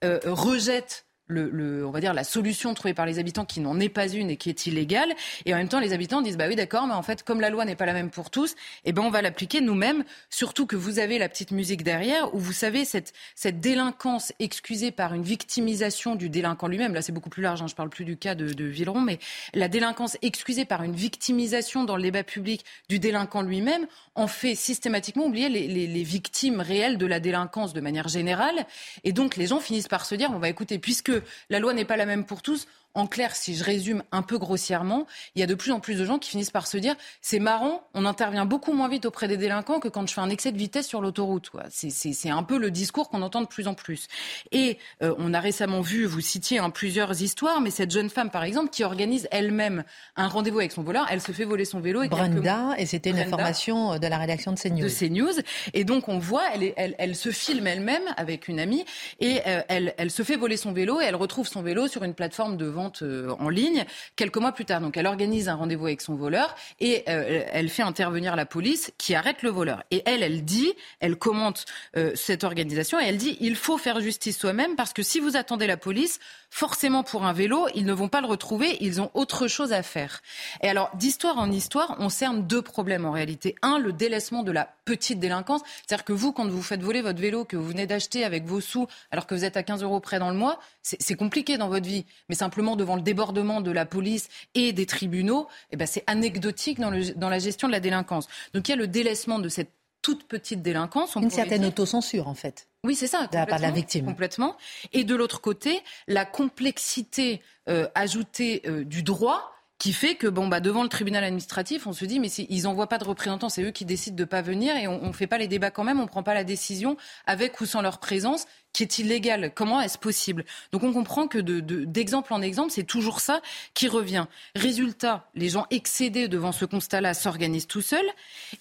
euh, 0.03 0.19
rejette 0.25 1.05
le, 1.27 1.85
on 1.85 1.91
va 1.91 1.99
dire 1.99 2.13
la 2.13 2.23
solution 2.23 2.73
trouvée 2.73 2.93
par 2.93 3.05
les 3.05 3.19
habitants 3.19 3.45
qui 3.45 3.59
n'en 3.59 3.79
est 3.79 3.89
pas 3.89 4.07
une 4.07 4.29
et 4.29 4.37
qui 4.37 4.49
est 4.49 4.65
illégale. 4.65 5.13
Et 5.45 5.53
en 5.53 5.57
même 5.57 5.69
temps, 5.69 5.79
les 5.79 5.93
habitants 5.93 6.21
disent 6.21 6.37
bah 6.37 6.45
oui, 6.47 6.55
d'accord, 6.55 6.87
mais 6.87 6.93
en 6.93 7.01
fait, 7.01 7.23
comme 7.23 7.41
la 7.41 7.49
loi 7.49 7.65
n'est 7.65 7.75
pas 7.75 7.85
la 7.85 7.93
même 7.93 8.09
pour 8.09 8.29
tous, 8.29 8.55
eh 8.85 8.91
ben 8.91 9.01
on 9.03 9.09
va 9.09 9.21
l'appliquer 9.21 9.61
nous-mêmes. 9.61 10.03
Surtout 10.29 10.65
que 10.65 10.75
vous 10.75 10.99
avez 10.99 11.17
la 11.17 11.29
petite 11.29 11.51
musique 11.51 11.83
derrière 11.83 12.33
où 12.33 12.39
vous 12.39 12.53
savez 12.53 12.85
cette, 12.85 13.13
cette 13.35 13.59
délinquance 13.59 14.33
excusée 14.39 14.91
par 14.91 15.13
une 15.13 15.23
victimisation 15.23 16.15
du 16.15 16.29
délinquant 16.29 16.67
lui-même. 16.67 16.93
Là, 16.93 17.01
c'est 17.01 17.11
beaucoup 17.11 17.29
plus 17.29 17.43
large. 17.43 17.61
Hein, 17.61 17.67
je 17.67 17.75
parle 17.75 17.89
plus 17.89 18.05
du 18.05 18.17
cas 18.17 18.35
de, 18.35 18.53
de 18.53 18.65
Villeron, 18.65 19.01
mais 19.01 19.19
la 19.53 19.67
délinquance 19.67 20.17
excusée 20.21 20.65
par 20.65 20.83
une 20.83 20.95
victimisation 20.95 21.83
dans 21.83 21.95
le 21.95 22.03
débat 22.03 22.23
public 22.23 22.65
du 22.89 22.99
délinquant 22.99 23.41
lui-même 23.41 23.87
en 24.15 24.27
fait 24.27 24.55
systématiquement 24.55 25.25
oublier 25.25 25.49
les, 25.49 25.67
les, 25.67 25.87
les 25.87 26.03
victimes 26.03 26.59
réelles 26.59 26.97
de 26.97 27.05
la 27.05 27.19
délinquance 27.19 27.73
de 27.73 27.81
manière 27.81 28.07
générale. 28.07 28.65
Et 29.03 29.13
donc, 29.13 29.37
les 29.37 29.47
gens 29.47 29.59
finissent 29.59 29.87
par 29.87 30.05
se 30.05 30.15
dire 30.15 30.29
on 30.33 30.39
va 30.39 30.49
écouter 30.49 30.79
puisque 30.79 31.12
la 31.49 31.59
loi 31.59 31.73
n'est 31.73 31.85
pas 31.85 31.97
la 31.97 32.05
même 32.05 32.25
pour 32.25 32.41
tous. 32.41 32.67
En 32.95 33.07
clair, 33.07 33.35
si 33.35 33.55
je 33.55 33.63
résume 33.63 34.03
un 34.11 34.21
peu 34.21 34.37
grossièrement, 34.37 35.07
il 35.35 35.39
y 35.39 35.43
a 35.43 35.47
de 35.47 35.55
plus 35.55 35.71
en 35.71 35.79
plus 35.79 35.95
de 35.95 36.05
gens 36.05 36.19
qui 36.19 36.29
finissent 36.29 36.51
par 36.51 36.67
se 36.67 36.77
dire 36.77 36.95
c'est 37.21 37.39
marrant, 37.39 37.87
on 37.95 38.05
intervient 38.05 38.45
beaucoup 38.45 38.71
moins 38.71 38.87
vite 38.87 39.05
auprès 39.05 39.27
des 39.27 39.37
délinquants 39.37 39.79
que 39.79 39.87
quand 39.87 40.07
je 40.07 40.13
fais 40.13 40.21
un 40.21 40.29
excès 40.29 40.51
de 40.51 40.57
vitesse 40.57 40.87
sur 40.87 41.01
l'autoroute. 41.01 41.49
C'est 41.69 42.29
un 42.29 42.43
peu 42.43 42.59
le 42.59 42.69
discours 42.69 43.09
qu'on 43.09 43.23
entend 43.23 43.41
de 43.41 43.47
plus 43.47 43.67
en 43.67 43.73
plus. 43.73 44.07
Et 44.51 44.77
euh, 45.01 45.15
on 45.17 45.33
a 45.33 45.39
récemment 45.39 45.81
vu, 45.81 46.05
vous 46.05 46.21
citiez 46.21 46.59
hein, 46.59 46.69
plusieurs 46.69 47.21
histoires, 47.21 47.61
mais 47.61 47.71
cette 47.71 47.89
jeune 47.89 48.11
femme, 48.11 48.29
par 48.29 48.43
exemple, 48.43 48.69
qui 48.69 48.83
organise 48.83 49.27
elle-même 49.31 49.83
un 50.15 50.27
rendez-vous 50.27 50.59
avec 50.59 50.71
son 50.71 50.83
voleur, 50.83 51.07
elle 51.09 51.21
se 51.21 51.31
fait 51.31 51.45
voler 51.45 51.65
son 51.65 51.79
vélo. 51.79 52.03
Et 52.03 52.09
Brenda, 52.09 52.75
et 52.77 52.85
c'était 52.85 53.09
une 53.09 53.19
information 53.19 53.97
de 53.97 54.07
la 54.07 54.17
rédaction 54.19 54.51
de 54.51 54.59
CNews. 54.59 54.83
De 54.83 54.89
CNews. 54.89 55.41
Et 55.73 55.83
donc 55.83 56.09
on 56.09 56.19
voit, 56.19 56.43
elle, 56.53 56.95
elle, 56.97 57.15
se 57.15 57.31
filme 57.31 57.65
elle-même 57.65 58.03
avec 58.17 58.47
une 58.47 58.59
amie 58.59 58.85
et 59.19 59.41
euh, 59.47 59.61
elle, 59.67 59.95
elle 59.97 60.11
se 60.11 60.21
fait 60.21 60.35
voler 60.35 60.57
son 60.57 60.73
vélo 60.73 61.01
et 61.01 61.05
elle 61.05 61.15
retrouve 61.15 61.47
son 61.47 61.63
vélo 61.63 61.87
sur 61.87 62.03
une 62.03 62.13
plateforme 62.13 62.57
de 62.57 62.65
vente 62.65 62.82
euh, 63.01 63.35
en 63.39 63.49
ligne 63.49 63.85
quelques 64.15 64.37
mois 64.37 64.51
plus 64.51 64.65
tard. 64.65 64.81
Donc 64.81 64.97
elle 64.97 65.07
organise 65.07 65.49
un 65.49 65.55
rendez-vous 65.55 65.85
avec 65.85 66.01
son 66.01 66.15
voleur 66.15 66.55
et 66.79 67.03
euh, 67.07 67.43
elle 67.51 67.69
fait 67.69 67.83
intervenir 67.83 68.35
la 68.35 68.45
police 68.45 68.91
qui 68.97 69.15
arrête 69.15 69.41
le 69.41 69.49
voleur. 69.49 69.83
Et 69.91 70.01
elle, 70.05 70.23
elle 70.23 70.43
dit, 70.43 70.73
elle 70.99 71.15
commente 71.15 71.65
euh, 71.97 72.11
cette 72.15 72.43
organisation 72.43 72.99
et 72.99 73.05
elle 73.05 73.17
dit 73.17 73.37
il 73.39 73.55
faut 73.55 73.77
faire 73.77 73.99
justice 73.99 74.37
soi-même 74.37 74.75
parce 74.75 74.93
que 74.93 75.03
si 75.03 75.19
vous 75.19 75.37
attendez 75.37 75.67
la 75.67 75.77
police, 75.77 76.19
forcément 76.53 77.01
pour 77.01 77.25
un 77.25 77.33
vélo, 77.33 77.67
ils 77.73 77.83
ne 77.83 77.93
vont 77.93 78.09
pas 78.09 78.21
le 78.21 78.27
retrouver, 78.27 78.77
ils 78.79 79.01
ont 79.01 79.09
autre 79.15 79.47
chose 79.47 79.73
à 79.73 79.81
faire. 79.81 80.21
Et 80.61 80.69
alors, 80.69 80.91
d'histoire 80.95 81.39
en 81.39 81.49
histoire, 81.49 81.95
on 81.97 82.09
cerne 82.09 82.45
deux 82.45 82.61
problèmes 82.61 83.05
en 83.05 83.11
réalité. 83.11 83.55
Un, 83.63 83.79
le 83.79 83.91
délaissement 83.91 84.43
de 84.43 84.51
la 84.51 84.69
petite 84.85 85.19
délinquance. 85.19 85.61
C'est-à-dire 85.77 86.05
que 86.05 86.13
vous, 86.13 86.31
quand 86.31 86.47
vous 86.47 86.61
faites 86.61 86.83
voler 86.83 87.01
votre 87.01 87.19
vélo 87.19 87.43
que 87.43 87.57
vous 87.57 87.65
venez 87.65 87.87
d'acheter 87.87 88.23
avec 88.23 88.45
vos 88.45 88.61
sous, 88.61 88.85
alors 89.09 89.25
que 89.25 89.33
vous 89.33 89.45
êtes 89.45 89.57
à 89.57 89.63
15 89.63 89.81
euros 89.81 89.99
près 89.99 90.19
dans 90.19 90.29
le 90.29 90.37
mois, 90.37 90.59
c'est 90.83 91.15
compliqué 91.15 91.57
dans 91.57 91.69
votre 91.69 91.87
vie. 91.87 92.05
Mais 92.29 92.35
simplement 92.35 92.75
devant 92.75 92.97
le 92.97 93.01
débordement 93.01 93.59
de 93.59 93.71
la 93.71 93.87
police 93.87 94.29
et 94.53 94.73
des 94.73 94.85
tribunaux, 94.85 95.47
eh 95.71 95.75
ben, 95.75 95.87
c'est 95.87 96.03
anecdotique 96.05 96.79
dans, 96.79 96.91
dans 97.15 97.29
la 97.29 97.39
gestion 97.39 97.67
de 97.67 97.73
la 97.73 97.79
délinquance. 97.79 98.27
Donc 98.53 98.67
il 98.67 98.71
y 98.71 98.73
a 98.75 98.77
le 98.77 98.87
délaissement 98.87 99.39
de 99.39 99.49
cette 99.49 99.71
toute 100.03 100.25
petite 100.25 100.61
délinquance. 100.61 101.15
Une 101.15 101.31
certaine 101.31 101.65
autocensure, 101.65 102.27
en 102.27 102.35
fait. 102.35 102.67
Oui, 102.83 102.93
c'est 102.95 103.07
ça. 103.07 103.27
De 103.27 103.37
la 103.37 103.47
part 103.47 103.57
de 103.57 103.63
la 103.63 103.71
victime. 103.71 104.05
Complètement. 104.05 104.57
Et 104.91 105.03
de 105.03 105.15
l'autre 105.15 105.41
côté, 105.41 105.81
la 106.07 106.25
complexité 106.25 107.41
euh, 107.69 107.87
ajoutée 107.95 108.61
euh, 108.67 108.83
du 108.83 109.01
droit 109.01 109.51
qui 109.83 109.91
fait 109.91 110.15
que 110.15 110.27
bon 110.27 110.47
bah 110.47 110.61
devant 110.61 110.81
le 110.81 110.87
tribunal 110.87 111.25
administratif, 111.25 111.87
on 111.87 111.91
se 111.91 112.05
dit 112.05 112.21
mais 112.21 112.29
ils 112.29 112.67
envoient 112.67 112.87
pas 112.87 112.99
de 112.99 113.03
représentants, 113.03 113.49
c'est 113.49 113.63
eux 113.63 113.71
qui 113.71 113.83
décident 113.83 114.15
de 114.15 114.23
pas 114.23 114.41
venir 114.41 114.77
et 114.77 114.87
on, 114.87 115.07
ne 115.07 115.11
fait 115.11 115.27
pas 115.27 115.37
les 115.37 115.49
débats 115.49 115.71
quand 115.71 115.83
même, 115.83 115.99
on 115.99 116.07
prend 116.07 116.23
pas 116.23 116.33
la 116.33 116.45
décision 116.45 116.95
avec 117.25 117.59
ou 117.59 117.65
sans 117.65 117.81
leur 117.81 117.99
présence 117.99 118.45
qui 118.71 118.83
est 118.83 118.99
illégale. 118.99 119.51
Comment 119.53 119.81
est-ce 119.81 119.97
possible? 119.97 120.45
Donc 120.71 120.83
on 120.83 120.93
comprend 120.93 121.27
que 121.27 121.37
d'exemple 121.37 122.29
de, 122.29 122.33
en 122.33 122.41
exemple, 122.41 122.71
c'est 122.71 122.85
toujours 122.85 123.19
ça 123.19 123.41
qui 123.73 123.89
revient. 123.89 124.27
Résultat, 124.55 125.29
les 125.35 125.49
gens 125.49 125.67
excédés 125.69 126.29
devant 126.29 126.53
ce 126.53 126.63
constat-là 126.63 127.13
s'organisent 127.13 127.67
tout 127.67 127.81
seuls 127.81 128.09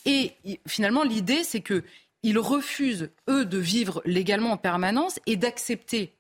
et 0.05 0.33
finalement 0.67 1.05
l'idée 1.05 1.45
c'est 1.45 1.61
que 1.61 1.85
ils 2.25 2.41
refusent 2.41 3.11
eux 3.31 3.45
de 3.45 3.59
vivre 3.59 4.03
légalement 4.05 4.51
en 4.51 4.57
permanence 4.57 5.21
et 5.27 5.37
d'accepter 5.37 6.17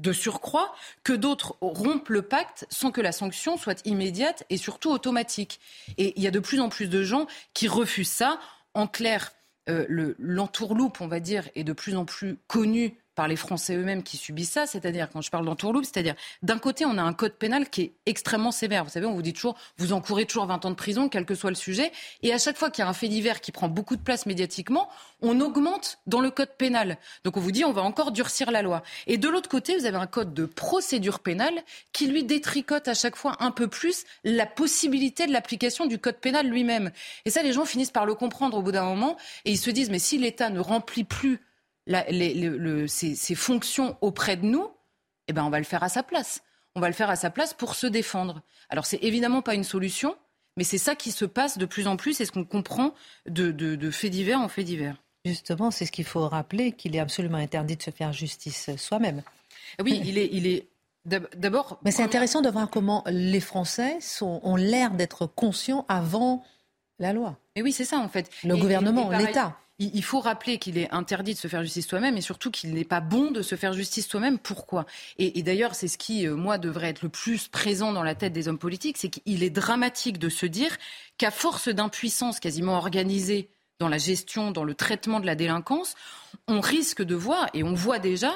de 0.00 0.12
surcroît 0.12 0.74
que 1.04 1.12
d'autres 1.12 1.56
rompent 1.60 2.08
le 2.08 2.22
pacte 2.22 2.66
sans 2.70 2.90
que 2.90 3.00
la 3.00 3.12
sanction 3.12 3.56
soit 3.56 3.86
immédiate 3.86 4.44
et 4.50 4.56
surtout 4.56 4.90
automatique. 4.90 5.60
Et 5.96 6.14
il 6.16 6.22
y 6.22 6.26
a 6.26 6.30
de 6.30 6.38
plus 6.38 6.60
en 6.60 6.68
plus 6.68 6.88
de 6.88 7.02
gens 7.02 7.26
qui 7.54 7.68
refusent 7.68 8.10
ça. 8.10 8.38
En 8.74 8.86
clair, 8.86 9.32
euh, 9.68 10.14
l'entourloupe, 10.18 11.00
on 11.00 11.08
va 11.08 11.20
dire, 11.20 11.48
est 11.54 11.64
de 11.64 11.72
plus 11.72 11.96
en 11.96 12.04
plus 12.04 12.38
connu 12.46 12.96
par 13.18 13.26
les 13.26 13.34
Français 13.34 13.74
eux-mêmes 13.74 14.04
qui 14.04 14.16
subissent 14.16 14.52
ça, 14.52 14.68
c'est-à-dire 14.68 15.08
quand 15.12 15.20
je 15.22 15.28
parle 15.28 15.44
d'entourloupe, 15.44 15.84
c'est-à-dire 15.84 16.14
d'un 16.42 16.60
côté 16.60 16.84
on 16.84 16.96
a 16.98 17.02
un 17.02 17.12
code 17.12 17.32
pénal 17.32 17.68
qui 17.68 17.82
est 17.82 17.92
extrêmement 18.06 18.52
sévère. 18.52 18.84
Vous 18.84 18.90
savez, 18.90 19.06
on 19.06 19.12
vous 19.12 19.22
dit 19.22 19.32
toujours, 19.32 19.56
vous 19.76 19.92
encourez 19.92 20.24
toujours 20.24 20.46
20 20.46 20.64
ans 20.64 20.70
de 20.70 20.76
prison, 20.76 21.08
quel 21.08 21.26
que 21.26 21.34
soit 21.34 21.50
le 21.50 21.56
sujet, 21.56 21.90
et 22.22 22.32
à 22.32 22.38
chaque 22.38 22.56
fois 22.56 22.70
qu'il 22.70 22.84
y 22.84 22.86
a 22.86 22.88
un 22.88 22.92
fait 22.92 23.08
divers 23.08 23.40
qui 23.40 23.50
prend 23.50 23.66
beaucoup 23.66 23.96
de 23.96 24.02
place 24.02 24.24
médiatiquement, 24.24 24.88
on 25.20 25.40
augmente 25.40 25.98
dans 26.06 26.20
le 26.20 26.30
code 26.30 26.56
pénal. 26.56 26.96
Donc 27.24 27.36
on 27.36 27.40
vous 27.40 27.50
dit, 27.50 27.64
on 27.64 27.72
va 27.72 27.82
encore 27.82 28.12
durcir 28.12 28.52
la 28.52 28.62
loi. 28.62 28.84
Et 29.08 29.18
de 29.18 29.28
l'autre 29.28 29.48
côté, 29.48 29.76
vous 29.76 29.84
avez 29.84 29.96
un 29.96 30.06
code 30.06 30.32
de 30.32 30.46
procédure 30.46 31.18
pénale 31.18 31.60
qui 31.92 32.06
lui 32.06 32.22
détricote 32.22 32.86
à 32.86 32.94
chaque 32.94 33.16
fois 33.16 33.34
un 33.40 33.50
peu 33.50 33.66
plus 33.66 34.04
la 34.22 34.46
possibilité 34.46 35.26
de 35.26 35.32
l'application 35.32 35.86
du 35.86 35.98
code 35.98 36.18
pénal 36.18 36.46
lui-même. 36.46 36.92
Et 37.24 37.30
ça, 37.30 37.42
les 37.42 37.52
gens 37.52 37.64
finissent 37.64 37.90
par 37.90 38.06
le 38.06 38.14
comprendre 38.14 38.58
au 38.58 38.62
bout 38.62 38.70
d'un 38.70 38.84
moment, 38.84 39.16
et 39.44 39.50
ils 39.50 39.58
se 39.58 39.70
disent, 39.70 39.90
mais 39.90 39.98
si 39.98 40.18
l'État 40.18 40.50
ne 40.50 40.60
remplit 40.60 41.02
plus 41.02 41.40
ses, 42.86 43.34
fonctions 43.34 43.96
auprès 44.00 44.36
de 44.36 44.44
nous, 44.44 44.68
eh 45.28 45.32
ben 45.32 45.44
on 45.44 45.50
va 45.50 45.58
le 45.58 45.64
faire 45.64 45.82
à 45.82 45.88
sa 45.88 46.02
place. 46.02 46.42
On 46.74 46.80
va 46.80 46.88
le 46.88 46.94
faire 46.94 47.10
à 47.10 47.16
sa 47.16 47.30
place 47.30 47.54
pour 47.54 47.74
se 47.74 47.86
défendre. 47.86 48.42
Alors 48.68 48.86
c'est 48.86 49.02
évidemment 49.02 49.42
pas 49.42 49.54
une 49.54 49.64
solution, 49.64 50.16
mais 50.56 50.64
c'est 50.64 50.78
ça 50.78 50.94
qui 50.94 51.12
se 51.12 51.24
passe 51.24 51.58
de 51.58 51.66
plus 51.66 51.86
en 51.86 51.96
plus 51.96 52.20
et 52.20 52.24
ce 52.24 52.32
qu'on 52.32 52.44
comprend 52.44 52.94
de, 53.26 53.50
de, 53.50 53.90
faits 53.90 54.10
divers 54.10 54.40
en 54.40 54.48
faits 54.48 54.66
divers. 54.66 54.96
Justement, 55.24 55.70
c'est 55.70 55.86
ce 55.86 55.92
qu'il 55.92 56.04
faut 56.04 56.28
rappeler, 56.28 56.72
qu'il 56.72 56.94
est 56.94 57.00
absolument 57.00 57.38
interdit 57.38 57.76
de 57.76 57.82
se 57.82 57.90
faire 57.90 58.12
justice 58.12 58.70
soi-même. 58.76 59.22
Oui, 59.82 60.00
il 60.04 60.18
est, 60.18 60.28
il 60.32 60.46
est 60.46 60.68
d'abord. 61.04 61.80
Mais 61.84 61.90
c'est 61.90 62.02
intéressant 62.02 62.40
de 62.42 62.48
voir 62.48 62.70
comment 62.70 63.02
les 63.06 63.40
Français 63.40 63.98
sont, 64.00 64.40
ont 64.42 64.56
l'air 64.56 64.92
d'être 64.92 65.26
conscients 65.26 65.84
avant 65.88 66.44
la 66.98 67.12
loi. 67.12 67.38
Mais 67.56 67.62
oui, 67.62 67.72
c'est 67.72 67.84
ça 67.84 67.98
en 67.98 68.08
fait. 68.08 68.30
Le 68.44 68.56
gouvernement, 68.56 69.10
l'État. 69.10 69.56
Il 69.78 70.02
faut 70.02 70.20
rappeler 70.20 70.58
qu'il 70.58 70.76
est 70.76 70.92
interdit 70.92 71.34
de 71.34 71.38
se 71.38 71.46
faire 71.48 71.62
justice 71.62 71.86
soi-même 71.86 72.16
et 72.16 72.20
surtout 72.20 72.50
qu'il 72.50 72.74
n'est 72.74 72.84
pas 72.84 73.00
bon 73.00 73.30
de 73.30 73.42
se 73.42 73.54
faire 73.54 73.72
justice 73.72 74.08
soi-même. 74.08 74.38
Pourquoi? 74.38 74.86
Et, 75.18 75.38
et 75.38 75.42
d'ailleurs, 75.42 75.74
c'est 75.74 75.88
ce 75.88 75.98
qui, 75.98 76.26
euh, 76.26 76.34
moi, 76.34 76.58
devrait 76.58 76.88
être 76.88 77.02
le 77.02 77.08
plus 77.08 77.48
présent 77.48 77.92
dans 77.92 78.02
la 78.02 78.14
tête 78.14 78.32
des 78.32 78.48
hommes 78.48 78.58
politiques, 78.58 78.98
c'est 78.98 79.08
qu'il 79.08 79.42
est 79.42 79.50
dramatique 79.50 80.18
de 80.18 80.28
se 80.28 80.46
dire 80.46 80.76
qu'à 81.16 81.30
force 81.30 81.68
d'impuissance 81.68 82.40
quasiment 82.40 82.76
organisée 82.76 83.50
dans 83.78 83.88
la 83.88 83.98
gestion, 83.98 84.50
dans 84.50 84.64
le 84.64 84.74
traitement 84.74 85.20
de 85.20 85.26
la 85.26 85.36
délinquance, 85.36 85.94
on 86.48 86.60
risque 86.60 87.02
de 87.02 87.14
voir, 87.14 87.48
et 87.54 87.62
on 87.62 87.74
voit 87.74 88.00
déjà, 88.00 88.32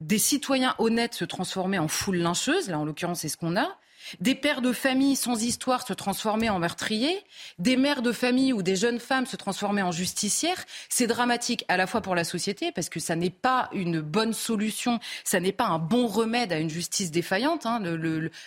des 0.00 0.18
citoyens 0.18 0.74
honnêtes 0.78 1.14
se 1.14 1.24
transformer 1.24 1.78
en 1.78 1.88
foule 1.88 2.18
lyncheuse, 2.18 2.68
là 2.68 2.78
en 2.78 2.84
l'occurrence 2.84 3.20
c'est 3.20 3.28
ce 3.28 3.36
qu'on 3.36 3.56
a, 3.56 3.76
des 4.20 4.34
pères 4.34 4.62
de 4.62 4.72
famille 4.72 5.16
sans 5.16 5.42
histoire 5.42 5.86
se 5.86 5.92
transformer 5.92 6.50
en 6.50 6.58
meurtriers, 6.58 7.18
des 7.58 7.76
mères 7.76 8.02
de 8.02 8.12
famille 8.12 8.52
ou 8.52 8.62
des 8.62 8.76
jeunes 8.76 9.00
femmes 9.00 9.26
se 9.26 9.36
transformer 9.36 9.82
en 9.82 9.92
justicières. 9.92 10.64
C'est 10.88 11.06
dramatique 11.06 11.64
à 11.68 11.76
la 11.76 11.86
fois 11.86 12.00
pour 12.00 12.14
la 12.14 12.24
société 12.24 12.72
parce 12.72 12.88
que 12.88 13.00
ça 13.00 13.16
n'est 13.16 13.30
pas 13.30 13.68
une 13.72 14.00
bonne 14.00 14.32
solution, 14.32 14.98
ça 15.24 15.40
n'est 15.40 15.52
pas 15.52 15.66
un 15.66 15.78
bon 15.78 16.06
remède 16.06 16.52
à 16.52 16.58
une 16.58 16.70
justice 16.70 17.10
défaillante, 17.10 17.66
hein, 17.66 17.80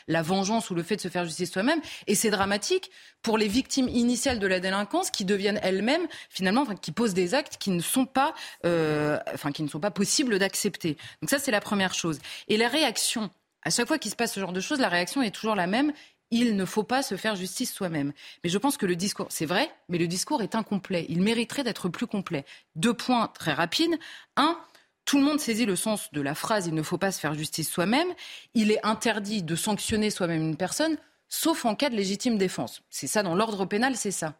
la 0.07 0.21
vengeance 0.21 0.69
ou 0.69 0.75
le 0.75 0.83
fait 0.83 0.95
de 0.95 1.01
se 1.01 1.07
faire 1.07 1.25
justice 1.25 1.51
soi-même, 1.51 1.81
et 2.07 2.15
c'est 2.15 2.29
dramatique 2.29 2.91
pour 3.21 3.37
les 3.37 3.47
victimes 3.47 3.89
initiales 3.89 4.39
de 4.39 4.47
la 4.47 4.59
délinquance 4.59 5.11
qui 5.11 5.25
deviennent 5.25 5.59
elles-mêmes 5.61 6.07
finalement, 6.29 6.65
qui 6.65 6.91
posent 6.91 7.13
des 7.13 7.33
actes 7.33 7.57
qui 7.57 7.71
ne 7.71 7.81
sont 7.81 8.05
pas, 8.05 8.33
euh, 8.65 9.19
enfin 9.33 9.51
qui 9.51 9.63
ne 9.63 9.67
sont 9.67 9.79
pas 9.79 9.91
possibles 9.91 10.39
d'accepter. 10.39 10.97
Donc 11.21 11.29
ça 11.29 11.39
c'est 11.39 11.51
la 11.51 11.61
première 11.61 11.93
chose. 11.93 12.19
Et 12.47 12.57
la 12.57 12.67
réaction 12.67 13.29
à 13.63 13.69
chaque 13.69 13.87
fois 13.87 13.97
qu'il 13.97 14.11
se 14.11 14.15
passe 14.15 14.33
ce 14.33 14.39
genre 14.39 14.53
de 14.53 14.61
choses, 14.61 14.79
la 14.79 14.89
réaction 14.89 15.21
est 15.21 15.31
toujours 15.31 15.55
la 15.55 15.67
même. 15.67 15.91
Il 16.31 16.55
ne 16.55 16.65
faut 16.65 16.83
pas 16.83 17.01
se 17.01 17.17
faire 17.17 17.35
justice 17.35 17.73
soi-même. 17.73 18.13
Mais 18.43 18.49
je 18.49 18.57
pense 18.57 18.77
que 18.77 18.85
le 18.85 18.95
discours, 18.95 19.27
c'est 19.29 19.45
vrai, 19.45 19.69
mais 19.89 19.97
le 19.97 20.07
discours 20.07 20.43
est 20.43 20.55
incomplet. 20.55 21.05
Il 21.09 21.21
mériterait 21.21 21.63
d'être 21.63 21.89
plus 21.89 22.07
complet. 22.07 22.45
Deux 22.75 22.93
points 22.93 23.27
très 23.27 23.53
rapides. 23.53 23.97
Un, 24.35 24.57
tout 25.05 25.17
le 25.17 25.23
monde 25.23 25.39
saisit 25.39 25.65
le 25.65 25.75
sens 25.75 26.11
de 26.13 26.21
la 26.21 26.35
phrase 26.35 26.67
il 26.67 26.75
ne 26.75 26.83
faut 26.83 26.99
pas 26.99 27.11
se 27.11 27.19
faire 27.19 27.33
justice 27.33 27.69
soi-même. 27.69 28.13
Il 28.53 28.71
est 28.71 28.85
interdit 28.85 29.41
de 29.41 29.55
sanctionner 29.55 30.11
soi-même 30.11 30.41
une 30.41 30.57
personne 30.57 30.97
sauf 31.29 31.65
en 31.65 31.75
cas 31.75 31.89
de 31.89 31.95
légitime 31.95 32.37
défense. 32.37 32.81
C'est 32.89 33.07
ça, 33.07 33.23
dans 33.23 33.35
l'ordre 33.35 33.65
pénal, 33.65 33.95
c'est 33.95 34.11
ça. 34.11 34.33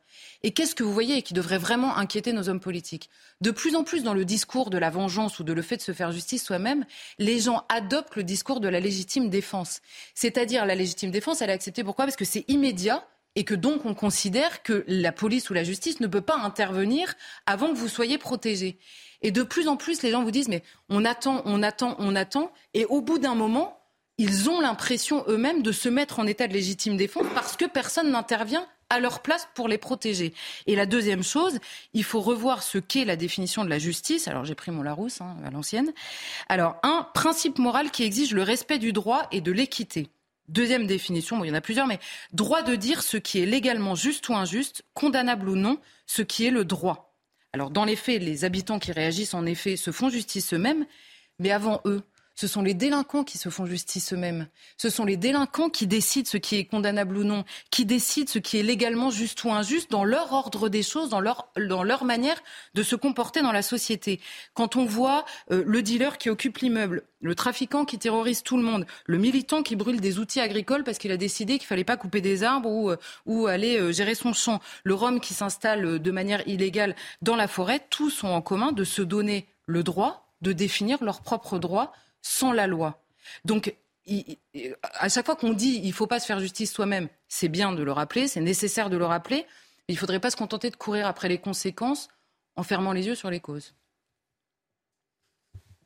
Et 0.44 0.52
qu'est-ce 0.52 0.76
que 0.76 0.84
vous 0.84 0.94
voyez 0.94 1.18
et 1.18 1.22
qui 1.22 1.34
devrait 1.34 1.58
vraiment 1.58 1.96
inquiéter 1.96 2.34
nos 2.34 2.50
hommes 2.50 2.60
politiques? 2.60 3.10
De 3.42 3.52
plus 3.52 3.76
en 3.76 3.84
plus 3.84 4.04
dans 4.04 4.14
le 4.14 4.26
discours 4.26 4.70
de 4.70 4.78
la 4.78 4.90
vengeance 4.90 5.40
ou 5.40 5.44
de 5.44 5.54
le 5.54 5.62
fait 5.62 5.78
de 5.78 5.82
se 5.82 5.94
faire 5.94 6.12
justice 6.12 6.44
soi-même, 6.44 6.86
les 7.20 7.40
gens 7.40 7.64
adoptent 7.70 8.16
le 8.16 8.24
discours 8.24 8.60
de 8.60 8.68
la 8.68 8.80
légitime 8.80 9.30
défense. 9.30 9.82
C'est-à-dire 10.16 10.66
la 10.66 10.76
légitime 10.76 11.12
défense, 11.12 11.42
elle 11.42 11.52
est 11.52 11.54
acceptée 11.54 11.84
pourquoi? 11.84 12.06
Parce 12.06 12.18
que 12.18 12.26
c'est 12.26 12.46
immédiat 12.50 13.08
et 13.36 13.44
que 13.44 13.54
donc 13.54 13.86
on 13.86 13.94
considère 13.94 14.64
que 14.64 14.84
la 14.88 15.12
police 15.12 15.50
ou 15.50 15.54
la 15.54 15.64
justice 15.64 16.00
ne 16.00 16.08
peut 16.08 16.22
pas 16.22 16.38
intervenir 16.38 17.14
avant 17.46 17.70
que 17.70 17.78
vous 17.78 17.88
soyez 17.88 18.18
protégé. 18.18 18.80
Et 19.22 19.32
de 19.32 19.44
plus 19.44 19.68
en 19.68 19.78
plus, 19.78 20.02
les 20.02 20.12
gens 20.12 20.24
vous 20.24 20.32
disent, 20.32 20.48
mais 20.48 20.64
on 20.88 21.06
attend, 21.06 21.42
on 21.46 21.62
attend, 21.62 21.96
on 22.00 22.16
attend, 22.16 22.52
et 22.74 22.86
au 22.86 23.02
bout 23.02 23.20
d'un 23.20 23.36
moment, 23.36 23.79
ils 24.20 24.50
ont 24.50 24.60
l'impression 24.60 25.24
eux-mêmes 25.30 25.64
de 25.64 25.72
se 25.72 25.88
mettre 25.88 26.20
en 26.20 26.28
état 26.28 26.48
de 26.48 26.54
légitime 26.54 26.98
défense 26.98 27.26
parce 27.34 27.56
que 27.56 27.64
personne 27.64 28.12
n'intervient 28.12 28.68
à 28.90 29.00
leur 29.00 29.22
place 29.22 29.48
pour 29.56 29.70
les 29.70 29.78
protéger. 29.78 30.34
Et 30.68 30.76
la 30.76 30.86
deuxième 30.86 31.24
chose, 31.24 31.60
il 31.94 32.04
faut 32.04 32.20
revoir 32.20 32.62
ce 32.62 32.80
qu'est 32.80 33.06
la 33.06 33.16
définition 33.16 33.64
de 33.64 33.70
la 33.70 33.80
justice. 33.80 34.28
Alors 34.28 34.44
j'ai 34.44 34.56
pris 34.56 34.72
mon 34.72 34.84
Larousse 34.84 35.22
hein, 35.22 35.38
à 35.46 35.52
l'ancienne. 35.52 35.94
Alors 36.50 36.76
un 36.84 37.08
principe 37.14 37.60
moral 37.60 37.92
qui 37.92 38.04
exige 38.04 38.34
le 38.34 38.44
respect 38.44 38.78
du 38.78 38.92
droit 38.92 39.26
et 39.32 39.40
de 39.40 39.54
l'équité. 39.54 40.10
Deuxième 40.50 40.86
définition, 40.86 41.38
bon, 41.38 41.46
il 41.46 41.50
y 41.50 41.52
en 41.52 41.56
a 41.56 41.62
plusieurs, 41.62 41.88
mais 41.88 42.00
droit 42.34 42.62
de 42.62 42.76
dire 42.76 43.04
ce 43.04 43.16
qui 43.16 43.40
est 43.40 43.46
légalement 43.46 43.96
juste 43.96 44.28
ou 44.28 44.36
injuste, 44.36 44.84
condamnable 44.96 45.48
ou 45.48 45.56
non, 45.56 45.80
ce 46.08 46.24
qui 46.24 46.46
est 46.46 46.52
le 46.52 46.66
droit. 46.66 47.16
Alors 47.54 47.70
dans 47.70 47.86
les 47.86 47.96
faits, 47.96 48.22
les 48.22 48.44
habitants 48.44 48.80
qui 48.80 48.92
réagissent 48.92 49.34
en 49.34 49.46
effet 49.46 49.78
se 49.78 49.92
font 49.92 50.10
justice 50.10 50.54
eux-mêmes, 50.54 50.86
mais 51.38 51.52
avant 51.52 51.80
eux, 51.86 52.04
ce 52.40 52.48
sont 52.48 52.62
les 52.62 52.74
délinquants 52.74 53.26
qui 53.26 53.38
se 53.38 53.50
font 53.50 53.66
justice 53.66 54.14
eux-mêmes. 54.14 54.48
Ce 54.78 54.90
sont 54.90 55.04
les 55.04 55.18
délinquants 55.18 55.70
qui 55.70 55.88
décident 55.88 56.30
ce 56.30 56.38
qui 56.38 56.56
est 56.56 56.64
condamnable 56.64 57.18
ou 57.18 57.26
non, 57.26 57.44
qui 57.70 57.86
décident 57.86 58.32
ce 58.32 58.40
qui 58.40 58.58
est 58.58 58.64
légalement 58.64 59.10
juste 59.10 59.44
ou 59.44 59.52
injuste 59.52 59.92
dans 59.92 60.06
leur 60.06 60.32
ordre 60.32 60.70
des 60.70 60.82
choses, 60.82 61.10
dans 61.10 61.20
leur, 61.20 61.52
dans 61.58 61.84
leur 61.84 62.06
manière 62.06 62.42
de 62.76 62.82
se 62.82 62.96
comporter 62.96 63.42
dans 63.42 63.52
la 63.52 63.62
société. 63.62 64.22
Quand 64.54 64.78
on 64.78 64.86
voit 64.86 65.26
euh, 65.52 65.66
le 65.68 65.82
dealer 65.82 66.18
qui 66.18 66.30
occupe 66.30 66.60
l'immeuble, 66.60 67.04
le 67.20 67.36
trafiquant 67.36 67.84
qui 67.84 68.00
terrorise 68.00 68.42
tout 68.42 68.56
le 68.56 68.64
monde, 68.64 68.86
le 69.06 69.18
militant 69.18 69.62
qui 69.62 69.76
brûle 69.76 70.00
des 70.00 70.18
outils 70.18 70.40
agricoles 70.40 70.86
parce 70.86 70.98
qu'il 70.98 71.12
a 71.12 71.18
décidé 71.18 71.58
qu'il 71.58 71.68
fallait 71.68 71.84
pas 71.84 71.98
couper 71.98 72.22
des 72.22 72.44
arbres 72.44 72.70
ou, 72.70 72.90
euh, 72.90 72.96
ou 73.26 73.48
aller 73.48 73.78
euh, 73.78 73.92
gérer 73.92 74.16
son 74.16 74.32
champ, 74.32 74.62
le 74.86 74.94
rhum 74.94 75.20
qui 75.20 75.34
s'installe 75.34 76.00
de 76.00 76.12
manière 76.12 76.48
illégale 76.48 76.96
dans 77.22 77.36
la 77.36 77.50
forêt, 77.50 77.86
tous 77.90 78.24
ont 78.24 78.34
en 78.34 78.42
commun 78.42 78.72
de 78.72 78.86
se 78.86 79.02
donner 79.02 79.50
le 79.66 79.84
droit 79.84 80.26
de 80.42 80.54
définir 80.54 81.04
leurs 81.04 81.20
propres 81.20 81.60
droits 81.60 81.92
sans 82.22 82.52
la 82.52 82.68
loi. 82.68 83.02
Donc, 83.46 83.76
à 84.94 85.10
chaque 85.10 85.26
fois 85.26 85.36
qu'on 85.36 85.54
dit 85.54 85.82
il 85.84 85.94
faut 85.94 86.08
pas 86.08 86.20
se 86.20 86.26
faire 86.26 86.40
justice 86.40 86.72
soi-même, 86.72 87.10
c'est 87.28 87.50
bien 87.50 87.72
de 87.72 87.84
le 87.84 87.92
rappeler, 87.92 88.28
c'est 88.28 88.42
nécessaire 88.42 88.90
de 88.90 88.98
le 88.98 89.06
rappeler, 89.06 89.46
mais 89.88 89.94
il 89.94 89.96
ne 89.96 90.00
faudrait 90.00 90.20
pas 90.20 90.32
se 90.32 90.38
contenter 90.38 90.70
de 90.70 90.76
courir 90.76 91.06
après 91.08 91.30
les 91.30 91.38
conséquences 91.38 92.10
en 92.56 92.64
fermant 92.64 92.92
les 92.92 93.06
yeux 93.06 93.16
sur 93.16 93.30
les 93.30 93.40
causes. 93.40 93.74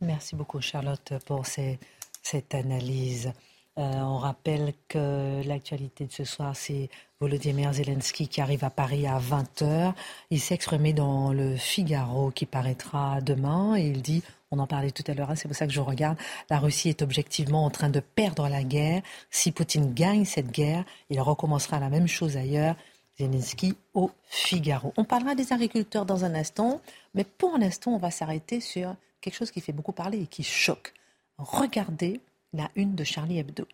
Merci 0.02 0.36
beaucoup 0.36 0.60
Charlotte 0.62 1.14
pour 1.26 1.46
cette 1.46 2.56
analyse. 2.56 3.32
Euh, 3.80 3.82
on 3.82 4.18
rappelle 4.18 4.74
que 4.88 5.42
l'actualité 5.48 6.06
de 6.06 6.12
ce 6.12 6.26
soir, 6.26 6.56
c'est 6.56 6.90
Volodymyr 7.20 7.74
Zelensky 7.74 8.28
qui 8.28 8.40
arrive 8.40 8.64
à 8.64 8.70
Paris 8.70 9.08
à 9.08 9.18
20h. 9.18 9.94
Il 10.30 10.42
exprimé 10.52 10.94
dans 10.94 11.34
le 11.34 11.56
Figaro 11.56 12.30
qui 12.30 12.46
paraîtra 12.46 13.20
demain 13.22 13.76
et 13.76 13.88
il 13.88 14.04
dit 14.04 14.22
on 14.54 14.60
en 14.60 14.68
parlait 14.68 14.92
tout 14.92 15.04
à 15.08 15.14
l'heure, 15.14 15.32
hein, 15.32 15.36
c'est 15.36 15.48
pour 15.48 15.58
ça 15.58 15.66
que 15.66 15.74
je 15.74 15.82
regarde. 15.82 16.18
La 16.50 16.60
Russie 16.60 16.90
est 16.90 17.02
objectivement 17.02 17.66
en 17.66 17.70
train 17.70 17.90
de 17.90 18.00
perdre 18.00 18.48
la 18.48 18.64
guerre. 18.64 19.02
Si 19.32 19.52
Poutine 19.52 19.94
gagne 19.94 20.26
cette 20.26 20.52
guerre, 20.52 20.86
il 21.10 21.20
recommencera 21.20 21.80
la 21.80 21.90
même 21.90 22.08
chose 22.08 22.38
ailleurs. 22.38 22.76
Zelensky 23.18 23.76
au 23.94 24.10
Figaro. 24.24 24.92
On 24.98 25.04
parlera 25.04 25.36
des 25.36 25.54
agriculteurs 25.54 26.06
dans 26.06 26.26
un 26.26 26.34
instant, 26.34 26.82
mais 27.14 27.24
pour 27.24 27.58
l'instant, 27.58 27.92
on 27.92 27.98
va 27.98 28.10
s'arrêter 28.10 28.60
sur 28.60 28.96
quelque 29.22 29.36
chose 29.36 29.52
qui 29.52 29.62
fait 29.62 29.72
beaucoup 29.72 29.92
parler 29.92 30.22
et 30.22 30.28
qui 30.28 30.44
choque. 30.44 30.94
Regardez 31.38 32.22
la 32.54 32.70
une 32.76 32.96
de 32.96 33.04
Charlie 33.04 33.38
Hebdo. 33.38 33.68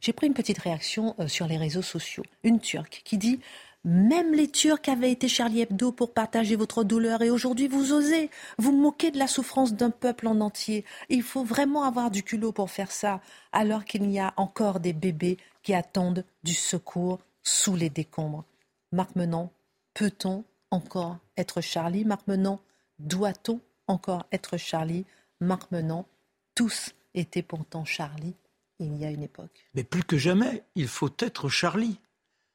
J'ai 0.00 0.12
pris 0.12 0.26
une 0.26 0.34
petite 0.34 0.58
réaction 0.58 1.14
euh, 1.18 1.28
sur 1.28 1.46
les 1.46 1.56
réseaux 1.56 1.82
sociaux. 1.82 2.24
Une 2.42 2.60
Turque 2.60 3.02
qui 3.04 3.18
dit 3.18 3.40
même 3.84 4.32
les 4.32 4.48
Turcs 4.48 4.88
avaient 4.88 5.12
été 5.12 5.28
Charlie 5.28 5.60
Hebdo 5.60 5.92
pour 5.92 6.14
partager 6.14 6.56
votre 6.56 6.84
douleur 6.84 7.22
et 7.22 7.30
aujourd'hui 7.30 7.68
vous 7.68 7.92
osez 7.92 8.30
vous 8.58 8.72
moquer 8.72 9.10
de 9.10 9.18
la 9.18 9.26
souffrance 9.26 9.74
d'un 9.74 9.90
peuple 9.90 10.26
en 10.26 10.40
entier. 10.40 10.84
Il 11.10 11.22
faut 11.22 11.44
vraiment 11.44 11.84
avoir 11.84 12.10
du 12.10 12.22
culot 12.22 12.52
pour 12.52 12.70
faire 12.70 12.90
ça 12.90 13.20
alors 13.52 13.84
qu'il 13.84 14.10
y 14.10 14.18
a 14.18 14.32
encore 14.36 14.80
des 14.80 14.94
bébés 14.94 15.36
qui 15.62 15.74
attendent 15.74 16.24
du 16.42 16.54
secours 16.54 17.20
sous 17.42 17.76
les 17.76 17.90
décombres. 17.90 18.44
Marc 18.92 19.16
Menant, 19.16 19.52
peut-on 19.92 20.44
encore 20.70 21.18
être 21.36 21.60
Charlie? 21.60 22.04
Marc 22.04 22.26
Menant, 22.26 22.60
doit-on 22.98 23.60
encore 23.86 24.26
être 24.32 24.56
Charlie? 24.56 25.04
Marc 25.40 25.70
Menant, 25.72 26.06
tous 26.54 26.94
étaient 27.14 27.42
pourtant 27.42 27.84
Charlie 27.84 28.34
il 28.80 28.96
y 28.96 29.04
a 29.04 29.10
une 29.10 29.22
époque. 29.22 29.66
Mais 29.74 29.84
plus 29.84 30.02
que 30.02 30.18
jamais, 30.18 30.64
il 30.74 30.88
faut 30.88 31.10
être 31.18 31.48
Charlie 31.48 31.98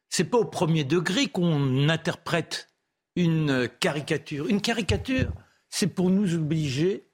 c'est 0.10 0.26
pas 0.26 0.38
au 0.38 0.46
premier 0.46 0.84
degré 0.84 1.28
qu'on 1.28 1.90
interprète 1.90 2.70
une 3.16 3.70
caricature. 3.80 4.48
Une 4.48 4.62
caricature, 4.62 5.32
c'est 5.70 5.88
pour 5.88 6.10
nous 6.10 6.36
obliger 6.36 7.08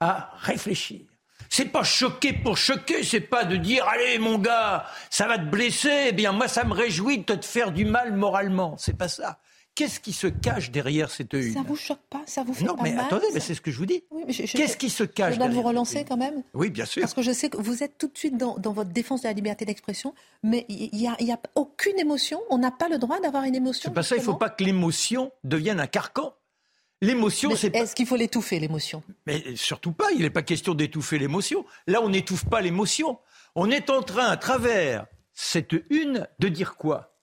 à 0.00 0.32
réfléchir. 0.38 1.00
C'est 1.50 1.66
pas 1.66 1.82
choquer 1.82 2.32
pour 2.32 2.56
choquer, 2.56 3.02
c'est 3.02 3.20
pas 3.20 3.44
de 3.44 3.56
dire 3.56 3.86
allez 3.88 4.18
mon 4.18 4.38
gars, 4.38 4.86
ça 5.08 5.26
va 5.26 5.38
te 5.38 5.44
blesser, 5.44 6.08
eh 6.08 6.12
bien 6.12 6.32
moi 6.32 6.46
ça 6.46 6.64
me 6.64 6.74
réjouit 6.74 7.18
de 7.18 7.34
te 7.34 7.44
faire 7.44 7.72
du 7.72 7.84
mal 7.84 8.12
moralement, 8.14 8.76
c'est 8.76 8.96
pas 8.96 9.08
ça. 9.08 9.40
Qu'est-ce 9.78 10.00
qui 10.00 10.12
se 10.12 10.26
cache 10.26 10.72
derrière 10.72 11.08
cette 11.08 11.34
une 11.34 11.54
Ça 11.54 11.62
vous 11.62 11.76
choque 11.76 12.02
pas? 12.10 12.20
Ça 12.26 12.42
vous 12.42 12.52
fait 12.52 12.64
non, 12.64 12.74
mais 12.82 12.96
attendez, 12.96 13.26
mais 13.32 13.38
c'est 13.38 13.54
ce 13.54 13.60
que 13.60 13.70
je 13.70 13.78
vous 13.78 13.86
dis. 13.86 14.02
Qu'est-ce 14.26 14.76
qui 14.76 14.90
se 14.90 15.04
cache 15.04 15.34
Je 15.34 15.38
dois 15.38 15.46
vous 15.46 15.62
relancer 15.62 16.04
quand 16.04 16.16
même? 16.16 16.42
Oui, 16.52 16.68
bien 16.68 16.84
sûr. 16.84 17.00
Parce 17.00 17.14
que 17.14 17.22
je 17.22 17.30
sais 17.30 17.48
que 17.48 17.58
vous 17.58 17.84
êtes 17.84 17.96
tout 17.96 18.08
de 18.08 18.18
suite 18.18 18.36
dans, 18.36 18.56
votre 18.72 18.90
défense 18.90 19.22
de 19.22 19.28
la 19.28 19.32
liberté 19.34 19.64
d'expression, 19.64 20.14
mais 20.42 20.66
il 20.68 20.90
n'y 20.92 21.06
a, 21.06 21.12
a, 21.12 21.40
aucune 21.54 21.96
émotion. 21.96 22.40
On 22.50 22.58
n'a 22.58 22.72
pas 22.72 22.88
le 22.88 22.98
droit 22.98 23.20
d'avoir 23.20 23.44
une 23.44 23.54
émotion. 23.54 23.82
C'est 23.90 23.94
pas 23.94 24.02
ça, 24.02 24.16
il 24.16 24.18
ne 24.18 24.24
faut 24.24 24.34
pas 24.34 24.50
que 24.50 24.64
l'émotion 24.64 25.30
devienne 25.44 25.78
un 25.78 25.86
carcan. 25.86 26.34
L'émotion, 27.00 27.54
c'est 27.54 27.72
Est-ce 27.76 27.94
qu'il 27.94 28.06
faut 28.06 28.16
l'étouffer, 28.16 28.58
l'émotion? 28.58 29.04
Mais 29.28 29.54
surtout 29.54 29.92
pas, 29.92 30.10
il 30.10 30.22
n'est 30.22 30.30
pas 30.30 30.42
question 30.42 30.74
d'étouffer 30.74 31.20
l'émotion. 31.20 31.64
Là, 31.86 32.02
on 32.02 32.08
n'étouffe 32.08 32.46
pas 32.46 32.60
l'émotion. 32.60 33.20
On 33.54 33.70
est 33.70 33.90
en 33.90 34.02
train, 34.02 34.26
à 34.26 34.36
travers 34.36 35.06
cette 35.34 35.76
une, 35.90 36.26
de 36.40 36.48
dire 36.48 36.74
quoi? 36.74 37.14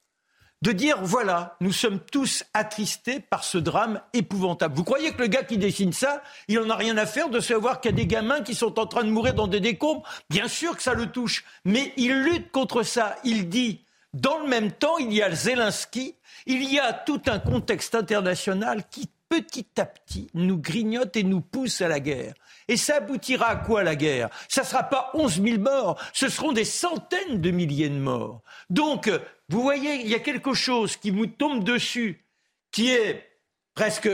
De 0.65 0.71
dire 0.71 0.97
voilà, 1.03 1.57
nous 1.61 1.71
sommes 1.71 1.99
tous 1.99 2.43
attristés 2.55 3.19
par 3.19 3.43
ce 3.43 3.59
drame 3.59 4.01
épouvantable. 4.13 4.75
Vous 4.75 4.83
croyez 4.83 5.11
que 5.11 5.21
le 5.21 5.27
gars 5.27 5.43
qui 5.43 5.59
dessine 5.59 5.93
ça, 5.93 6.23
il 6.47 6.57
en 6.57 6.71
a 6.71 6.75
rien 6.75 6.97
à 6.97 7.05
faire 7.05 7.29
de 7.29 7.39
savoir 7.39 7.79
qu'il 7.79 7.91
y 7.91 7.93
a 7.93 7.97
des 7.97 8.07
gamins 8.07 8.41
qui 8.41 8.55
sont 8.55 8.79
en 8.79 8.87
train 8.87 9.03
de 9.03 9.11
mourir 9.11 9.35
dans 9.35 9.47
des 9.47 9.59
décombres? 9.59 10.01
Bien 10.27 10.47
sûr 10.47 10.75
que 10.75 10.81
ça 10.81 10.95
le 10.95 11.05
touche, 11.11 11.45
mais 11.65 11.93
il 11.97 12.19
lutte 12.23 12.51
contre 12.51 12.81
ça. 12.81 13.15
Il 13.23 13.47
dit 13.47 13.81
dans 14.15 14.39
le 14.39 14.47
même 14.47 14.71
temps, 14.71 14.97
il 14.97 15.13
y 15.13 15.21
a 15.21 15.29
Zelensky, 15.29 16.15
il 16.47 16.63
y 16.63 16.79
a 16.79 16.93
tout 16.93 17.21
un 17.27 17.37
contexte 17.37 17.93
international 17.93 18.85
qui 18.89 19.07
petit 19.29 19.67
à 19.77 19.85
petit, 19.85 20.29
nous 20.33 20.57
grignote 20.57 21.15
et 21.15 21.23
nous 21.23 21.41
pousse 21.41 21.81
à 21.81 21.87
la 21.87 21.99
guerre. 21.99 22.33
Et 22.67 22.77
ça 22.77 22.97
aboutira 22.97 23.47
à 23.47 23.55
quoi 23.55 23.83
la 23.83 23.95
guerre? 23.95 24.29
Ça 24.47 24.61
ne 24.61 24.65
sera 24.65 24.83
pas 24.83 25.11
11 25.13 25.41
000 25.43 25.59
morts, 25.59 25.99
ce 26.13 26.29
seront 26.29 26.51
des 26.51 26.65
centaines 26.65 27.41
de 27.41 27.51
milliers 27.51 27.89
de 27.89 27.99
morts. 27.99 28.41
Donc, 28.69 29.11
vous 29.49 29.61
voyez, 29.61 29.95
il 30.01 30.07
y 30.07 30.15
a 30.15 30.19
quelque 30.19 30.53
chose 30.53 30.97
qui 30.97 31.11
vous 31.11 31.27
tombe 31.27 31.63
dessus, 31.63 32.25
qui 32.71 32.91
est 32.91 33.29
presque 33.75 34.09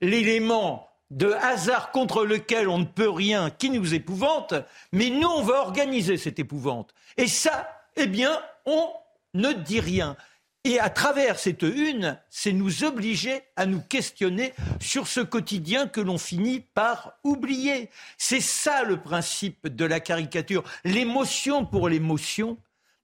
l'élément 0.00 0.88
de 1.10 1.32
hasard 1.32 1.90
contre 1.90 2.24
lequel 2.24 2.68
on 2.68 2.78
ne 2.78 2.84
peut 2.84 3.10
rien, 3.10 3.50
qui 3.50 3.70
nous 3.70 3.94
épouvante, 3.94 4.54
mais 4.92 5.10
nous, 5.10 5.28
on 5.28 5.42
va 5.42 5.60
organiser 5.60 6.16
cette 6.16 6.38
épouvante. 6.38 6.94
Et 7.16 7.26
ça, 7.26 7.68
eh 7.96 8.06
bien, 8.06 8.40
on 8.66 8.90
ne 9.34 9.52
dit 9.52 9.80
rien. 9.80 10.16
Et 10.64 10.78
à 10.80 10.90
travers 10.90 11.38
cette 11.38 11.62
une, 11.62 12.18
c'est 12.28 12.52
nous 12.52 12.84
obliger 12.84 13.40
à 13.56 13.64
nous 13.64 13.80
questionner 13.80 14.52
sur 14.80 15.06
ce 15.06 15.20
quotidien 15.20 15.86
que 15.86 16.00
l'on 16.00 16.18
finit 16.18 16.60
par 16.60 17.14
oublier. 17.24 17.90
C'est 18.18 18.40
ça 18.40 18.82
le 18.82 19.00
principe 19.00 19.68
de 19.68 19.84
la 19.84 20.00
caricature. 20.00 20.64
L'émotion 20.84 21.64
pour 21.64 21.88
l'émotion 21.88 22.58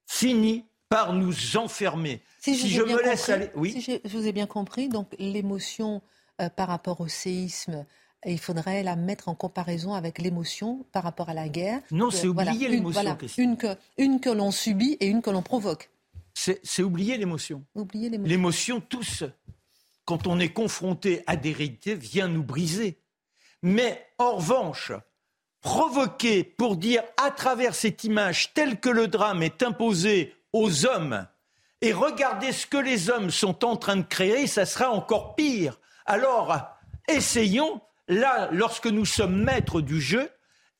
finit 0.06 0.66
par 0.88 1.12
nous 1.12 1.56
enfermer. 1.56 2.22
Si, 2.40 2.56
je, 2.68 2.82
me 2.82 3.02
laisse 3.02 3.28
aller, 3.28 3.50
oui. 3.54 3.72
Si 3.72 4.00
je, 4.04 4.16
vous 4.16 4.26
ai 4.26 4.32
bien 4.32 4.46
compris, 4.46 4.88
donc 4.88 5.08
l'émotion 5.18 6.02
euh, 6.40 6.48
par 6.48 6.68
rapport 6.68 7.00
au 7.00 7.08
séisme, 7.08 7.86
il 8.26 8.38
faudrait 8.38 8.82
la 8.82 8.96
mettre 8.96 9.28
en 9.28 9.34
comparaison 9.34 9.94
avec 9.94 10.18
l'émotion 10.18 10.86
par 10.92 11.02
rapport 11.02 11.28
à 11.28 11.34
la 11.34 11.48
guerre. 11.48 11.80
Non, 11.90 12.10
c'est 12.10 12.26
oublier 12.26 12.68
l'émotion. 12.68 13.18
une 13.38 13.56
que, 13.56 13.76
une 13.98 14.20
que 14.20 14.30
l'on 14.30 14.50
subit 14.50 14.96
et 15.00 15.06
une 15.06 15.20
que 15.20 15.30
l'on 15.30 15.42
provoque 15.42 15.90
c'est 16.34 16.82
oublier 16.82 17.16
l'émotion. 17.16 17.64
L'émotion, 18.24 18.80
tous, 18.80 19.24
quand 20.04 20.26
on 20.26 20.38
est 20.38 20.52
confronté 20.52 21.22
à 21.26 21.36
des 21.36 21.52
réalités, 21.52 21.94
vient 21.94 22.28
nous 22.28 22.42
briser. 22.42 22.98
Mais 23.62 24.06
en 24.18 24.36
revanche, 24.36 24.92
provoquer 25.60 26.44
pour 26.44 26.76
dire 26.76 27.02
à 27.16 27.30
travers 27.30 27.74
cette 27.74 28.04
image 28.04 28.52
telle 28.52 28.78
que 28.78 28.90
le 28.90 29.08
drame 29.08 29.42
est 29.42 29.62
imposé 29.62 30.34
aux 30.54 30.86
hommes 30.86 31.26
et 31.82 31.92
regarder 31.92 32.52
ce 32.52 32.66
que 32.66 32.78
les 32.78 33.10
hommes 33.10 33.30
sont 33.30 33.64
en 33.64 33.76
train 33.76 33.96
de 33.96 34.02
créer, 34.02 34.46
ça 34.46 34.64
sera 34.64 34.90
encore 34.90 35.34
pire. 35.34 35.78
Alors, 36.06 36.56
essayons, 37.08 37.82
là, 38.08 38.48
lorsque 38.52 38.86
nous 38.86 39.04
sommes 39.04 39.42
maîtres 39.42 39.82
du 39.82 40.00
jeu, 40.00 40.30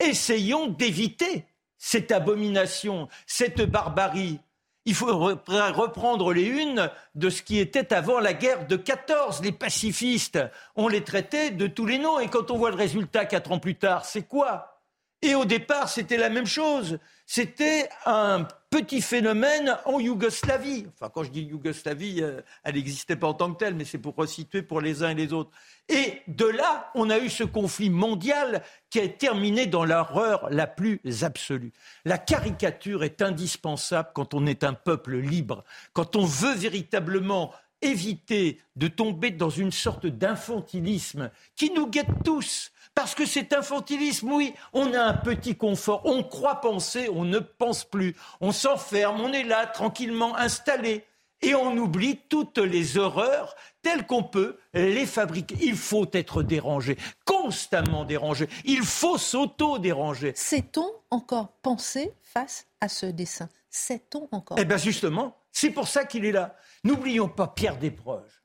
essayons 0.01 0.69
d'éviter 0.69 1.45
cette 1.77 2.13
abomination, 2.13 3.09
cette 3.27 3.63
barbarie, 3.63 4.41
il 4.87 4.95
faut 4.95 5.17
reprendre 5.17 6.33
les 6.33 6.45
unes 6.45 6.91
de 7.15 7.29
ce 7.29 7.43
qui 7.43 7.59
était 7.59 7.93
avant 7.93 8.21
la 8.21 8.33
guerre 8.33 8.67
de 8.67 8.77
14. 8.77 9.43
Les 9.43 9.53
pacifistes, 9.53 10.39
on 10.77 10.89
les 10.89 11.03
traitait 11.03 11.51
de 11.51 11.67
tous 11.67 11.87
les 11.87 11.99
noms. 11.99 12.21
Et 12.21 12.29
quand 12.29 12.51
on 12.51 12.59
voit 12.59 12.71
le 12.71 12.77
résultat 12.77 13.25
quatre 13.25 13.51
ans 13.51 13.59
plus 13.59 13.77
tard, 13.77 14.05
c'est 14.05 14.29
quoi? 14.29 14.83
Et 15.23 15.35
au 15.35 15.47
départ, 15.47 15.89
c'était 15.89 16.19
la 16.19 16.29
même 16.29 16.47
chose. 16.47 16.99
C'était 17.25 17.89
un 18.05 18.47
petit 18.75 19.03
phénomène 19.03 19.79
en 19.85 20.01
Yougoslavie. 20.01 20.87
Enfin, 20.95 21.09
quand 21.09 21.23
je 21.23 21.31
dis 21.31 21.43
Yougoslavie, 21.43 22.21
euh, 22.21 22.41
elle 22.65 22.75
n'existait 22.75 23.15
pas 23.15 23.29
en 23.29 23.35
tant 23.35 23.53
que 23.53 23.59
telle, 23.59 23.77
mais 23.77 23.85
c'est 23.85 23.99
pour 23.99 24.17
resituer 24.17 24.63
pour 24.63 24.81
les 24.81 25.05
uns 25.05 25.11
et 25.11 25.15
les 25.15 25.33
autres. 25.33 25.53
Et 25.89 26.23
de 26.27 26.45
là, 26.45 26.91
on 26.97 27.09
a 27.09 27.21
eu 27.21 27.31
ce 27.31 27.45
conflit 27.45 27.89
mondial 27.89 28.65
qui 28.91 28.99
a 28.99 29.07
terminé 29.07 29.67
dans 29.67 29.85
l'horreur 29.85 30.49
la 30.51 30.67
plus 30.67 31.01
absolue. 31.23 31.73
La 32.05 32.19
caricature 32.19 33.05
est 33.05 33.23
indispensable 33.23 34.09
quand 34.13 34.35
on 34.35 34.45
est 34.45 34.65
un 34.65 34.75
peuple 34.75 35.19
libre, 35.19 35.63
quand 35.93 36.17
on 36.17 36.25
veut 36.25 36.57
véritablement 36.57 37.53
éviter 37.81 38.61
de 38.75 38.89
tomber 38.89 39.31
dans 39.31 39.51
une 39.51 39.71
sorte 39.71 40.07
d'infantilisme 40.07 41.31
qui 41.55 41.71
nous 41.71 41.87
guette 41.87 42.25
tous. 42.25 42.73
Parce 42.95 43.15
que 43.15 43.27
cet 43.27 43.53
infantilisme, 43.53 44.33
oui, 44.33 44.55
on 44.73 44.93
a 44.95 45.01
un 45.01 45.15
petit 45.15 45.57
confort, 45.57 46.03
on 46.05 46.23
croit 46.23 46.61
penser, 46.61 47.09
on 47.13 47.25
ne 47.25 47.41
pense 47.41 47.85
plus, 47.85 48.15
on 48.41 48.53
s'enferme, 48.53 49.21
on 49.21 49.33
est 49.33 49.43
là 49.43 49.67
tranquillement 49.67 50.37
installé 50.37 51.05
et 51.43 51.55
on 51.55 51.77
oublie 51.77 52.21
toutes 52.29 52.59
les 52.59 52.97
horreurs 52.97 53.55
telles 53.83 54.07
qu'on 54.07 54.23
peut 54.23 54.59
les 54.73 55.07
fabriquer. 55.07 55.57
Il 55.61 55.77
faut 55.77 56.07
être 56.13 56.43
dérangé, 56.43 56.97
constamment 57.25 58.05
dérangé. 58.05 58.49
Il 58.65 58.83
faut 58.83 59.19
s'auto-déranger. 59.19 60.33
Sait-on 60.37 60.91
encore 61.11 61.49
penser 61.63 62.15
face 62.23 62.67
à 62.81 62.89
ce 62.89 63.07
dessin? 63.07 63.49
Sait-on 63.71 64.29
encore? 64.31 64.57
Eh 64.59 64.65
bien 64.65 64.79
justement, 64.79 65.37
c'est 65.53 65.71
pour 65.71 65.89
ça 65.89 66.05
qu'il 66.05 66.25
est 66.25 66.33
là. 66.33 66.57
N'oublions 66.85 67.29
pas 67.29 67.49
Pierre 67.49 67.77
Desproges. 67.77 68.43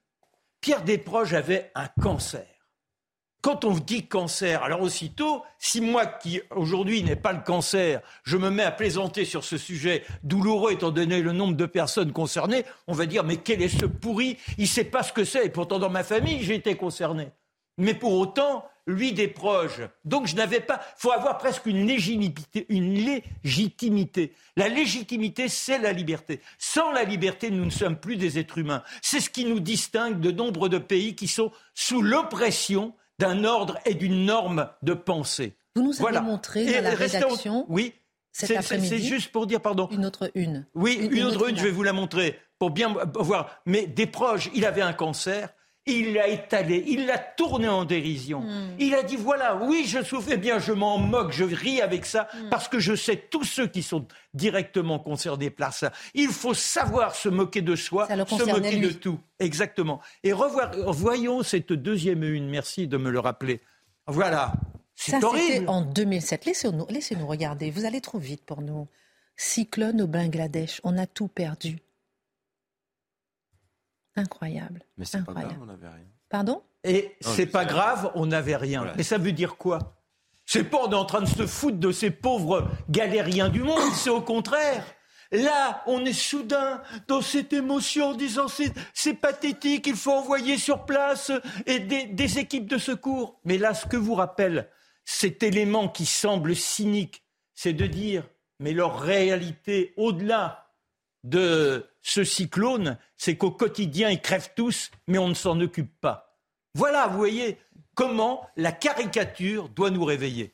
Pierre 0.60 0.84
Desproges 0.84 1.34
avait 1.34 1.72
un 1.76 1.88
cancer. 2.02 2.48
Quand 3.42 3.64
on 3.64 3.74
dit 3.74 4.06
cancer, 4.06 4.64
alors 4.64 4.82
aussitôt, 4.82 5.44
si 5.60 5.80
moi 5.80 6.06
qui 6.06 6.42
aujourd'hui 6.52 7.04
n'ai 7.04 7.16
pas 7.16 7.32
le 7.32 7.40
cancer, 7.40 8.02
je 8.24 8.36
me 8.36 8.50
mets 8.50 8.64
à 8.64 8.72
plaisanter 8.72 9.24
sur 9.24 9.46
ce 9.46 9.58
sujet 9.58 10.04
douloureux 10.24 10.74
étant 10.74 10.92
donné 10.92 11.22
le 11.22 11.32
nombre 11.32 11.56
de 11.56 11.66
personnes 11.66 12.12
concernées, 12.12 12.66
on 12.88 12.94
va 12.94 13.06
dire 13.06 13.24
mais 13.24 13.38
quel 13.38 13.62
est 13.62 13.70
ce 13.70 13.86
pourri? 13.86 14.38
Il 14.58 14.68
sait 14.68 14.84
pas 14.84 15.04
ce 15.04 15.14
que 15.14 15.24
c'est. 15.24 15.46
Et 15.46 15.50
pourtant 15.50 15.80
dans 15.80 15.90
ma 15.90 16.04
famille 16.04 16.44
j'ai 16.44 16.56
été 16.56 16.76
concerné. 16.76 17.30
Mais 17.78 17.94
pour 17.94 18.14
autant, 18.16 18.66
lui 18.88 19.14
des 19.14 19.30
proches. 19.30 19.80
Donc 20.04 20.28
je 20.28 20.36
n'avais 20.36 20.60
pas. 20.60 20.82
Il 20.98 21.02
faut 21.02 21.12
avoir 21.14 21.38
presque 21.38 21.66
une 21.66 21.88
légitimité, 21.88 22.66
une 22.68 22.94
légitimité. 22.94 24.34
La 24.58 24.68
légitimité, 24.68 25.48
c'est 25.48 25.78
la 25.78 25.94
liberté. 25.94 26.42
Sans 26.58 26.92
la 26.92 27.06
liberté, 27.06 27.52
nous 27.52 27.64
ne 27.64 27.70
sommes 27.70 27.96
plus 27.96 28.18
des 28.18 28.38
êtres 28.38 28.58
humains. 28.58 28.84
C'est 29.02 29.22
ce 29.22 29.30
qui 29.30 29.46
nous 29.46 29.62
distingue 29.62 30.20
de 30.20 30.32
nombre 30.32 30.68
de 30.68 30.78
pays 30.78 31.16
qui 31.16 31.30
sont 31.30 31.54
sous 31.74 32.02
l'oppression 32.02 32.94
d'un 33.20 33.44
ordre 33.44 33.78
et 33.86 33.94
d'une 33.94 34.26
norme 34.26 34.70
de 34.82 34.94
pensée. 34.94 35.56
Vous 35.76 35.84
nous 35.84 36.06
avez 36.06 36.22
montré 36.22 36.66
dans 36.66 36.82
la 36.82 36.96
rédaction. 36.96 37.66
Oui. 37.70 37.94
C'est 38.32 39.00
juste 39.00 39.32
pour 39.32 39.46
dire, 39.46 39.62
pardon. 39.62 39.88
Une 39.92 40.06
autre 40.06 40.32
une. 40.34 40.66
Oui, 40.74 41.10
une, 41.12 41.24
autre 41.24 41.50
une, 41.50 41.58
je 41.58 41.64
vais 41.64 41.72
vous 41.72 41.84
la 41.84 41.94
montrer 41.94 42.40
pour 42.58 42.72
bien 42.72 42.96
voir. 43.16 43.62
Mais 43.66 43.86
des 43.86 44.08
proches, 44.08 44.50
il 44.54 44.66
avait 44.66 44.82
un 44.82 44.94
cancer. 44.94 45.50
Il 45.90 46.14
l'a 46.14 46.28
étalé, 46.28 46.84
il 46.88 47.06
l'a 47.06 47.18
tourné 47.18 47.68
en 47.68 47.84
dérision. 47.84 48.42
Hmm. 48.42 48.76
Il 48.78 48.94
a 48.94 49.04
dit 49.04 49.16
voilà, 49.16 49.56
oui, 49.56 49.86
je 49.88 50.04
souffre, 50.04 50.30
eh 50.32 50.38
bien, 50.38 50.60
je 50.60 50.72
m'en 50.72 50.98
moque, 50.98 51.32
je 51.32 51.44
ris 51.44 51.82
avec 51.82 52.06
ça, 52.06 52.28
hmm. 52.34 52.50
parce 52.50 52.68
que 52.68 52.80
je 52.80 52.96
sais 52.96 53.18
tous 53.18 53.44
ceux 53.44 53.68
qui 53.68 53.82
sont 53.82 54.06
directement 54.34 55.00
concernés 55.00 55.50
par 55.50 55.74
ça. 55.74 55.92
Il 56.14 56.30
faut 56.30 56.54
savoir 56.54 57.16
se 57.16 57.30
moquer 57.30 57.62
de 57.62 57.76
soi, 57.76 58.08
se 58.08 58.50
moquer 58.50 58.78
de 58.78 58.90
tout. 58.90 59.20
Exactement. 59.40 60.00
Et 60.24 60.34
revoir, 60.34 60.72
voyons 60.92 61.44
cette 61.44 61.74
deuxième 61.74 62.24
une, 62.24 62.50
merci 62.50 62.88
de 62.88 62.98
me 62.98 63.10
le 63.10 63.20
rappeler. 63.20 63.62
Voilà. 64.08 64.54
C'est 64.96 65.24
horrible. 65.24 65.70
en 65.70 65.82
2007. 65.82 66.46
Laissez-nous 66.46 66.86
laissez 66.90 67.16
regarder, 67.16 67.72
vous 67.72 67.86
allez 67.86 68.02
trop 68.02 68.20
vite 68.20 68.44
pour 68.46 68.62
nous. 68.62 68.88
Cyclone 69.38 70.02
au 70.02 70.08
Bangladesh, 70.08 70.82
on 70.84 70.98
a 70.98 71.08
tout 71.08 71.30
perdu. 71.30 71.80
Incroyable. 74.16 74.84
Mais 74.98 75.06
c'est 75.06 75.24
pas 75.24 75.34
grave, 75.34 75.58
on 75.62 75.66
n'avait 75.66 75.88
rien. 75.88 76.08
Pardon? 76.30 76.62
Et 76.84 77.16
c'est 77.22 77.46
pas 77.48 77.66
grave, 77.66 78.12
on 78.16 78.26
n'avait 78.26 78.56
rien. 78.56 78.94
Mais 78.96 79.04
ça 79.04 79.18
veut 79.18 79.32
dire 79.32 79.58
quoi? 79.58 79.96
C'est 80.46 80.64
pas 80.64 80.80
on 80.86 80.92
est 80.92 80.96
en 80.96 81.06
train 81.06 81.22
de 81.22 81.28
se 81.28 81.46
foutre 81.46 81.78
de 81.78 81.92
ces 81.92 82.10
pauvres 82.10 82.68
galériens 82.90 83.50
du 83.50 83.62
monde, 83.62 83.94
c'est 83.94 84.10
au 84.10 84.22
contraire. 84.22 84.84
Là, 85.32 85.84
on 85.86 86.04
est 86.06 86.14
soudain 86.14 86.82
dans 87.08 87.22
cette 87.22 87.54
émotion 87.54 88.10
en 88.10 88.14
disant 88.16 88.48
c'est 88.94 89.14
pathétique, 89.14 89.86
il 89.86 89.96
faut 89.96 90.12
envoyer 90.12 90.58
sur 90.58 90.86
place 90.86 91.32
et 91.68 91.80
des, 91.80 92.06
des 92.06 92.40
équipes 92.40 92.68
de 92.68 92.80
secours. 92.80 93.40
Mais 93.46 93.60
là, 93.60 93.76
ce 93.76 93.86
que 93.86 93.98
vous 93.98 94.16
rappelle 94.16 94.70
cet 95.06 95.44
élément 95.44 95.88
qui 95.88 96.08
semble 96.08 96.56
cynique, 96.56 97.24
c'est 97.54 97.74
de 97.74 97.86
dire 97.86 98.24
mais 98.60 98.74
leur 98.74 99.00
réalité 99.00 99.94
au-delà 99.98 100.68
de 101.24 101.86
ce 102.10 102.24
cyclone, 102.24 102.98
c'est 103.18 103.38
qu'au 103.38 103.52
quotidien, 103.52 104.10
ils 104.10 104.22
crèvent 104.22 104.54
tous, 104.56 104.90
mais 105.08 105.18
on 105.18 105.30
ne 105.30 105.34
s'en 105.34 105.60
occupe 105.60 105.92
pas. 106.02 106.38
Voilà, 106.74 107.08
vous 107.08 107.18
voyez, 107.18 107.58
comment 107.94 108.48
la 108.58 108.72
caricature 108.72 109.70
doit 109.70 109.92
nous 109.92 110.04
réveiller. 110.04 110.54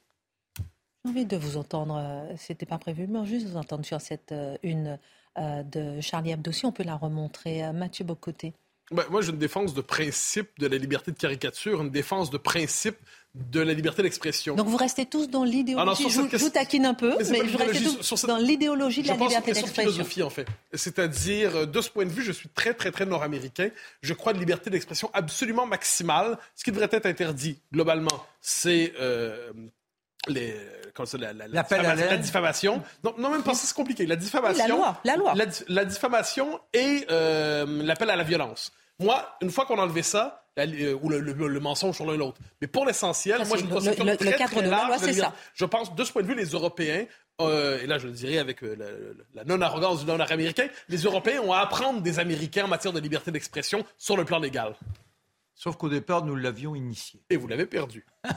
J'ai 0.57 1.11
envie 1.11 1.25
de 1.25 1.37
vous 1.37 1.57
entendre, 1.57 1.97
euh, 1.97 2.33
c'était 2.37 2.65
pas 2.65 2.77
prévu, 2.77 3.07
mais 3.07 3.25
juste 3.25 3.47
vous 3.47 3.57
entendre 3.57 3.85
sur 3.85 4.01
cette 4.01 4.31
euh, 4.31 4.57
une 4.63 4.99
euh, 5.37 5.63
de 5.63 6.01
Charlie 6.01 6.31
Hebdo. 6.31 6.51
Si 6.51 6.65
on 6.65 6.71
peut 6.71 6.83
la 6.83 6.95
remontrer, 6.95 7.71
Mathieu 7.71 8.03
Bocoté. 8.03 8.53
Ben, 8.91 9.03
moi, 9.09 9.21
j'ai 9.21 9.31
une 9.31 9.37
défense 9.37 9.73
de 9.73 9.81
principe 9.81 10.59
de 10.59 10.67
la 10.67 10.77
liberté 10.77 11.11
de 11.11 11.17
caricature, 11.17 11.81
une 11.81 11.89
défense 11.89 12.29
de 12.29 12.37
principe 12.37 12.97
de 13.35 13.59
la 13.59 13.73
liberté 13.73 14.01
d'expression. 14.01 14.55
Donc 14.55 14.67
vous 14.67 14.77
restez 14.77 15.05
tous 15.05 15.29
dans 15.29 15.43
l'idéologie, 15.43 16.05
ah 16.07 16.09
je, 16.09 16.37
vous 16.37 16.49
taquine 16.49 16.85
un 16.85 16.93
peu, 16.93 17.15
mais, 17.29 17.41
vous 17.41 17.57
restez 17.57 17.83
tous 17.83 18.25
dans 18.25 18.37
l'idéologie 18.37 19.03
de 19.03 19.09
la 19.09 19.15
liberté 19.15 19.51
d'expression. 19.51 19.91
philosophie 19.91 20.23
en 20.23 20.29
fait. 20.29 20.47
C'est-à-dire, 20.73 21.55
euh, 21.55 21.65
de 21.65 21.81
ce 21.81 21.89
point 21.89 22.05
de 22.05 22.11
vue, 22.11 22.23
je 22.23 22.31
suis 22.31 22.47
très 22.49 22.73
très 22.73 22.91
très 22.91 23.05
nord-américain. 23.05 23.69
Je 24.01 24.13
crois 24.13 24.31
de 24.31 24.39
liberté 24.39 24.69
d'expression 24.69 25.09
absolument 25.13 25.65
maximale. 25.65 26.37
Ce 26.55 26.63
qui 26.63 26.71
devrait 26.71 26.89
être 26.91 27.05
interdit 27.05 27.59
globalement, 27.73 28.25
c'est 28.39 28.93
euh, 28.99 29.51
les, 30.29 30.55
la, 31.19 31.33
la, 31.33 31.95
la, 31.95 32.17
diffamation. 32.17 32.81
Non, 33.03 33.15
non 33.17 33.29
même 33.29 33.43
pas, 33.43 33.53
c'est 33.53 33.73
compliqué. 33.75 34.05
La 34.05 34.15
diffamation. 34.15 34.65
la 34.65 34.73
loi. 34.73 35.01
La, 35.03 35.15
loi. 35.17 35.33
la 35.67 35.85
diffamation 35.85 36.59
et 36.73 37.05
euh, 37.11 37.83
l'appel 37.83 38.09
à 38.09 38.15
la 38.15 38.23
violence. 38.23 38.71
Moi, 38.99 39.37
une 39.41 39.51
fois 39.51 39.65
qu'on 39.65 39.77
a 39.77 39.81
enlevé 39.81 40.03
ça, 40.03 40.44
ou 40.57 41.09
le, 41.09 41.59
mensonge 41.59 41.95
sur 41.95 42.05
l'un 42.05 42.17
l'autre. 42.17 42.39
Mais 42.61 42.67
pour 42.67 42.85
l'essentiel, 42.85 43.45
moi, 43.45 43.57
je 43.57 43.65
trouve 43.65 43.85
le, 43.85 44.11
le, 44.11 44.17
très, 44.17 44.35
cadre 44.35 44.61
de 44.61 44.69
la 44.69 44.87
loi, 44.87 44.97
c'est 44.97 45.13
ça. 45.13 45.33
Je 45.53 45.65
pense, 45.65 45.93
de 45.93 46.03
ce 46.03 46.11
point 46.11 46.21
de 46.21 46.27
vue, 46.27 46.35
les 46.35 46.45
Européens 46.45 47.05
euh, 47.41 47.81
et 47.81 47.87
là 47.87 47.97
je 47.97 48.07
le 48.07 48.13
dirais 48.13 48.37
avec 48.37 48.63
euh, 48.63 49.13
la, 49.33 49.43
non-arrogance 49.43 49.99
du 49.99 50.05
dollar 50.05 50.31
américain, 50.31 50.67
les 50.87 50.99
Européens 50.99 51.41
ont 51.41 51.51
à 51.51 51.59
apprendre 51.59 52.01
des 52.01 52.19
Américains 52.19 52.63
en 52.63 52.67
matière 52.69 52.93
de 52.93 52.99
liberté 52.99 53.31
d'expression 53.31 53.85
sur 53.97 54.15
le 54.15 54.23
plan 54.23 54.39
légal. 54.39 54.75
Sauf 55.53 55.75
qu'au 55.75 55.89
départ, 55.89 56.23
nous 56.23 56.35
l'avions 56.35 56.75
initié. 56.75 57.21
Et 57.29 57.37
vous 57.37 57.47
l'avez 57.47 57.65
perdu. 57.65 58.05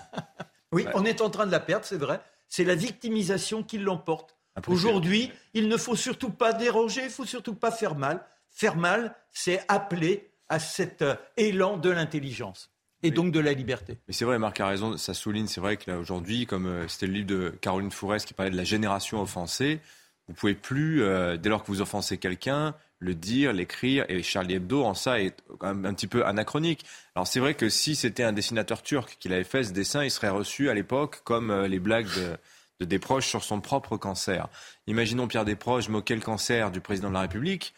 oui, 0.72 0.86
on 0.94 1.04
est 1.04 1.20
en 1.20 1.30
train 1.30 1.46
de 1.46 1.52
la 1.52 1.60
perdre, 1.60 1.84
c'est 1.84 1.96
vrai. 1.96 2.20
C'est 2.48 2.64
la 2.64 2.74
victimisation 2.74 3.62
qui 3.62 3.78
l'emporte. 3.78 4.36
Aujourd'hui, 4.66 5.30
il 5.54 5.68
ne 5.68 5.76
faut 5.76 5.94
surtout 5.94 6.30
pas 6.30 6.52
déroger, 6.52 7.02
il 7.02 7.06
ne 7.06 7.10
faut 7.10 7.24
surtout 7.24 7.54
pas 7.54 7.70
faire 7.70 7.94
mal. 7.94 8.24
Faire 8.50 8.76
mal, 8.76 9.14
c'est 9.30 9.64
appeler 9.68 10.30
à 10.48 10.58
cet 10.58 11.02
euh, 11.02 11.14
élan 11.36 11.76
de 11.76 11.90
l'intelligence 11.90 12.70
et 13.02 13.10
donc 13.10 13.32
de 13.32 13.40
la 13.40 13.52
liberté. 13.52 13.98
Mais 14.08 14.14
c'est 14.14 14.24
vrai, 14.24 14.38
Marc 14.38 14.60
a 14.60 14.66
raison, 14.66 14.96
ça 14.96 15.14
souligne, 15.14 15.46
c'est 15.46 15.60
vrai 15.60 15.76
que 15.76 15.90
là 15.90 15.98
aujourd'hui, 15.98 16.46
comme 16.46 16.66
euh, 16.66 16.88
c'était 16.88 17.06
le 17.06 17.12
livre 17.12 17.26
de 17.26 17.54
Caroline 17.60 17.90
Fourès 17.90 18.24
qui 18.24 18.34
parlait 18.34 18.50
de 18.50 18.56
la 18.56 18.64
génération 18.64 19.20
offensée, 19.22 19.80
vous 20.26 20.34
pouvez 20.34 20.54
plus, 20.54 21.02
euh, 21.02 21.36
dès 21.36 21.48
lors 21.48 21.62
que 21.62 21.68
vous 21.68 21.80
offensez 21.80 22.18
quelqu'un, 22.18 22.74
le 22.98 23.14
dire, 23.14 23.52
l'écrire, 23.52 24.04
et 24.08 24.22
Charlie 24.22 24.54
Hebdo 24.54 24.82
en 24.82 24.94
ça 24.94 25.20
est 25.20 25.42
un, 25.60 25.84
un 25.84 25.94
petit 25.94 26.08
peu 26.08 26.26
anachronique. 26.26 26.84
Alors 27.14 27.26
c'est 27.26 27.40
vrai 27.40 27.54
que 27.54 27.68
si 27.68 27.94
c'était 27.94 28.24
un 28.24 28.32
dessinateur 28.32 28.82
turc 28.82 29.16
qui 29.20 29.28
l'avait 29.28 29.44
fait 29.44 29.62
ce 29.62 29.72
dessin, 29.72 30.04
il 30.04 30.10
serait 30.10 30.28
reçu 30.28 30.68
à 30.68 30.74
l'époque 30.74 31.20
comme 31.24 31.50
euh, 31.50 31.68
les 31.68 31.78
blagues 31.78 32.08
de, 32.16 32.36
de 32.80 32.84
Desproges 32.84 33.26
sur 33.26 33.44
son 33.44 33.60
propre 33.60 33.96
cancer. 33.96 34.48
Imaginons 34.86 35.28
Pierre 35.28 35.44
Desproges 35.44 35.88
moquer 35.88 36.16
le 36.16 36.20
cancer 36.20 36.70
du 36.70 36.80
président 36.80 37.08
de 37.08 37.14
la 37.14 37.22
République 37.22 37.72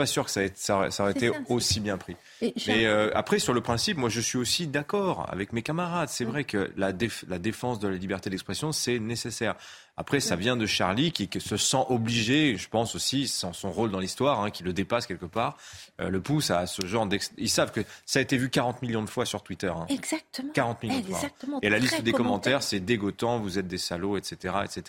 pas 0.00 0.06
sûr 0.06 0.24
que 0.24 0.30
ça, 0.30 0.40
ça, 0.54 1.02
aurait 1.02 1.12
été 1.12 1.30
aussi 1.50 1.78
bien 1.78 1.98
pris. 1.98 2.16
Mais 2.40 2.86
euh, 2.86 3.10
après, 3.14 3.38
sur 3.38 3.52
le 3.52 3.60
principe, 3.60 3.98
moi, 3.98 4.08
je 4.08 4.22
suis 4.22 4.38
aussi 4.38 4.66
d'accord 4.66 5.26
avec 5.28 5.52
mes 5.52 5.60
camarades. 5.60 6.08
C'est 6.08 6.24
vrai 6.24 6.44
que 6.44 6.72
la, 6.78 6.90
la, 7.28 7.38
défense 7.38 7.80
de 7.80 7.88
la 7.88 7.96
liberté 7.96 8.30
d'expression, 8.30 8.72
c'est 8.72 8.98
nécessaire. 8.98 9.56
Après, 9.98 10.20
ça 10.20 10.36
vient 10.36 10.56
de 10.56 10.64
Charlie 10.64 11.12
qui, 11.12 11.28
se 11.38 11.58
sent 11.58 11.84
obligé, 11.90 12.56
je 12.56 12.66
pense 12.70 12.94
aussi, 12.94 13.28
sans 13.28 13.52
son 13.52 13.70
rôle 13.70 13.90
dans 13.90 13.98
l'histoire, 13.98 14.40
hein, 14.40 14.50
qui 14.50 14.62
le 14.62 14.72
dépasse 14.72 15.06
quelque 15.06 15.26
part, 15.26 15.58
euh, 16.00 16.08
le 16.08 16.22
pousse 16.22 16.50
à 16.50 16.66
ce 16.66 16.86
genre 16.86 17.04
d'ex... 17.04 17.30
Ils 17.36 17.50
savent 17.50 17.70
que 17.70 17.82
ça 18.06 18.20
a 18.20 18.22
été 18.22 18.38
vu 18.38 18.48
40 18.48 18.80
millions 18.80 19.02
de 19.02 19.10
fois 19.10 19.26
sur 19.26 19.42
Twitter. 19.42 19.68
Hein. 19.68 19.84
Exactement. 19.90 20.50
40 20.54 20.82
millions 20.82 21.00
de 21.00 21.14
fois. 21.14 21.28
Et 21.60 21.68
la 21.68 21.78
liste 21.78 22.00
des 22.00 22.12
commentaires, 22.12 22.62
c'est 22.62 22.80
dégoûtant, 22.80 23.38
vous 23.38 23.58
êtes 23.58 23.68
des 23.68 23.76
salauds, 23.76 24.16
etc. 24.16 24.54
etc. 24.64 24.80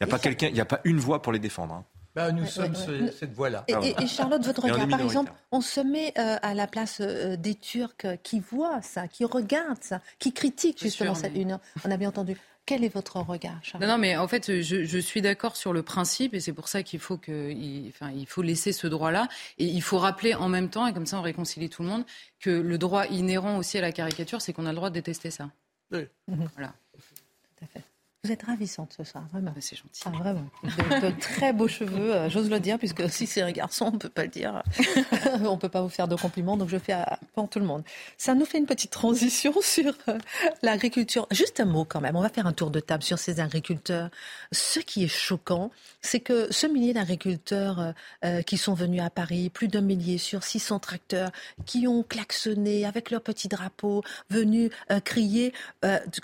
Il 0.00 0.06
n'y 0.06 0.08
a, 0.08 0.10
pas 0.10 0.18
quelqu'un, 0.18 0.48
il 0.50 0.58
a 0.58 0.64
pas 0.64 0.80
une 0.84 1.00
voix 1.00 1.20
pour 1.20 1.34
les 1.34 1.38
défendre. 1.38 1.74
Hein. 1.74 1.84
Bah, 2.14 2.30
nous 2.30 2.46
sommes 2.46 2.74
cette 2.74 3.32
voie-là. 3.32 3.64
Et, 3.68 4.06
Charlotte, 4.06 4.44
votre 4.44 4.62
regard, 4.62 4.88
par 4.88 5.00
exemple, 5.00 5.32
on 5.50 5.60
se 5.60 5.80
met 5.80 6.12
euh, 6.18 6.36
à 6.42 6.54
la 6.54 6.66
place 6.66 6.98
euh, 7.00 7.36
des 7.36 7.54
Turcs 7.54 8.06
qui 8.22 8.40
voient 8.40 8.82
ça, 8.82 9.08
qui 9.08 9.24
regardent 9.24 9.82
ça, 9.82 10.00
qui 10.18 10.32
critiquent 10.32 10.80
justement 10.80 11.14
cette 11.14 11.34
une. 11.34 11.58
On 11.84 11.90
a 11.90 11.96
bien 11.96 12.08
entendu. 12.08 12.36
Quel 12.66 12.82
est 12.82 12.88
votre 12.88 13.16
regard, 13.16 13.58
Charlotte? 13.62 13.86
Non, 13.86 13.94
non, 13.94 14.00
mais 14.00 14.16
en 14.16 14.26
fait, 14.26 14.62
je, 14.62 14.98
suis 14.98 15.20
d'accord 15.20 15.54
sur 15.54 15.74
le 15.74 15.82
principe, 15.82 16.32
et 16.32 16.40
c'est 16.40 16.54
pour 16.54 16.68
ça 16.68 16.82
qu'il 16.82 16.98
faut 16.98 17.18
que, 17.18 17.50
il, 17.50 17.88
enfin, 17.88 18.10
il 18.10 18.26
faut 18.26 18.40
laisser 18.40 18.72
ce 18.72 18.86
droit-là, 18.86 19.28
et 19.58 19.66
il 19.66 19.82
faut 19.82 19.98
rappeler 19.98 20.34
en 20.34 20.48
même 20.48 20.70
temps, 20.70 20.86
et 20.86 20.94
comme 20.94 21.04
ça 21.04 21.18
on 21.18 21.22
réconcilie 21.22 21.68
tout 21.68 21.82
le 21.82 21.88
monde, 21.88 22.04
que 22.40 22.48
le 22.48 22.78
droit 22.78 23.06
inhérent 23.06 23.58
aussi 23.58 23.76
à 23.76 23.82
la 23.82 23.92
caricature, 23.92 24.40
c'est 24.40 24.54
qu'on 24.54 24.64
a 24.64 24.70
le 24.70 24.76
droit 24.76 24.88
de 24.88 24.94
détester 24.94 25.30
ça. 25.30 25.50
Oui. 25.92 26.06
Voilà. 26.26 26.72
Tout 27.58 27.64
à 27.64 27.66
fait. 27.66 27.84
Vous 28.24 28.32
êtes 28.32 28.44
ravissante 28.44 28.94
ce 28.96 29.04
soir, 29.04 29.24
vraiment. 29.30 29.52
Ah, 29.54 29.60
c'est 29.60 29.76
gentil. 29.76 30.00
Ah, 30.06 30.08
vraiment. 30.08 30.46
De, 30.62 31.10
très 31.20 31.52
beaux 31.52 31.68
cheveux, 31.68 32.14
euh, 32.14 32.30
j'ose 32.30 32.48
le 32.48 32.58
dire, 32.58 32.78
puisque 32.78 33.10
si 33.10 33.26
c'est 33.26 33.42
un 33.42 33.52
garçon, 33.52 33.88
on 33.88 33.92
ne 33.92 33.98
peut 33.98 34.08
pas 34.08 34.22
le 34.22 34.30
dire. 34.30 34.62
on 35.42 35.52
ne 35.52 35.58
peut 35.58 35.68
pas 35.68 35.82
vous 35.82 35.90
faire 35.90 36.08
de 36.08 36.16
compliments, 36.16 36.56
donc 36.56 36.70
je 36.70 36.78
fais 36.78 36.94
à, 36.94 37.18
pour 37.34 37.50
tout 37.50 37.58
le 37.58 37.66
monde. 37.66 37.82
Ça 38.16 38.34
nous 38.34 38.46
fait 38.46 38.56
une 38.56 38.64
petite 38.64 38.92
transition 38.92 39.52
sur 39.60 39.92
euh, 40.08 40.16
l'agriculture. 40.62 41.26
Juste 41.32 41.60
un 41.60 41.66
mot 41.66 41.84
quand 41.84 42.00
même, 42.00 42.16
on 42.16 42.22
va 42.22 42.30
faire 42.30 42.46
un 42.46 42.54
tour 42.54 42.70
de 42.70 42.80
table 42.80 43.02
sur 43.02 43.18
ces 43.18 43.40
agriculteurs. 43.40 44.08
Ce 44.52 44.80
qui 44.80 45.04
est 45.04 45.08
choquant, 45.08 45.70
c'est 46.00 46.20
que 46.20 46.50
ce 46.50 46.66
millier 46.66 46.94
d'agriculteurs 46.94 47.92
euh, 48.24 48.40
qui 48.40 48.56
sont 48.56 48.72
venus 48.72 49.02
à 49.02 49.10
Paris, 49.10 49.50
plus 49.50 49.68
d'un 49.68 49.82
millier 49.82 50.16
sur 50.16 50.44
600 50.44 50.78
tracteurs, 50.78 51.30
qui 51.66 51.86
ont 51.86 52.02
klaxonné 52.02 52.86
avec 52.86 53.10
leur 53.10 53.20
petit 53.20 53.48
drapeau, 53.48 54.02
venus 54.30 54.70
crier 55.04 55.52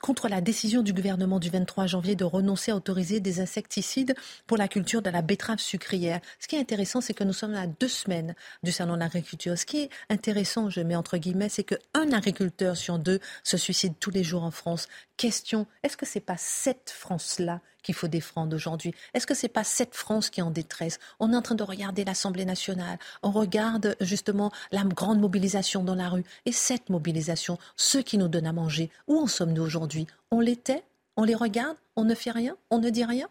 contre 0.01 0.29
la 0.29 0.41
décision 0.41 0.83
du 0.83 0.95
gouvernement 0.95 1.39
du 1.39 1.51
23 1.51 1.90
janvier 1.91 2.17
de 2.17 2.25
renoncer 2.25 2.71
à 2.71 2.77
autoriser 2.77 3.21
des 3.21 3.41
insecticides 3.41 4.15
pour 4.47 4.57
la 4.57 4.69
culture 4.69 5.03
de 5.03 5.11
la 5.11 5.23
betterave 5.23 5.59
sucrière. 5.59 6.21
Ce 6.39 6.49
qui 6.49 6.57
est 6.57 6.61
intéressant, 6.61 7.01
c'est 7.01 7.15
que 7.15 7.25
nous 7.25 7.35
sommes 7.35 7.55
à 7.55 7.67
deux 7.67 7.89
semaines 7.89 8.35
du 8.63 8.73
salon 8.73 8.95
de 8.95 9.01
l'agriculture. 9.01 9.59
Ce 9.59 9.67
qui 9.67 9.83
est 9.83 9.91
intéressant, 10.09 10.71
je 10.71 10.81
mets 10.81 10.97
entre 10.97 11.19
guillemets, 11.19 11.49
c'est 11.49 11.65
qu'un 11.65 12.13
agriculteur 12.13 12.77
sur 12.77 12.99
deux 12.99 13.21
se 13.45 13.57
suicide 13.57 13.95
tous 14.01 14.11
les 14.11 14.25
jours 14.25 14.45
en 14.45 14.51
France. 14.51 14.89
Question, 15.17 15.67
est-ce 15.83 15.97
que 15.97 16.07
c'est 16.07 16.21
pas 16.21 16.37
cette 16.39 16.91
France-là 16.91 17.61
qu'il 17.83 17.95
faut 17.95 18.09
défendre 18.09 18.55
aujourd'hui? 18.55 18.95
Est-ce 19.15 19.27
que 19.27 19.35
c'est 19.35 19.49
pas 19.49 19.65
cette 19.65 19.95
France 19.95 20.31
qui 20.31 20.41
est 20.41 20.43
en 20.43 20.51
détresse? 20.51 20.99
On 21.19 21.33
est 21.33 21.37
en 21.37 21.43
train 21.43 21.55
de 21.55 21.63
regarder 21.63 22.05
l'Assemblée 22.05 22.45
nationale, 22.45 22.99
on 23.23 23.31
regarde 23.31 23.97
justement 24.01 24.51
la 24.71 24.85
grande 24.85 25.21
mobilisation 25.21 25.83
dans 25.83 25.95
la 25.95 26.09
rue. 26.09 26.25
Et 26.47 26.53
cette 26.53 26.89
mobilisation, 26.89 27.59
ceux 27.77 28.03
qui 28.03 28.19
nous 28.19 28.29
donnent 28.29 28.47
à 28.47 28.53
manger, 28.53 28.91
où 29.09 29.19
en 29.19 29.27
sommes-nous 29.27 29.63
aujourd'hui? 29.63 30.07
On 30.31 30.41
l'était 30.41 30.85
on 31.21 31.25
les 31.25 31.35
regarde, 31.35 31.77
on 31.97 32.05
ne 32.05 32.15
fait 32.15 32.31
rien, 32.31 32.57
on 32.71 32.79
ne 32.79 32.89
dit 32.89 33.05
rien? 33.05 33.29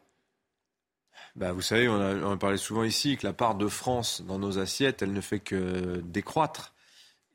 Bah, 1.35 1.53
vous 1.53 1.63
savez, 1.63 1.89
on 1.89 2.31
a, 2.31 2.37
parlé 2.37 2.57
souvent 2.57 2.83
ici 2.83 3.17
que 3.17 3.25
la 3.25 3.33
part 3.33 3.55
de 3.55 3.67
France 3.67 4.21
dans 4.27 4.37
nos 4.37 4.59
assiettes, 4.59 5.01
elle 5.01 5.11
ne 5.11 5.21
fait 5.21 5.39
que 5.39 5.99
décroître. 6.05 6.75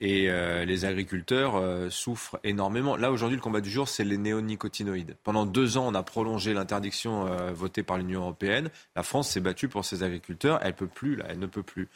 Et 0.01 0.31
euh, 0.31 0.65
les 0.65 0.85
agriculteurs 0.85 1.57
euh, 1.57 1.91
souffrent 1.91 2.39
énormément. 2.45 2.97
Là, 2.97 3.11
aujourd'hui, 3.11 3.37
le 3.37 3.43
combat 3.43 3.61
du 3.61 3.71
jour, 3.71 3.89
c'est 3.89 4.05
les 4.05 4.17
néonicotinoïdes. 4.17 5.17
Pendant 5.25 5.45
deux 5.45 5.77
ans, 5.77 5.89
on 5.89 5.95
a 5.95 6.03
prolongé 6.05 6.55
l'interdiction 6.55 7.27
euh, 7.27 7.53
votée 7.53 7.83
par 7.83 7.99
l'Union 7.99 8.21
européenne. 8.21 8.71
La 8.95 9.03
France 9.03 9.31
s'est 9.31 9.41
battue 9.41 9.69
pour 9.69 9.85
ses 9.85 10.05
agriculteurs. 10.05 10.61
Elle 10.63 10.75
peut 10.75 10.87
plus, 10.87 11.17
là, 11.17 11.25
elle 11.31 11.41
ne 11.41 11.47
peut 11.47 11.65
plus. 11.65 11.89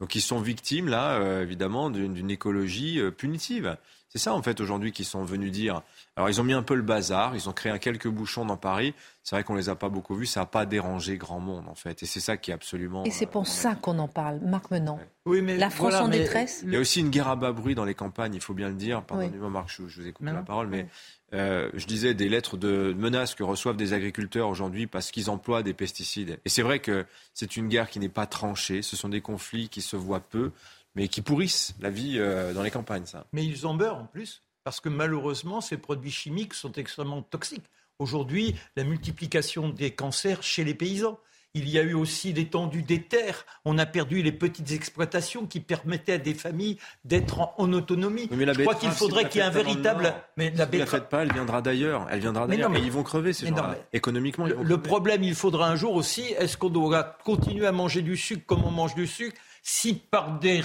Donc, 0.00 0.14
ils 0.14 0.22
sont 0.22 0.40
victimes, 0.40 0.88
là, 0.88 1.42
évidemment, 1.42 1.90
d'une 1.90 2.30
écologie 2.30 3.00
punitive. 3.16 3.76
C'est 4.08 4.18
ça, 4.18 4.34
en 4.34 4.42
fait, 4.42 4.60
aujourd'hui, 4.60 4.92
qu'ils 4.92 5.04
sont 5.04 5.24
venus 5.24 5.50
dire. 5.50 5.82
Alors, 6.14 6.30
ils 6.30 6.40
ont 6.40 6.44
mis 6.44 6.52
un 6.52 6.62
peu 6.62 6.74
le 6.74 6.82
bazar, 6.82 7.34
ils 7.34 7.48
ont 7.48 7.52
créé 7.52 7.72
un 7.72 7.78
quelques 7.78 8.08
bouchons 8.08 8.44
dans 8.44 8.56
Paris. 8.56 8.94
C'est 9.22 9.34
vrai 9.34 9.42
qu'on 9.42 9.56
les 9.56 9.68
a 9.68 9.74
pas 9.74 9.88
beaucoup 9.88 10.14
vus, 10.14 10.26
ça 10.26 10.40
n'a 10.40 10.46
pas 10.46 10.64
dérangé 10.64 11.16
grand 11.16 11.40
monde, 11.40 11.68
en 11.68 11.74
fait. 11.74 12.02
Et 12.02 12.06
c'est 12.06 12.20
ça 12.20 12.36
qui 12.36 12.52
est 12.52 12.54
absolument. 12.54 13.04
Et 13.04 13.10
c'est 13.10 13.26
pour 13.26 13.42
euh, 13.42 13.46
ça 13.46 13.74
qu'on 13.74 13.98
en 13.98 14.08
parle, 14.08 14.38
Marc 14.40 14.70
Menant. 14.70 15.00
Oui, 15.26 15.42
mais 15.42 15.56
la 15.56 15.68
France 15.68 15.94
en 15.94 16.08
détresse. 16.08 16.62
Il 16.64 16.72
y 16.72 16.76
a 16.76 16.80
aussi 16.80 17.00
une 17.00 17.10
guerre 17.10 17.28
à 17.28 17.36
bas 17.36 17.52
bruit 17.52 17.74
dans 17.74 17.84
les 17.84 17.94
campagnes, 17.94 18.34
il 18.34 18.40
faut 18.40 18.54
bien 18.54 18.68
le 18.68 18.76
dire. 18.76 19.02
Pardonnez-moi, 19.02 19.50
Marc, 19.50 19.70
je, 19.70 19.82
vous 19.82 20.06
ai 20.06 20.12
coupé 20.12 20.30
la 20.30 20.42
parole, 20.42 20.68
mais 20.68 20.86
euh, 21.34 21.68
je 21.74 21.86
disais 21.86 22.14
des 22.14 22.28
lettres 22.28 22.56
de 22.56 22.94
menaces 22.96 23.34
que 23.34 23.42
reçoivent 23.42 23.76
des 23.76 23.92
agriculteurs 23.92 24.48
aujourd'hui 24.48 24.86
parce 24.86 25.10
qu'ils 25.10 25.28
emploient 25.28 25.64
des 25.64 25.74
pesticides. 25.74 26.38
Et 26.44 26.48
c'est 26.48 26.62
vrai 26.62 26.78
que 26.78 27.04
c'est 27.34 27.56
une 27.56 27.68
guerre 27.68 27.90
qui 27.90 27.98
n'est 27.98 28.08
pas 28.08 28.26
tranchée, 28.26 28.80
ce 28.82 28.96
sont 28.96 29.08
des 29.08 29.20
conflits 29.20 29.68
qui 29.68 29.82
se 29.82 29.96
voient 29.96 30.20
peu 30.20 30.52
mais 30.96 31.08
qui 31.08 31.20
pourrissent 31.20 31.74
la 31.80 31.90
vie 31.90 32.16
euh, 32.18 32.52
dans 32.52 32.62
les 32.62 32.70
campagnes, 32.70 33.04
ça. 33.04 33.26
Mais 33.32 33.44
ils 33.44 33.66
en 33.66 33.74
meurent 33.74 33.98
en 33.98 34.06
plus, 34.06 34.42
parce 34.64 34.80
que 34.80 34.88
malheureusement, 34.88 35.60
ces 35.60 35.76
produits 35.76 36.10
chimiques 36.10 36.54
sont 36.54 36.72
extrêmement 36.72 37.22
toxiques. 37.22 37.66
Aujourd'hui, 37.98 38.56
la 38.76 38.84
multiplication 38.84 39.68
des 39.68 39.92
cancers 39.92 40.42
chez 40.42 40.64
les 40.64 40.74
paysans. 40.74 41.18
Il 41.54 41.70
y 41.70 41.78
a 41.78 41.82
eu 41.82 41.94
aussi 41.94 42.34
l'étendue 42.34 42.82
des 42.82 43.00
terres. 43.00 43.46
On 43.64 43.78
a 43.78 43.86
perdu 43.86 44.22
les 44.22 44.32
petites 44.32 44.72
exploitations 44.72 45.46
qui 45.46 45.60
permettaient 45.60 46.12
à 46.12 46.18
des 46.18 46.34
familles 46.34 46.76
d'être 47.06 47.54
en, 47.56 47.72
autonomie. 47.72 48.28
Mais 48.30 48.44
Je 48.52 48.60
crois 48.60 48.74
qu'il 48.74 48.90
faudrait 48.90 49.26
qu'il 49.30 49.40
y 49.40 49.44
ait 49.44 49.46
un 49.46 49.50
véritable. 49.50 50.12
Mais 50.36 50.50
la 50.50 50.66
ne 50.66 50.78
la 50.78 50.84
faites 50.84 51.08
pas, 51.08 51.22
elle 51.22 51.32
viendra 51.32 51.62
d'ailleurs. 51.62 52.06
Elle 52.10 52.20
viendra 52.20 52.46
d'ailleurs. 52.46 52.68
Mais, 52.68 52.82
ils 52.82 52.92
vont 52.92 53.02
crever 53.02 53.32
ces 53.32 53.46
gens-là. 53.46 53.76
Économiquement, 53.94 54.46
ils 54.46 54.52
vont 54.52 54.62
Le 54.62 54.82
problème, 54.82 55.22
il 55.22 55.34
faudra 55.34 55.70
un 55.70 55.76
jour 55.76 55.94
aussi. 55.94 56.34
Est-ce 56.38 56.58
qu'on 56.58 56.68
doit 56.68 57.16
continuer 57.24 57.66
à 57.66 57.72
manger 57.72 58.02
du 58.02 58.18
sucre 58.18 58.44
comme 58.44 58.62
on 58.64 58.70
mange 58.70 58.94
du 58.94 59.06
sucre? 59.06 59.40
Si 59.68 59.94
par 59.94 60.38
des, 60.38 60.62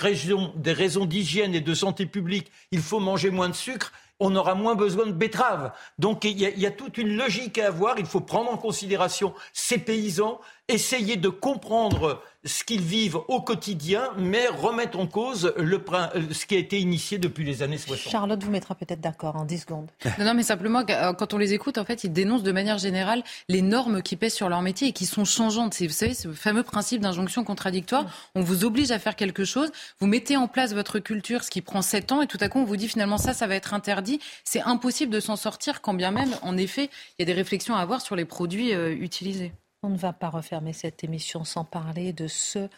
des 0.55 0.73
raisons 0.73 1.05
d'hygiène 1.05 1.55
et 1.55 1.59
de 1.59 1.73
santé 1.73 2.05
publique, 2.05 2.51
il 2.69 2.81
faut 2.81 2.99
manger 2.99 3.31
moins 3.31 3.49
de 3.49 3.55
sucre, 3.55 3.91
on 4.19 4.35
aura 4.35 4.53
moins 4.53 4.75
besoin 4.75 5.07
de 5.07 5.11
betteraves. 5.11 5.71
Donc 5.97 6.23
il 6.23 6.39
y, 6.39 6.65
a, 6.67 6.71
toute 6.71 6.99
une 6.99 7.17
logique 7.17 7.57
à 7.57 7.69
avoir. 7.69 7.97
Il 7.97 8.05
faut 8.05 8.19
prendre 8.19 8.51
en 8.51 8.57
considération 8.57 9.33
ces 9.53 9.79
paysans, 9.79 10.39
essayer 10.67 11.17
de 11.17 11.29
comprendre 11.29 12.21
ce 12.43 12.63
qu'ils 12.63 12.81
vivent 12.81 13.19
au 13.27 13.41
quotidien, 13.41 14.09
mais 14.17 14.47
remettre 14.47 14.97
en 14.97 15.05
cause 15.05 15.53
le, 15.57 15.83
euh, 15.93 16.21
ce 16.31 16.45
qui 16.45 16.55
a 16.55 16.57
été 16.57 16.79
initié 16.79 17.19
depuis 17.19 17.43
les 17.43 17.61
années 17.61 17.77
60. 17.77 18.11
Charlotte 18.11 18.43
vous 18.43 18.49
mettra 18.49 18.73
peut-être 18.73 18.99
d'accord 18.99 19.35
en 19.35 19.45
10 19.45 19.59
secondes. 19.59 19.91
Non, 20.19 20.25
non, 20.25 20.33
mais 20.33 20.43
simplement, 20.43 20.83
euh, 20.89 21.13
quand 21.13 21.33
on 21.33 21.37
les 21.37 21.53
écoute, 21.53 21.77
en 21.77 21.85
fait, 21.85 22.03
ils 22.03 22.11
dénoncent 22.11 22.43
de 22.43 22.51
manière 22.51 22.77
générale 22.77 23.23
les 23.47 23.61
normes 23.61 24.01
qui 24.01 24.15
pèsent 24.15 24.33
sur 24.33 24.49
leur 24.49 24.61
métier 24.61 24.89
et 24.89 24.91
qui 24.91 25.05
sont 25.05 25.25
changeantes. 25.25 25.79
Vous 25.81 25.89
savez, 25.89 26.13
ce 26.13 26.31
fameux 26.31 26.63
principe 26.63 27.01
d'injonction 27.01 27.43
contradictoire, 27.43 28.05
on 28.35 28.41
vous 28.41 28.65
oblige 28.65 28.91
à 28.91 28.99
faire 28.99 29.15
quelque 29.15 29.45
chose, 29.45 29.71
vous 29.99 30.07
mettez 30.07 30.37
en 30.37 30.47
place 30.47 30.73
votre 30.73 30.99
culture, 30.99 31.43
ce 31.43 31.49
qui 31.49 31.61
prend 31.61 31.81
7 31.81 32.11
ans, 32.11 32.21
et 32.21 32.27
tout 32.27 32.37
à 32.41 32.49
coup, 32.49 32.59
on 32.59 32.65
vous 32.65 32.77
dit 32.77 32.87
finalement 32.87 33.17
ça, 33.17 33.33
ça 33.33 33.47
va 33.47 33.55
être 33.55 33.73
interdit. 33.73 34.19
C'est 34.43 34.61
impossible 34.61 35.11
de 35.11 35.19
s'en 35.19 35.35
sortir, 35.35 35.81
quand 35.81 35.93
bien 35.93 36.11
même, 36.11 36.31
en 36.41 36.57
effet, 36.57 36.89
il 37.17 37.21
y 37.21 37.23
a 37.23 37.25
des 37.25 37.33
réflexions 37.33 37.75
à 37.75 37.79
avoir 37.79 38.01
sur 38.01 38.15
les 38.15 38.25
produits 38.25 38.73
euh, 38.73 38.91
utilisés. 38.91 39.53
On 39.83 39.89
ne 39.89 39.97
va 39.97 40.13
pas 40.13 40.29
refermer 40.29 40.73
cette 40.73 41.03
émission 41.03 41.43
sans 41.43 41.63
parler 41.63 42.13
de 42.13 42.27
ce 42.27 42.69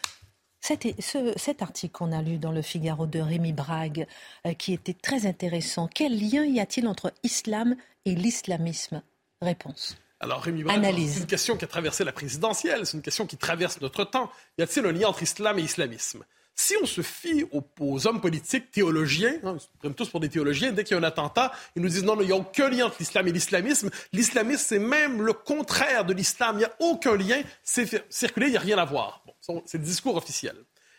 Cet, 0.60 1.60
article 1.60 1.92
qu'on 1.92 2.12
a 2.12 2.22
lu 2.22 2.38
dans 2.38 2.52
le 2.52 2.62
Figaro 2.62 3.06
de 3.06 3.20
Rémi 3.20 3.52
Brague, 3.52 4.06
euh, 4.46 4.54
qui 4.54 4.72
était 4.72 4.94
très 4.94 5.26
intéressant, 5.26 5.86
quel 5.86 6.18
lien 6.18 6.44
y 6.44 6.60
a-t-il 6.60 6.88
entre 6.88 7.12
islam 7.22 7.76
et 8.06 8.14
l'islamisme? 8.14 9.02
Réponse. 9.42 9.98
Alors, 10.20 10.40
Rémi 10.40 10.62
Brague, 10.62 10.82
c'est 10.82 11.20
une 11.20 11.26
question 11.26 11.58
qui 11.58 11.66
a 11.66 11.68
traversé 11.68 12.04
la 12.04 12.12
présidentielle, 12.12 12.86
c'est 12.86 12.96
une 12.96 13.02
question 13.02 13.26
qui 13.26 13.36
traverse 13.36 13.82
notre 13.82 14.04
temps. 14.04 14.30
Y 14.56 14.62
a-t-il 14.62 14.86
un 14.86 14.92
lien 14.92 15.08
entre 15.08 15.22
islam 15.22 15.58
et 15.58 15.62
islamisme? 15.62 16.24
Si 16.56 16.74
on 16.80 16.86
se 16.86 17.02
fie 17.02 17.44
aux, 17.52 18.06
hommes 18.06 18.20
politiques 18.20 18.70
théologiens, 18.70 19.34
hein, 19.42 19.56
ils 19.56 19.60
se 19.60 19.66
prennent 19.78 19.94
tous 19.94 20.08
pour 20.08 20.20
des 20.20 20.28
théologiens, 20.28 20.72
dès 20.72 20.84
qu'il 20.84 20.96
y 20.96 20.98
a 20.98 21.00
un 21.00 21.06
attentat, 21.06 21.52
ils 21.74 21.82
nous 21.82 21.88
disent 21.88 22.04
non, 22.04 22.20
il 22.20 22.26
n'y 22.26 22.32
a 22.32 22.36
aucun 22.36 22.68
lien 22.68 22.86
entre 22.86 22.96
l'islam 23.00 23.26
et 23.26 23.32
l'islamisme. 23.32 23.90
L'islamisme, 24.12 24.64
c'est 24.64 24.78
même 24.78 25.22
le 25.22 25.32
contraire 25.32 26.04
de 26.04 26.14
l'islam. 26.14 26.56
Il 26.56 26.58
n'y 26.58 26.64
a 26.64 26.74
aucun 26.78 27.16
lien. 27.16 27.42
C'est 27.62 28.04
circulé, 28.08 28.46
il 28.46 28.52
n'y 28.52 28.56
a 28.56 28.60
rien 28.60 28.78
à 28.78 28.84
voir. 28.84 29.24
c'est 29.66 29.78
le 29.78 29.84
discours 29.84 30.16
officiel. 30.16 30.56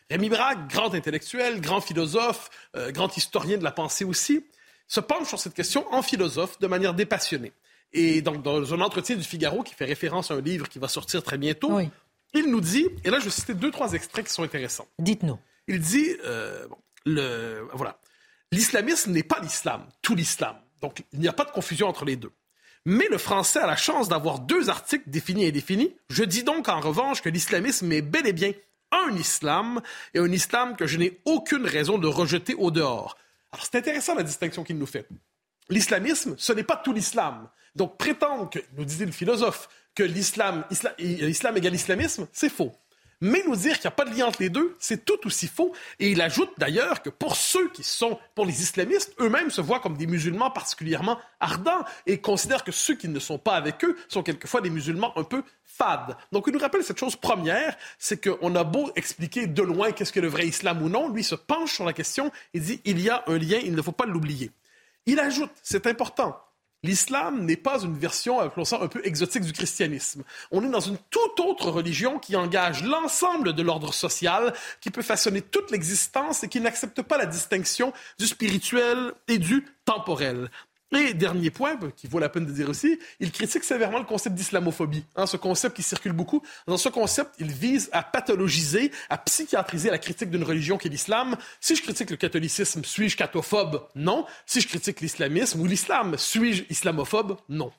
Rémi 0.10 0.30
Braque, 0.30 0.70
grand 0.70 0.94
intellectuel, 0.94 1.62
grand 1.62 1.82
philosophe, 1.82 2.50
euh, 2.76 2.92
grand 2.92 3.16
historien 3.18 3.58
de 3.58 3.64
la 3.64 3.72
pensée 3.72 4.06
aussi, 4.06 4.46
se 4.88 5.00
penche 5.00 5.30
sur 5.30 5.40
cette 5.40 5.56
question 5.56 5.92
en 5.92 6.02
philosophe 6.02 6.60
de 6.60 6.68
manière 6.68 6.94
dépassionnée. 6.94 7.54
Et 7.92 8.22
donc, 8.22 8.44
dans 8.44 8.74
un 8.74 8.82
entretien 8.82 9.16
du 9.16 9.24
Figaro 9.24 9.64
qui 9.64 9.74
fait 9.74 9.86
référence 9.86 10.30
à 10.30 10.36
un 10.36 10.42
livre 10.42 10.68
qui 10.68 10.80
va 10.80 10.88
sortir 10.88 11.24
très 11.24 11.38
bientôt, 11.38 11.80
il 12.40 12.52
nous 12.52 12.62
dit, 12.62 12.88
et 13.04 13.10
là 13.10 13.20
je 13.20 13.26
vais 13.26 13.32
citer 13.32 13.54
deux, 13.54 13.72
trois 13.72 13.94
extraits 13.94 14.26
qui 14.26 14.34
sont 14.34 14.44
intéressants. 14.44 14.88
Dites-nous. 15.00 15.40
Il 15.68 15.80
dit, 15.80 16.16
euh, 16.26 16.68
le, 17.06 17.68
voilà, 17.74 18.00
l'islamisme 18.52 19.12
n'est 19.12 19.24
pas 19.24 19.40
l'islam, 19.42 19.86
tout 20.02 20.16
l'islam. 20.16 20.56
Donc 20.82 21.04
il 21.14 21.20
n'y 21.20 21.28
a 21.28 21.34
pas 21.34 21.46
de 21.46 21.52
confusion 21.52 21.88
entre 21.88 22.06
les 22.06 22.16
deux. 22.16 22.32
Mais 22.86 23.08
le 23.10 23.18
français 23.18 23.60
a 23.60 23.66
la 23.66 23.76
chance 23.76 24.10
d'avoir 24.10 24.40
deux 24.40 24.70
articles 24.70 25.10
définis 25.10 25.46
et 25.46 25.50
indéfinis. 25.50 25.96
Je 26.10 26.24
dis 26.24 26.44
donc 26.44 26.70
en 26.70 26.80
revanche 26.80 27.22
que 27.22 27.30
l'islamisme 27.30 27.92
est 27.92 28.04
bel 28.04 28.28
et 28.28 28.34
bien 28.34 28.54
un 28.92 29.16
islam 29.16 29.82
et 30.14 30.20
un 30.20 30.32
islam 30.32 30.76
que 30.76 30.86
je 30.86 30.98
n'ai 30.98 31.20
aucune 31.26 31.66
raison 31.66 31.98
de 31.98 32.08
rejeter 32.08 32.54
au 32.54 32.70
dehors. 32.70 33.18
Alors 33.52 33.66
c'est 33.66 33.78
intéressant 33.78 34.16
la 34.16 34.24
distinction 34.24 34.64
qu'il 34.64 34.78
nous 34.78 34.86
fait. 34.86 35.08
L'islamisme, 35.70 36.36
ce 36.38 36.54
n'est 36.54 36.64
pas 36.64 36.78
tout 36.78 36.94
l'islam. 36.94 37.50
Donc 37.76 37.98
prétendre 37.98 38.50
que, 38.50 38.60
nous 38.78 38.86
disait 38.86 39.06
le 39.06 39.12
philosophe, 39.12 39.68
que 39.96 40.04
l'islam, 40.04 40.66
islam, 40.70 41.58
égale 41.58 41.76
islamisme, 41.76 42.28
c'est 42.32 42.50
faux. 42.50 42.74
Mais 43.22 43.42
nous 43.48 43.56
dire 43.56 43.76
qu'il 43.76 43.84
n'y 43.84 43.88
a 43.88 43.92
pas 43.92 44.04
de 44.04 44.14
lien 44.14 44.26
entre 44.26 44.42
les 44.42 44.50
deux, 44.50 44.76
c'est 44.78 45.06
tout 45.06 45.26
aussi 45.26 45.48
faux. 45.48 45.74
Et 46.00 46.12
il 46.12 46.22
ajoute 46.22 46.50
d'ailleurs 46.58 47.02
que 47.02 47.10
pour 47.10 47.38
ceux 47.38 47.70
qui 47.70 47.82
sont, 47.82 48.20
pour 48.36 48.46
les 48.46 48.62
islamistes, 48.62 49.16
eux-mêmes 49.22 49.50
se 49.50 49.62
voient 49.62 49.80
comme 49.80 49.96
des 49.96 50.06
musulmans 50.06 50.52
particulièrement 50.52 51.18
ardents 51.40 51.86
et 52.06 52.20
considèrent 52.20 52.66
que 52.66 52.74
ceux 52.74 52.96
qui 52.96 53.08
ne 53.08 53.20
sont 53.20 53.38
pas 53.38 53.54
avec 53.54 53.84
eux 53.86 53.96
sont 54.10 54.22
quelquefois 54.22 54.60
des 54.60 54.70
musulmans 54.70 55.18
un 55.18 55.24
peu 55.24 55.44
fades. 55.64 56.18
Donc 56.34 56.46
il 56.48 56.54
nous 56.54 56.60
rappelle 56.60 56.84
cette 56.84 57.00
chose 57.00 57.16
première, 57.16 57.78
c'est 57.98 58.22
qu'on 58.22 58.54
a 58.54 58.64
beau 58.66 58.92
expliquer 58.98 59.48
de 59.48 59.62
loin 59.62 59.94
qu'est-ce 59.94 60.12
que 60.12 60.20
le 60.20 60.28
vrai 60.28 60.48
islam 60.48 60.82
ou 60.82 60.90
non, 60.90 61.10
lui 61.10 61.24
se 61.24 61.36
penche 61.36 61.74
sur 61.74 61.86
la 61.86 61.94
question 61.94 62.32
et 62.54 62.60
dit 62.60 62.82
il 62.84 63.00
y 63.00 63.10
a 63.10 63.24
un 63.28 63.38
lien, 63.38 63.60
il 63.64 63.76
ne 63.76 63.82
faut 63.82 63.94
pas 63.94 64.06
l'oublier. 64.06 64.52
Il 65.06 65.20
ajoute, 65.20 65.52
c'est 65.64 65.88
important, 65.88 66.38
L'islam 66.86 67.46
n'est 67.46 67.58
pas 67.58 67.82
une 67.82 67.98
version, 67.98 68.40
un 68.40 68.88
peu 68.88 69.02
exotique 69.04 69.44
du 69.44 69.54
christianisme. 69.54 70.24
On 70.52 70.64
est 70.64 70.70
dans 70.70 70.80
une 70.80 70.98
toute 71.10 71.40
autre 71.40 71.72
religion 71.72 72.20
qui 72.20 72.36
engage 72.36 72.84
l'ensemble 72.84 73.54
de 73.54 73.64
l'ordre 73.64 73.92
social, 73.92 74.54
qui 74.82 74.92
peut 74.92 75.02
façonner 75.02 75.42
toute 75.42 75.72
l'existence 75.72 76.44
et 76.44 76.48
qui 76.48 76.62
n'accepte 76.62 77.02
pas 77.02 77.18
la 77.18 77.26
distinction 77.26 77.92
du 78.20 78.28
spirituel 78.28 79.14
et 79.28 79.40
du 79.40 79.66
temporel. 79.84 80.50
Et 80.92 81.14
dernier 81.14 81.50
point, 81.50 81.78
qui 81.96 82.08
vaut 82.08 82.20
la 82.20 82.30
peine 82.30 82.46
de 82.46 82.52
dire 82.52 82.70
aussi, 82.70 83.00
il 83.20 83.32
critique 83.32 83.64
sévèrement 83.64 83.98
le 83.98 84.06
concept 84.06 84.36
d'islamophobie. 84.36 85.04
Hein, 85.16 85.26
ce 85.26 85.36
concept 85.36 85.76
qui 85.76 85.84
circule 85.84 86.14
beaucoup. 86.14 86.42
Dans 86.68 86.78
ce 86.78 86.90
concept, 86.90 87.36
il 87.40 87.52
vise 87.52 87.90
à 87.92 88.04
pathologiser, 88.04 88.92
à 89.10 89.18
psychiatriser 89.18 89.90
la 89.90 89.98
critique 89.98 90.30
d'une 90.30 90.44
religion 90.44 90.78
qui 90.78 90.88
est 90.88 90.92
l'islam. 90.92 91.38
Si 91.60 91.76
je 91.76 91.82
critique 91.82 92.12
le 92.12 92.18
catholicisme, 92.18 92.84
suis-je 92.84 93.18
cathophobe 93.18 93.88
Non. 93.96 94.26
Si 94.46 94.62
je 94.62 94.68
critique 94.68 95.02
l'islamisme 95.02 95.60
ou 95.60 95.66
l'islam, 95.66 96.18
suis-je 96.18 96.64
islamophobe? 96.70 97.38
Non. 97.50 97.72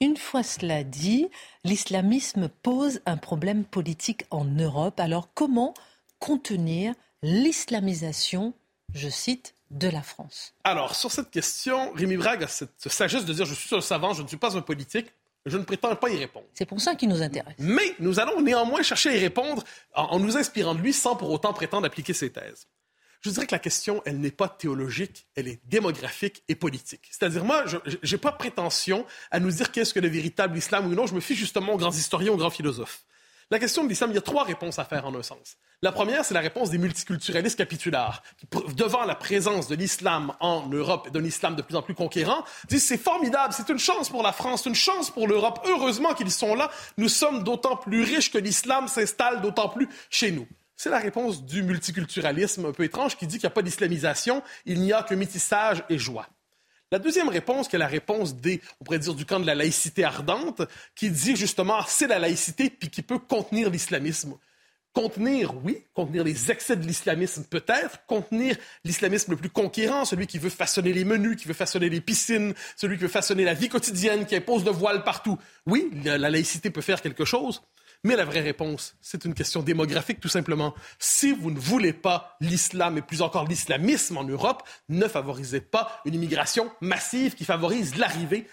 Une 0.00 0.16
fois 0.16 0.42
cela 0.42 0.84
dit, 0.84 1.28
l'islamisme 1.64 2.48
pose 2.62 3.00
un 3.06 3.16
problème 3.16 3.64
politique 3.64 4.24
en 4.30 4.44
Europe. 4.44 5.00
Alors 5.00 5.32
comment 5.32 5.72
contenir 6.18 6.94
l'islamisation, 7.22 8.52
je 8.92 9.08
cite, 9.08 9.53
de 9.70 9.88
la 9.88 10.02
France 10.02 10.54
Alors, 10.64 10.94
sur 10.94 11.10
cette 11.10 11.30
question, 11.30 11.92
Rémi 11.92 12.16
Brague 12.16 12.44
a 12.44 12.48
cette 12.48 12.88
sagesse 12.88 13.24
de 13.24 13.32
dire 13.32 13.44
je 13.44 13.54
suis 13.54 13.74
un 13.74 13.80
savant, 13.80 14.12
je 14.12 14.22
ne 14.22 14.28
suis 14.28 14.36
pas 14.36 14.56
un 14.56 14.62
politique. 14.62 15.06
Je 15.46 15.58
ne 15.58 15.62
prétends 15.64 15.94
pas 15.94 16.08
y 16.08 16.16
répondre. 16.16 16.46
C'est 16.54 16.64
pour 16.64 16.80
ça 16.80 16.94
qu'il 16.94 17.10
nous 17.10 17.20
intéresse. 17.20 17.54
Mais 17.58 17.94
nous 17.98 18.18
allons 18.18 18.40
néanmoins 18.40 18.82
chercher 18.82 19.10
à 19.10 19.16
y 19.16 19.18
répondre 19.18 19.62
en, 19.94 20.18
nous 20.18 20.38
inspirant 20.38 20.74
de 20.74 20.80
lui 20.80 20.94
sans 20.94 21.16
pour 21.16 21.30
autant 21.30 21.52
prétendre 21.52 21.86
appliquer 21.86 22.14
ses 22.14 22.30
thèses. 22.30 22.66
Je 23.20 23.30
dirais 23.30 23.46
que 23.46 23.54
la 23.54 23.58
question, 23.58 24.02
elle 24.06 24.20
n'est 24.20 24.30
pas 24.30 24.48
théologique, 24.48 25.26
elle 25.34 25.48
est 25.48 25.60
démographique 25.66 26.42
et 26.48 26.54
politique. 26.54 27.08
C'est-à-dire, 27.10 27.44
moi, 27.44 27.64
je 27.66 27.78
n'ai 28.10 28.18
pas 28.18 28.32
prétention 28.32 29.06
à 29.30 29.40
nous 29.40 29.50
dire 29.50 29.70
qu'est-ce 29.70 29.94
que 29.94 30.00
le 30.00 30.08
véritable 30.08 30.56
islam 30.56 30.86
ou 30.86 30.94
non. 30.94 31.06
Je 31.06 31.14
me 31.14 31.20
fie 31.20 31.34
justement 31.34 31.72
aux 31.74 31.78
grands 31.78 31.92
historiens, 31.92 32.32
aux 32.32 32.36
grands 32.36 32.50
philosophes. 32.50 33.04
La 33.54 33.60
question 33.60 33.84
de 33.84 33.88
l'islam, 33.88 34.10
il 34.10 34.14
y 34.14 34.18
a 34.18 34.20
trois 34.20 34.42
réponses 34.42 34.80
à 34.80 34.84
faire 34.84 35.06
en 35.06 35.14
un 35.14 35.22
sens. 35.22 35.58
La 35.80 35.92
première, 35.92 36.24
c'est 36.24 36.34
la 36.34 36.40
réponse 36.40 36.70
des 36.70 36.78
multiculturalistes 36.78 37.56
capitulaires, 37.56 38.20
qui, 38.36 38.48
devant 38.74 39.04
la 39.04 39.14
présence 39.14 39.68
de 39.68 39.76
l'islam 39.76 40.32
en 40.40 40.66
Europe 40.66 41.06
et 41.06 41.12
d'un 41.12 41.22
islam 41.22 41.54
de 41.54 41.62
plus 41.62 41.76
en 41.76 41.82
plus 41.82 41.94
conquérant, 41.94 42.42
disent 42.68 42.84
c'est 42.84 42.98
formidable, 42.98 43.54
c'est 43.56 43.68
une 43.68 43.78
chance 43.78 44.08
pour 44.08 44.24
la 44.24 44.32
France, 44.32 44.66
une 44.66 44.74
chance 44.74 45.08
pour 45.08 45.28
l'Europe. 45.28 45.60
Heureusement 45.68 46.14
qu'ils 46.14 46.32
sont 46.32 46.56
là. 46.56 46.68
Nous 46.96 47.08
sommes 47.08 47.44
d'autant 47.44 47.76
plus 47.76 48.02
riches 48.02 48.32
que 48.32 48.38
l'islam 48.38 48.88
s'installe 48.88 49.40
d'autant 49.40 49.68
plus 49.68 49.88
chez 50.10 50.32
nous. 50.32 50.48
C'est 50.74 50.90
la 50.90 50.98
réponse 50.98 51.44
du 51.44 51.62
multiculturalisme 51.62 52.66
un 52.66 52.72
peu 52.72 52.82
étrange 52.82 53.16
qui 53.16 53.28
dit 53.28 53.36
qu'il 53.36 53.46
n'y 53.46 53.52
a 53.52 53.54
pas 53.54 53.62
d'islamisation, 53.62 54.42
il 54.66 54.80
n'y 54.80 54.92
a 54.92 55.04
que 55.04 55.14
métissage 55.14 55.84
et 55.88 55.96
joie. 55.96 56.26
La 56.92 56.98
deuxième 56.98 57.28
réponse, 57.28 57.68
qui 57.68 57.76
est 57.76 57.78
la 57.78 57.86
réponse 57.86 58.36
des, 58.36 58.60
on 58.80 58.84
pourrait 58.84 58.98
dire, 58.98 59.14
du 59.14 59.26
camp 59.26 59.40
de 59.40 59.46
la 59.46 59.54
laïcité 59.54 60.04
ardente, 60.04 60.62
qui 60.94 61.10
dit 61.10 61.36
justement 61.36 61.80
c'est 61.86 62.06
la 62.06 62.18
laïcité 62.18 62.70
puis 62.70 62.90
qui 62.90 63.02
peut 63.02 63.18
contenir 63.18 63.70
l'islamisme. 63.70 64.36
Contenir, 64.92 65.54
oui, 65.64 65.84
contenir 65.92 66.22
les 66.22 66.52
excès 66.52 66.76
de 66.76 66.86
l'islamisme 66.86 67.42
peut-être, 67.50 68.06
contenir 68.06 68.56
l'islamisme 68.84 69.32
le 69.32 69.36
plus 69.36 69.50
conquérant, 69.50 70.04
celui 70.04 70.28
qui 70.28 70.38
veut 70.38 70.50
façonner 70.50 70.92
les 70.92 71.04
menus, 71.04 71.36
qui 71.36 71.48
veut 71.48 71.54
façonner 71.54 71.88
les 71.88 72.00
piscines, 72.00 72.54
celui 72.76 72.96
qui 72.96 73.02
veut 73.02 73.08
façonner 73.08 73.42
la 73.42 73.54
vie 73.54 73.68
quotidienne, 73.68 74.24
qui 74.24 74.36
impose 74.36 74.64
le 74.64 74.70
voile 74.70 75.02
partout. 75.02 75.36
Oui, 75.66 75.90
la 76.04 76.30
laïcité 76.30 76.70
peut 76.70 76.80
faire 76.80 77.02
quelque 77.02 77.24
chose, 77.24 77.62
mais 78.04 78.16
la 78.16 78.24
vraie 78.24 78.40
réponse, 78.40 78.94
c'est 79.00 79.24
une 79.24 79.34
question 79.34 79.62
démographique 79.62 80.20
tout 80.20 80.28
simplement. 80.28 80.74
Si 80.98 81.32
vous 81.32 81.50
ne 81.50 81.58
voulez 81.58 81.94
pas 81.94 82.36
l'islam 82.40 82.98
et 82.98 83.02
plus 83.02 83.22
encore 83.22 83.48
l'islamisme 83.48 84.18
en 84.18 84.24
Europe, 84.24 84.62
ne 84.90 85.08
favorisez 85.08 85.60
pas 85.60 86.00
une 86.04 86.14
immigration 86.14 86.70
massive 86.80 87.34
qui 87.34 87.44
favorise 87.44 87.96
l'arrivée 87.96 88.46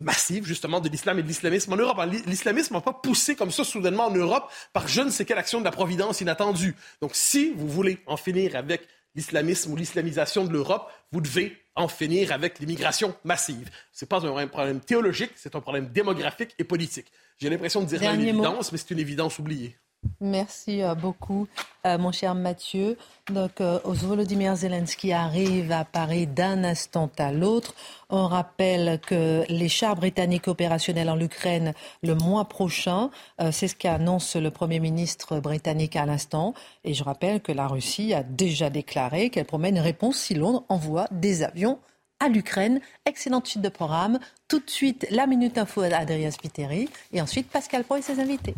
massive 0.00 0.46
justement 0.46 0.80
de 0.80 0.88
l'islam 0.88 1.18
et 1.18 1.22
de 1.22 1.28
l'islamisme 1.28 1.72
en 1.72 1.76
Europe. 1.76 2.00
L'islamisme 2.26 2.74
n'a 2.74 2.80
pas 2.80 2.92
poussé 2.92 3.34
comme 3.36 3.50
ça 3.50 3.64
soudainement 3.64 4.06
en 4.06 4.14
Europe 4.14 4.50
par 4.72 4.88
je 4.88 5.00
ne 5.00 5.10
sais 5.10 5.24
quelle 5.24 5.38
action 5.38 5.58
de 5.58 5.64
la 5.64 5.70
providence 5.70 6.20
inattendue. 6.20 6.74
Donc 7.00 7.10
si 7.14 7.52
vous 7.56 7.68
voulez 7.68 7.98
en 8.06 8.16
finir 8.16 8.56
avec 8.56 8.86
l'islamisme 9.18 9.72
ou 9.72 9.76
l'islamisation 9.76 10.44
de 10.44 10.52
l'Europe, 10.52 10.88
vous 11.10 11.20
devez 11.20 11.56
en 11.74 11.88
finir 11.88 12.32
avec 12.32 12.60
l'immigration 12.60 13.14
massive. 13.24 13.68
Ce 13.92 14.04
n'est 14.04 14.08
pas 14.08 14.24
un 14.24 14.46
problème 14.46 14.80
théologique, 14.80 15.32
c'est 15.34 15.56
un 15.56 15.60
problème 15.60 15.88
démographique 15.88 16.54
et 16.58 16.64
politique. 16.64 17.10
J'ai 17.36 17.50
l'impression 17.50 17.82
de 17.82 17.86
dire 17.86 18.02
une 18.02 18.20
évidence, 18.20 18.70
mais 18.70 18.78
c'est 18.78 18.92
une 18.92 19.00
évidence 19.00 19.38
oubliée. 19.38 19.76
Merci 20.20 20.82
euh, 20.82 20.94
beaucoup, 20.94 21.46
euh, 21.86 21.98
mon 21.98 22.12
cher 22.12 22.34
Mathieu. 22.34 22.96
Donc, 23.30 23.60
euh, 23.60 23.78
Volodymyr 23.84 24.56
Zelensky 24.56 25.12
arrive 25.12 25.72
à 25.72 25.84
Paris 25.84 26.26
d'un 26.26 26.64
instant 26.64 27.10
à 27.18 27.32
l'autre. 27.32 27.74
On 28.10 28.26
rappelle 28.26 29.00
que 29.00 29.44
les 29.48 29.68
chars 29.68 29.96
britanniques 29.96 30.48
opérationnels 30.48 31.10
en 31.10 31.20
Ukraine 31.20 31.72
le 32.02 32.14
mois 32.14 32.46
prochain, 32.46 33.10
c'est 33.50 33.68
ce 33.68 33.74
qu'annonce 33.74 34.34
le 34.36 34.50
Premier 34.50 34.80
ministre 34.80 35.40
britannique 35.40 35.94
à 35.94 36.06
l'instant. 36.06 36.54
Et 36.84 36.94
je 36.94 37.04
rappelle 37.04 37.40
que 37.40 37.52
la 37.52 37.66
Russie 37.66 38.14
a 38.14 38.22
déjà 38.22 38.70
déclaré 38.70 39.30
qu'elle 39.30 39.44
promet 39.44 39.68
une 39.68 39.78
réponse 39.78 40.16
si 40.16 40.34
Londres 40.34 40.64
envoie 40.68 41.06
des 41.10 41.42
avions 41.42 41.78
à 42.18 42.28
l'Ukraine. 42.28 42.80
Excellente 43.04 43.46
suite 43.46 43.62
de 43.62 43.68
programme. 43.68 44.18
Tout 44.48 44.60
de 44.60 44.70
suite, 44.70 45.06
la 45.10 45.26
Minute 45.26 45.58
Info 45.58 45.82
d'Adrien 45.82 46.30
Spiteri 46.30 46.88
et 47.12 47.20
ensuite 47.20 47.50
Pascal 47.50 47.84
Pro 47.84 47.96
et 47.96 48.02
ses 48.02 48.20
invités. 48.20 48.54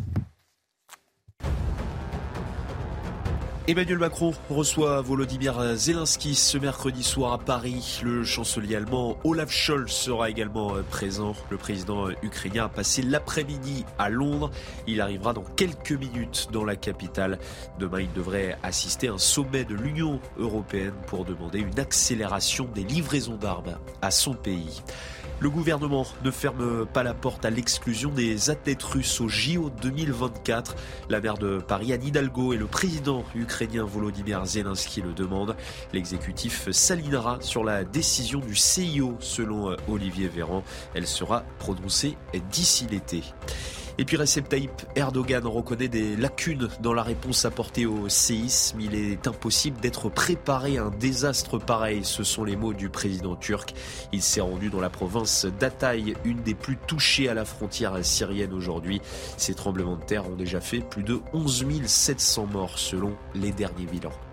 Emmanuel 3.71 3.99
Macron 3.99 4.33
reçoit 4.49 4.99
Volodymyr 4.99 5.77
Zelensky 5.77 6.35
ce 6.35 6.57
mercredi 6.57 7.03
soir 7.03 7.31
à 7.31 7.37
Paris. 7.37 8.01
Le 8.03 8.25
chancelier 8.25 8.75
allemand 8.75 9.17
Olaf 9.23 9.49
Scholz 9.49 9.89
sera 9.89 10.29
également 10.29 10.75
euh, 10.75 10.81
présent. 10.81 11.37
Le 11.49 11.55
président 11.55 12.09
ukrainien 12.21 12.65
a 12.65 12.67
passé 12.67 13.01
l'après-midi 13.01 13.85
à 13.97 14.09
Londres. 14.09 14.51
Il 14.87 14.99
arrivera 14.99 15.31
dans 15.31 15.45
quelques 15.55 15.93
minutes 15.93 16.49
dans 16.51 16.65
la 16.65 16.75
capitale. 16.75 17.39
Demain, 17.79 18.01
il 18.01 18.11
devrait 18.11 18.57
assister 18.61 19.07
à 19.07 19.13
un 19.13 19.17
sommet 19.17 19.63
de 19.63 19.73
l'Union 19.75 20.19
européenne 20.37 20.91
pour 21.07 21.23
demander 21.23 21.59
une 21.59 21.79
accélération 21.79 22.67
des 22.75 22.83
livraisons 22.83 23.37
d'armes 23.37 23.77
à 24.01 24.11
son 24.11 24.33
pays. 24.33 24.81
Le 25.41 25.49
gouvernement 25.49 26.05
ne 26.23 26.29
ferme 26.29 26.85
pas 26.85 27.01
la 27.01 27.15
porte 27.15 27.45
à 27.45 27.49
l'exclusion 27.49 28.11
des 28.11 28.51
athlètes 28.51 28.83
russes 28.83 29.19
au 29.21 29.27
JO 29.27 29.71
2024. 29.81 30.75
La 31.09 31.19
maire 31.19 31.39
de 31.39 31.57
Paris, 31.57 31.93
Anne 31.93 32.03
Hidalgo, 32.03 32.53
et 32.53 32.57
le 32.57 32.67
président 32.67 33.23
ukrainien 33.33 33.83
Volodymyr 33.83 34.45
Zelensky 34.45 35.01
le 35.01 35.13
demandent. 35.13 35.55
L'exécutif 35.93 36.69
s'alignera 36.69 37.39
sur 37.41 37.63
la 37.63 37.83
décision 37.83 38.39
du 38.39 38.55
CIO, 38.55 39.17
selon 39.19 39.75
Olivier 39.89 40.27
Véran. 40.27 40.63
Elle 40.93 41.07
sera 41.07 41.43
prononcée 41.57 42.17
d'ici 42.51 42.85
l'été. 42.85 43.23
Et 43.97 44.05
puis 44.05 44.17
Recep 44.17 44.47
Tayyip 44.47 44.71
Erdogan 44.95 45.45
reconnaît 45.45 45.87
des 45.87 46.15
lacunes 46.15 46.69
dans 46.81 46.93
la 46.93 47.03
réponse 47.03 47.45
apportée 47.45 47.85
au 47.85 48.09
séisme. 48.09 48.79
Il 48.79 48.95
est 48.95 49.27
impossible 49.27 49.79
d'être 49.79 50.09
préparé 50.09 50.77
à 50.77 50.85
un 50.85 50.89
désastre 50.91 51.57
pareil. 51.57 52.01
Ce 52.03 52.23
sont 52.23 52.43
les 52.43 52.55
mots 52.55 52.73
du 52.73 52.89
président 52.89 53.35
turc. 53.35 53.73
Il 54.11 54.21
s'est 54.21 54.41
rendu 54.41 54.69
dans 54.69 54.79
la 54.79 54.89
province 54.89 55.45
d'Ataï, 55.59 56.15
une 56.23 56.41
des 56.41 56.55
plus 56.55 56.77
touchées 56.77 57.29
à 57.29 57.33
la 57.33 57.45
frontière 57.45 57.93
syrienne 58.03 58.53
aujourd'hui. 58.53 59.01
Ces 59.37 59.53
tremblements 59.53 59.97
de 59.97 60.03
terre 60.03 60.29
ont 60.29 60.35
déjà 60.35 60.61
fait 60.61 60.79
plus 60.79 61.03
de 61.03 61.19
11 61.33 61.65
700 61.85 62.47
morts 62.47 62.79
selon 62.79 63.15
les 63.35 63.51
derniers 63.51 63.85
bilans. 63.85 64.30